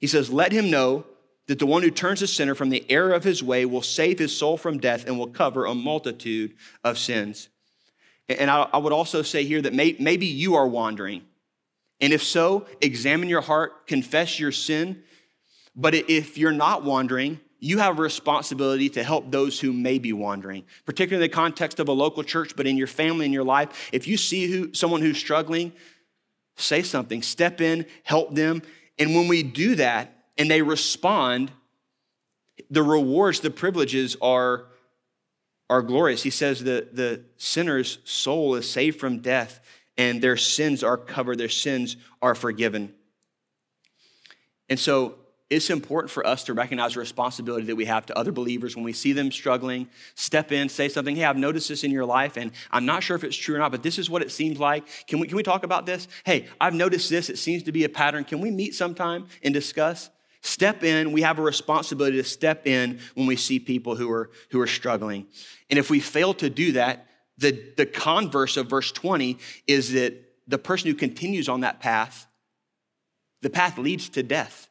he 0.00 0.06
says, 0.06 0.30
let 0.30 0.52
him 0.52 0.70
know 0.70 1.04
that 1.48 1.58
the 1.58 1.66
one 1.66 1.82
who 1.82 1.90
turns 1.90 2.22
a 2.22 2.28
sinner 2.28 2.54
from 2.54 2.70
the 2.70 2.88
error 2.88 3.12
of 3.12 3.24
his 3.24 3.42
way 3.42 3.66
will 3.66 3.82
save 3.82 4.20
his 4.20 4.34
soul 4.34 4.56
from 4.56 4.78
death 4.78 5.04
and 5.04 5.18
will 5.18 5.26
cover 5.26 5.66
a 5.66 5.74
multitude 5.74 6.54
of 6.84 6.96
sins. 6.96 7.48
And 8.28 8.48
I, 8.48 8.78
would 8.78 8.92
also 8.92 9.22
say 9.22 9.44
here 9.44 9.60
that 9.60 9.74
maybe 9.74 10.26
you 10.26 10.54
are 10.54 10.66
wandering. 10.66 11.22
And 12.00 12.12
if 12.12 12.22
so, 12.22 12.66
examine 12.80 13.28
your 13.28 13.40
heart, 13.40 13.88
confess 13.88 14.38
your 14.38 14.52
sin. 14.52 15.02
But 15.74 15.94
if 15.94 16.38
you're 16.38 16.52
not 16.52 16.84
wandering, 16.84 17.40
you 17.64 17.78
have 17.78 17.96
a 17.96 18.02
responsibility 18.02 18.88
to 18.88 19.04
help 19.04 19.30
those 19.30 19.60
who 19.60 19.72
may 19.72 20.00
be 20.00 20.12
wandering, 20.12 20.64
particularly 20.84 21.24
in 21.24 21.30
the 21.30 21.34
context 21.34 21.78
of 21.78 21.86
a 21.86 21.92
local 21.92 22.24
church, 22.24 22.56
but 22.56 22.66
in 22.66 22.76
your 22.76 22.88
family, 22.88 23.24
in 23.24 23.32
your 23.32 23.44
life. 23.44 23.88
If 23.92 24.08
you 24.08 24.16
see 24.16 24.48
who, 24.48 24.74
someone 24.74 25.00
who's 25.00 25.16
struggling, 25.16 25.72
say 26.56 26.82
something, 26.82 27.22
step 27.22 27.60
in, 27.60 27.86
help 28.02 28.34
them. 28.34 28.62
And 28.98 29.14
when 29.14 29.28
we 29.28 29.44
do 29.44 29.76
that 29.76 30.24
and 30.36 30.50
they 30.50 30.60
respond, 30.60 31.52
the 32.68 32.82
rewards, 32.82 33.38
the 33.38 33.50
privileges 33.50 34.16
are, 34.20 34.66
are 35.70 35.82
glorious. 35.82 36.24
He 36.24 36.30
says 36.30 36.64
that 36.64 36.96
the 36.96 37.22
sinner's 37.36 37.98
soul 38.02 38.56
is 38.56 38.68
saved 38.68 38.98
from 38.98 39.20
death 39.20 39.60
and 39.96 40.20
their 40.20 40.36
sins 40.36 40.82
are 40.82 40.96
covered, 40.96 41.38
their 41.38 41.48
sins 41.48 41.96
are 42.20 42.34
forgiven. 42.34 42.92
And 44.68 44.80
so 44.80 45.14
it's 45.52 45.68
important 45.68 46.10
for 46.10 46.26
us 46.26 46.44
to 46.44 46.54
recognize 46.54 46.94
the 46.94 47.00
responsibility 47.00 47.66
that 47.66 47.76
we 47.76 47.84
have 47.84 48.06
to 48.06 48.16
other 48.16 48.32
believers 48.32 48.74
when 48.74 48.86
we 48.86 48.94
see 48.94 49.12
them 49.12 49.30
struggling. 49.30 49.86
Step 50.14 50.50
in, 50.50 50.70
say 50.70 50.88
something. 50.88 51.14
Hey, 51.14 51.24
I've 51.24 51.36
noticed 51.36 51.68
this 51.68 51.84
in 51.84 51.90
your 51.90 52.06
life, 52.06 52.38
and 52.38 52.52
I'm 52.70 52.86
not 52.86 53.02
sure 53.02 53.16
if 53.16 53.22
it's 53.22 53.36
true 53.36 53.56
or 53.56 53.58
not, 53.58 53.70
but 53.70 53.82
this 53.82 53.98
is 53.98 54.08
what 54.08 54.22
it 54.22 54.32
seems 54.32 54.58
like. 54.58 54.84
Can 55.06 55.20
we, 55.20 55.26
can 55.26 55.36
we 55.36 55.42
talk 55.42 55.62
about 55.62 55.84
this? 55.84 56.08
Hey, 56.24 56.48
I've 56.58 56.72
noticed 56.72 57.10
this. 57.10 57.28
It 57.28 57.36
seems 57.36 57.64
to 57.64 57.72
be 57.72 57.84
a 57.84 57.90
pattern. 57.90 58.24
Can 58.24 58.40
we 58.40 58.50
meet 58.50 58.74
sometime 58.74 59.26
and 59.42 59.52
discuss? 59.52 60.08
Step 60.40 60.82
in. 60.82 61.12
We 61.12 61.20
have 61.20 61.38
a 61.38 61.42
responsibility 61.42 62.16
to 62.16 62.24
step 62.24 62.66
in 62.66 62.98
when 63.14 63.26
we 63.26 63.36
see 63.36 63.60
people 63.60 63.94
who 63.94 64.10
are, 64.10 64.30
who 64.52 64.60
are 64.60 64.66
struggling. 64.66 65.26
And 65.68 65.78
if 65.78 65.90
we 65.90 66.00
fail 66.00 66.32
to 66.34 66.48
do 66.48 66.72
that, 66.72 67.08
the, 67.36 67.62
the 67.76 67.84
converse 67.84 68.56
of 68.56 68.70
verse 68.70 68.90
20 68.90 69.38
is 69.66 69.92
that 69.92 70.14
the 70.46 70.58
person 70.58 70.90
who 70.90 70.96
continues 70.96 71.50
on 71.50 71.60
that 71.60 71.80
path, 71.80 72.26
the 73.42 73.50
path 73.50 73.76
leads 73.76 74.08
to 74.10 74.22
death. 74.22 74.70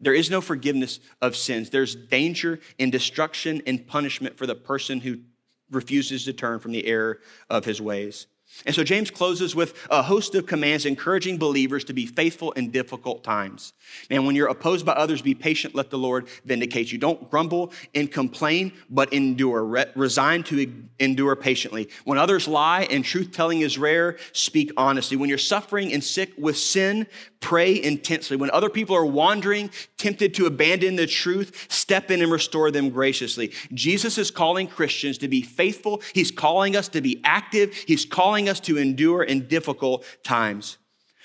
There 0.00 0.14
is 0.14 0.30
no 0.30 0.40
forgiveness 0.40 1.00
of 1.20 1.36
sins. 1.36 1.70
There's 1.70 1.94
danger 1.94 2.60
and 2.78 2.92
destruction 2.92 3.62
and 3.66 3.86
punishment 3.86 4.38
for 4.38 4.46
the 4.46 4.54
person 4.54 5.00
who 5.00 5.18
refuses 5.70 6.24
to 6.24 6.32
turn 6.32 6.60
from 6.60 6.72
the 6.72 6.86
error 6.86 7.18
of 7.50 7.64
his 7.64 7.80
ways. 7.80 8.26
And 8.66 8.74
so 8.74 8.82
James 8.82 9.10
closes 9.10 9.54
with 9.54 9.86
a 9.90 10.02
host 10.02 10.34
of 10.34 10.46
commands 10.46 10.84
encouraging 10.84 11.38
believers 11.38 11.84
to 11.84 11.92
be 11.92 12.06
faithful 12.06 12.52
in 12.52 12.70
difficult 12.70 13.22
times. 13.22 13.72
And 14.10 14.26
when 14.26 14.34
you're 14.34 14.48
opposed 14.48 14.84
by 14.84 14.92
others, 14.92 15.22
be 15.22 15.34
patient, 15.34 15.74
let 15.74 15.90
the 15.90 15.98
Lord 15.98 16.28
vindicate 16.44 16.90
you. 16.90 16.98
Don't 16.98 17.30
grumble 17.30 17.72
and 17.94 18.10
complain, 18.10 18.72
but 18.90 19.12
endure. 19.12 19.64
Re- 19.64 19.86
resign 19.94 20.42
to 20.44 20.72
endure 20.98 21.36
patiently. 21.36 21.88
When 22.04 22.18
others 22.18 22.48
lie 22.48 22.88
and 22.90 23.04
truth 23.04 23.32
telling 23.32 23.60
is 23.60 23.78
rare, 23.78 24.18
speak 24.32 24.72
honestly. 24.76 25.16
When 25.16 25.28
you're 25.28 25.38
suffering 25.38 25.92
and 25.92 26.02
sick 26.02 26.32
with 26.36 26.58
sin, 26.58 27.06
pray 27.40 27.80
intensely. 27.80 28.36
When 28.36 28.50
other 28.50 28.70
people 28.70 28.96
are 28.96 29.06
wandering, 29.06 29.70
tempted 29.96 30.34
to 30.34 30.46
abandon 30.46 30.96
the 30.96 31.06
truth, 31.06 31.66
step 31.68 32.10
in 32.10 32.20
and 32.22 32.32
restore 32.32 32.70
them 32.70 32.90
graciously. 32.90 33.52
Jesus 33.72 34.18
is 34.18 34.30
calling 34.30 34.66
Christians 34.66 35.18
to 35.18 35.28
be 35.28 35.42
faithful. 35.42 36.02
He's 36.14 36.30
calling 36.30 36.74
us 36.74 36.88
to 36.88 37.00
be 37.00 37.20
active. 37.24 37.74
He's 37.74 38.04
calling 38.38 38.48
us 38.48 38.60
to 38.60 38.78
endure 38.78 39.24
in 39.24 39.48
difficult 39.48 40.04
times. 40.22 40.78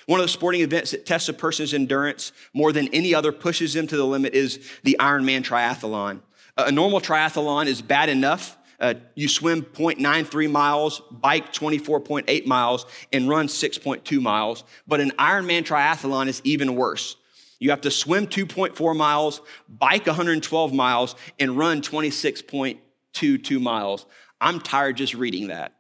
One 0.08 0.20
of 0.20 0.26
the 0.26 0.32
sporting 0.32 0.62
events 0.62 0.92
that 0.92 1.06
tests 1.06 1.30
a 1.30 1.34
person's 1.34 1.74
endurance 1.74 2.32
more 2.54 2.74
than 2.74 2.88
any 2.88 3.14
other, 3.14 3.32
pushes 3.32 3.74
them 3.74 3.86
to 3.88 3.96
the 3.96 4.06
limit, 4.06 4.34
is 4.34 4.60
the 4.84 4.98
Ironman 5.00 5.44
triathlon. 5.44 6.22
A 6.58 6.72
normal 6.72 7.00
triathlon 7.00 7.68
is 7.68 7.82
bad 7.82 8.10
enough 8.10 8.58
uh, 8.80 8.96
you 9.16 9.30
swim 9.30 9.62
0.93 9.62 10.52
miles, 10.52 11.02
bike 11.10 11.54
24.8 11.54 12.46
miles, 12.46 12.86
and 13.14 13.30
run 13.30 13.48
6.2 13.48 14.22
miles. 14.22 14.66
But 14.86 15.00
an 15.00 15.12
Ironman 15.12 15.64
triathlon 15.64 16.28
is 16.28 16.42
even 16.44 16.76
worse. 16.76 17.16
You 17.60 17.70
have 17.70 17.82
to 17.82 17.92
swim 17.92 18.28
2.4 18.28 18.96
miles, 18.98 19.40
bike 19.70 20.06
112 20.06 20.74
miles, 20.74 21.16
and 21.40 21.58
run 21.58 21.82
26.22 21.82 23.62
miles. 23.62 24.06
I'm 24.42 24.60
tired 24.60 24.98
just 24.98 25.14
reading 25.14 25.48
that. 25.48 25.74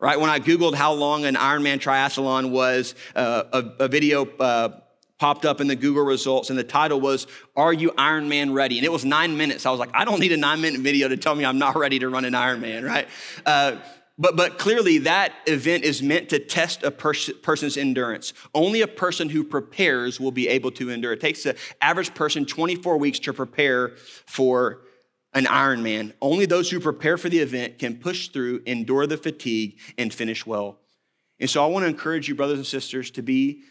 Right? 0.00 0.18
When 0.20 0.30
I 0.30 0.38
Googled 0.38 0.74
how 0.74 0.92
long 0.92 1.24
an 1.24 1.34
Ironman 1.34 1.80
triathlon 1.80 2.50
was, 2.50 2.94
uh, 3.16 3.44
a, 3.52 3.84
a, 3.84 3.88
video 3.88 4.26
uh, 4.38 4.78
popped 5.18 5.44
up 5.44 5.60
in 5.60 5.66
the 5.66 5.74
Google 5.74 6.04
results, 6.04 6.50
and 6.50 6.58
the 6.58 6.64
title 6.64 7.00
was, 7.00 7.26
Are 7.56 7.72
You 7.72 7.90
Ironman 7.90 8.54
Ready? 8.54 8.78
And 8.78 8.84
it 8.84 8.92
was 8.92 9.04
nine 9.04 9.36
minutes. 9.36 9.66
I 9.66 9.70
was 9.72 9.80
like, 9.80 9.90
I 9.94 10.04
don't 10.04 10.20
need 10.20 10.30
a 10.30 10.36
nine 10.36 10.60
minute 10.60 10.82
video 10.82 11.08
to 11.08 11.16
tell 11.16 11.34
me 11.34 11.44
I'm 11.44 11.58
not 11.58 11.76
ready 11.76 11.98
to 11.98 12.08
run 12.08 12.24
an 12.24 12.34
Ironman, 12.34 12.86
right? 12.86 13.08
Uh, 13.44 13.76
but, 14.20 14.36
but 14.36 14.58
clearly, 14.58 14.98
that 14.98 15.32
event 15.46 15.84
is 15.84 16.02
meant 16.02 16.28
to 16.30 16.38
test 16.38 16.82
a 16.82 16.90
pers- 16.90 17.30
person's 17.42 17.76
endurance. 17.76 18.32
Only 18.54 18.80
a 18.82 18.88
person 18.88 19.28
who 19.28 19.44
prepares 19.44 20.18
will 20.18 20.32
be 20.32 20.48
able 20.48 20.72
to 20.72 20.90
endure. 20.90 21.12
It 21.12 21.20
takes 21.20 21.44
the 21.44 21.56
average 21.80 22.14
person 22.14 22.44
24 22.44 22.98
weeks 22.98 23.20
to 23.20 23.32
prepare 23.32 23.96
for 24.26 24.82
an 25.34 25.44
Ironman. 25.44 26.12
Only 26.20 26.46
those 26.46 26.70
who 26.70 26.80
prepare 26.80 27.18
for 27.18 27.28
the 27.28 27.38
event 27.38 27.78
can 27.78 27.96
push 27.96 28.28
through, 28.28 28.62
endure 28.66 29.06
the 29.06 29.16
fatigue, 29.16 29.78
and 29.96 30.12
finish 30.12 30.46
well. 30.46 30.78
And 31.40 31.48
so 31.48 31.62
I 31.62 31.66
want 31.68 31.84
to 31.84 31.88
encourage 31.88 32.28
you, 32.28 32.34
brothers 32.34 32.58
and 32.58 32.66
sisters, 32.66 33.10
to 33.12 33.22
be 33.22 33.62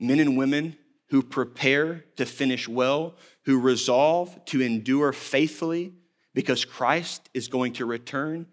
men 0.00 0.20
and 0.20 0.36
women 0.36 0.76
who 1.10 1.22
prepare 1.22 2.04
to 2.16 2.26
finish 2.26 2.68
well, 2.68 3.14
who 3.44 3.60
resolve 3.60 4.44
to 4.46 4.60
endure 4.60 5.12
faithfully 5.12 5.92
because 6.34 6.64
Christ 6.64 7.28
is 7.34 7.48
going 7.48 7.74
to 7.74 7.86
return. 7.86 8.46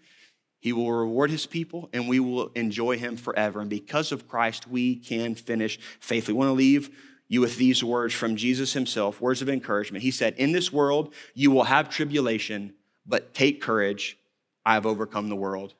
He 0.60 0.74
will 0.74 0.92
reward 0.92 1.32
his 1.32 1.48
people 1.48 1.90
and 1.92 2.08
we 2.08 2.20
will 2.20 2.50
enjoy 2.50 2.98
him 2.98 3.18
forever. 3.18 3.62
And 3.62 3.70
because 3.70 4.12
of 4.12 4.28
Christ, 4.28 4.68
we 4.68 4.96
can 4.96 5.34
finish 5.34 5.80
faithfully. 6.00 6.36
I 6.36 6.38
want 6.38 6.50
to 6.50 6.54
leave 6.54 6.96
you 7.32 7.40
with 7.40 7.56
these 7.56 7.82
words 7.82 8.14
from 8.14 8.36
Jesus 8.36 8.74
himself, 8.74 9.22
words 9.22 9.42
of 9.42 9.48
encouragement. 9.48 10.04
He 10.04 10.12
said, 10.12 10.36
In 10.36 10.52
this 10.52 10.74
world, 10.74 11.14
you 11.34 11.50
will 11.50 11.64
have 11.64 11.90
tribulation, 11.90 12.74
but 13.06 13.34
take 13.34 13.62
courage. 13.62 14.18
I 14.66 14.74
have 14.74 14.86
overcome 14.86 15.30
the 15.30 15.36
world. 15.38 15.74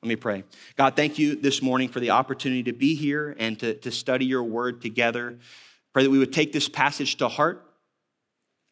Let 0.00 0.08
me 0.08 0.14
pray. 0.14 0.44
God, 0.76 0.94
thank 0.94 1.18
you 1.18 1.34
this 1.34 1.60
morning 1.60 1.88
for 1.88 1.98
the 1.98 2.10
opportunity 2.10 2.62
to 2.62 2.72
be 2.72 2.94
here 2.94 3.34
and 3.36 3.58
to, 3.58 3.74
to 3.78 3.90
study 3.90 4.26
your 4.26 4.44
word 4.44 4.80
together. 4.80 5.40
Pray 5.92 6.04
that 6.04 6.10
we 6.10 6.20
would 6.20 6.32
take 6.32 6.52
this 6.52 6.68
passage 6.68 7.16
to 7.16 7.26
heart, 7.26 7.66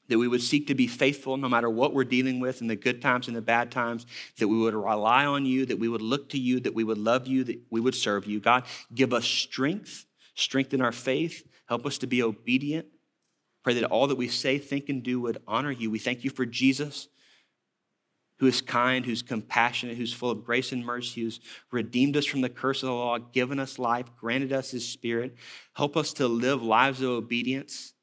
that 0.07 0.18
we 0.18 0.28
would 0.28 0.40
seek 0.40 0.68
to 0.68 0.76
be 0.76 0.86
faithful 0.86 1.36
no 1.36 1.49
matter 1.49 1.68
what 1.68 1.94
we're 1.94 2.05
dealing 2.05 2.38
with 2.38 2.61
in 2.61 2.68
the 2.68 2.76
good 2.76 3.03
times 3.03 3.26
and 3.26 3.36
the 3.36 3.42
bad 3.42 3.72
times, 3.72 4.07
that 4.38 4.46
we 4.46 4.57
would 4.57 4.72
rely 4.72 5.26
on 5.26 5.44
you, 5.44 5.66
that 5.66 5.80
we 5.80 5.88
would 5.88 6.03
look 6.03 6.28
to 6.28 6.38
you, 6.38 6.61
that 6.61 6.74
we 6.74 6.84
would 6.84 6.99
love 6.99 7.26
you, 7.26 7.42
that 7.42 7.61
we 7.70 7.80
would 7.80 7.96
serve 7.96 8.24
you. 8.24 8.38
God, 8.38 8.66
give 8.94 9.12
us 9.12 9.24
strength, 9.24 10.07
strengthen 10.36 10.80
our 10.80 10.92
faith, 10.92 11.42
help 11.69 11.87
us 11.87 11.99
to 11.99 12.07
be 12.07 12.23
obedient. 12.23 12.87
Pray 13.62 13.75
that 13.75 13.85
all 13.85 14.07
that 14.07 14.16
we 14.16 14.29
say, 14.29 14.59
think, 14.59 14.89
and 14.89 15.03
do 15.03 15.21
would 15.21 15.39
honor 15.47 15.71
you. 15.71 15.91
We 15.91 15.99
thank 15.99 16.25
you 16.25 16.31
for 16.31 16.47
Jesus 16.47 17.09
who 18.39 18.47
is 18.47 18.61
kind, 18.61 19.05
who's 19.05 19.23
compassionate, 19.23 19.97
who's 19.97 20.12
full 20.12 20.31
of 20.31 20.45
grace 20.45 20.71
and 20.73 20.85
mercy, 20.85 21.23
who's 21.23 21.41
redeemed 21.73 22.16
us 22.16 22.25
from 22.25 22.41
the 22.41 22.49
curse 22.49 22.83
of 22.83 22.89
the 22.89 22.95
law, 22.95 23.19
given 23.19 23.59
us 23.59 23.79
life, 23.79 24.07
granted 24.16 24.53
us 24.53 24.71
his 24.71 24.89
spirit. 24.89 25.37
Help 25.75 25.97
us 25.97 26.12
to 26.14 26.29
live 26.29 26.62
lives 26.62 27.03
of 27.03 27.11
obedience 27.11 27.95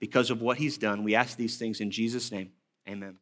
because 0.00 0.30
of 0.30 0.42
what 0.42 0.58
he's 0.58 0.76
done. 0.76 1.02
We 1.02 1.14
ask 1.14 1.36
these 1.36 1.56
things 1.56 1.80
in 1.80 1.90
Jesus' 1.90 2.30
name. 2.30 2.50
Amen. 2.86 3.16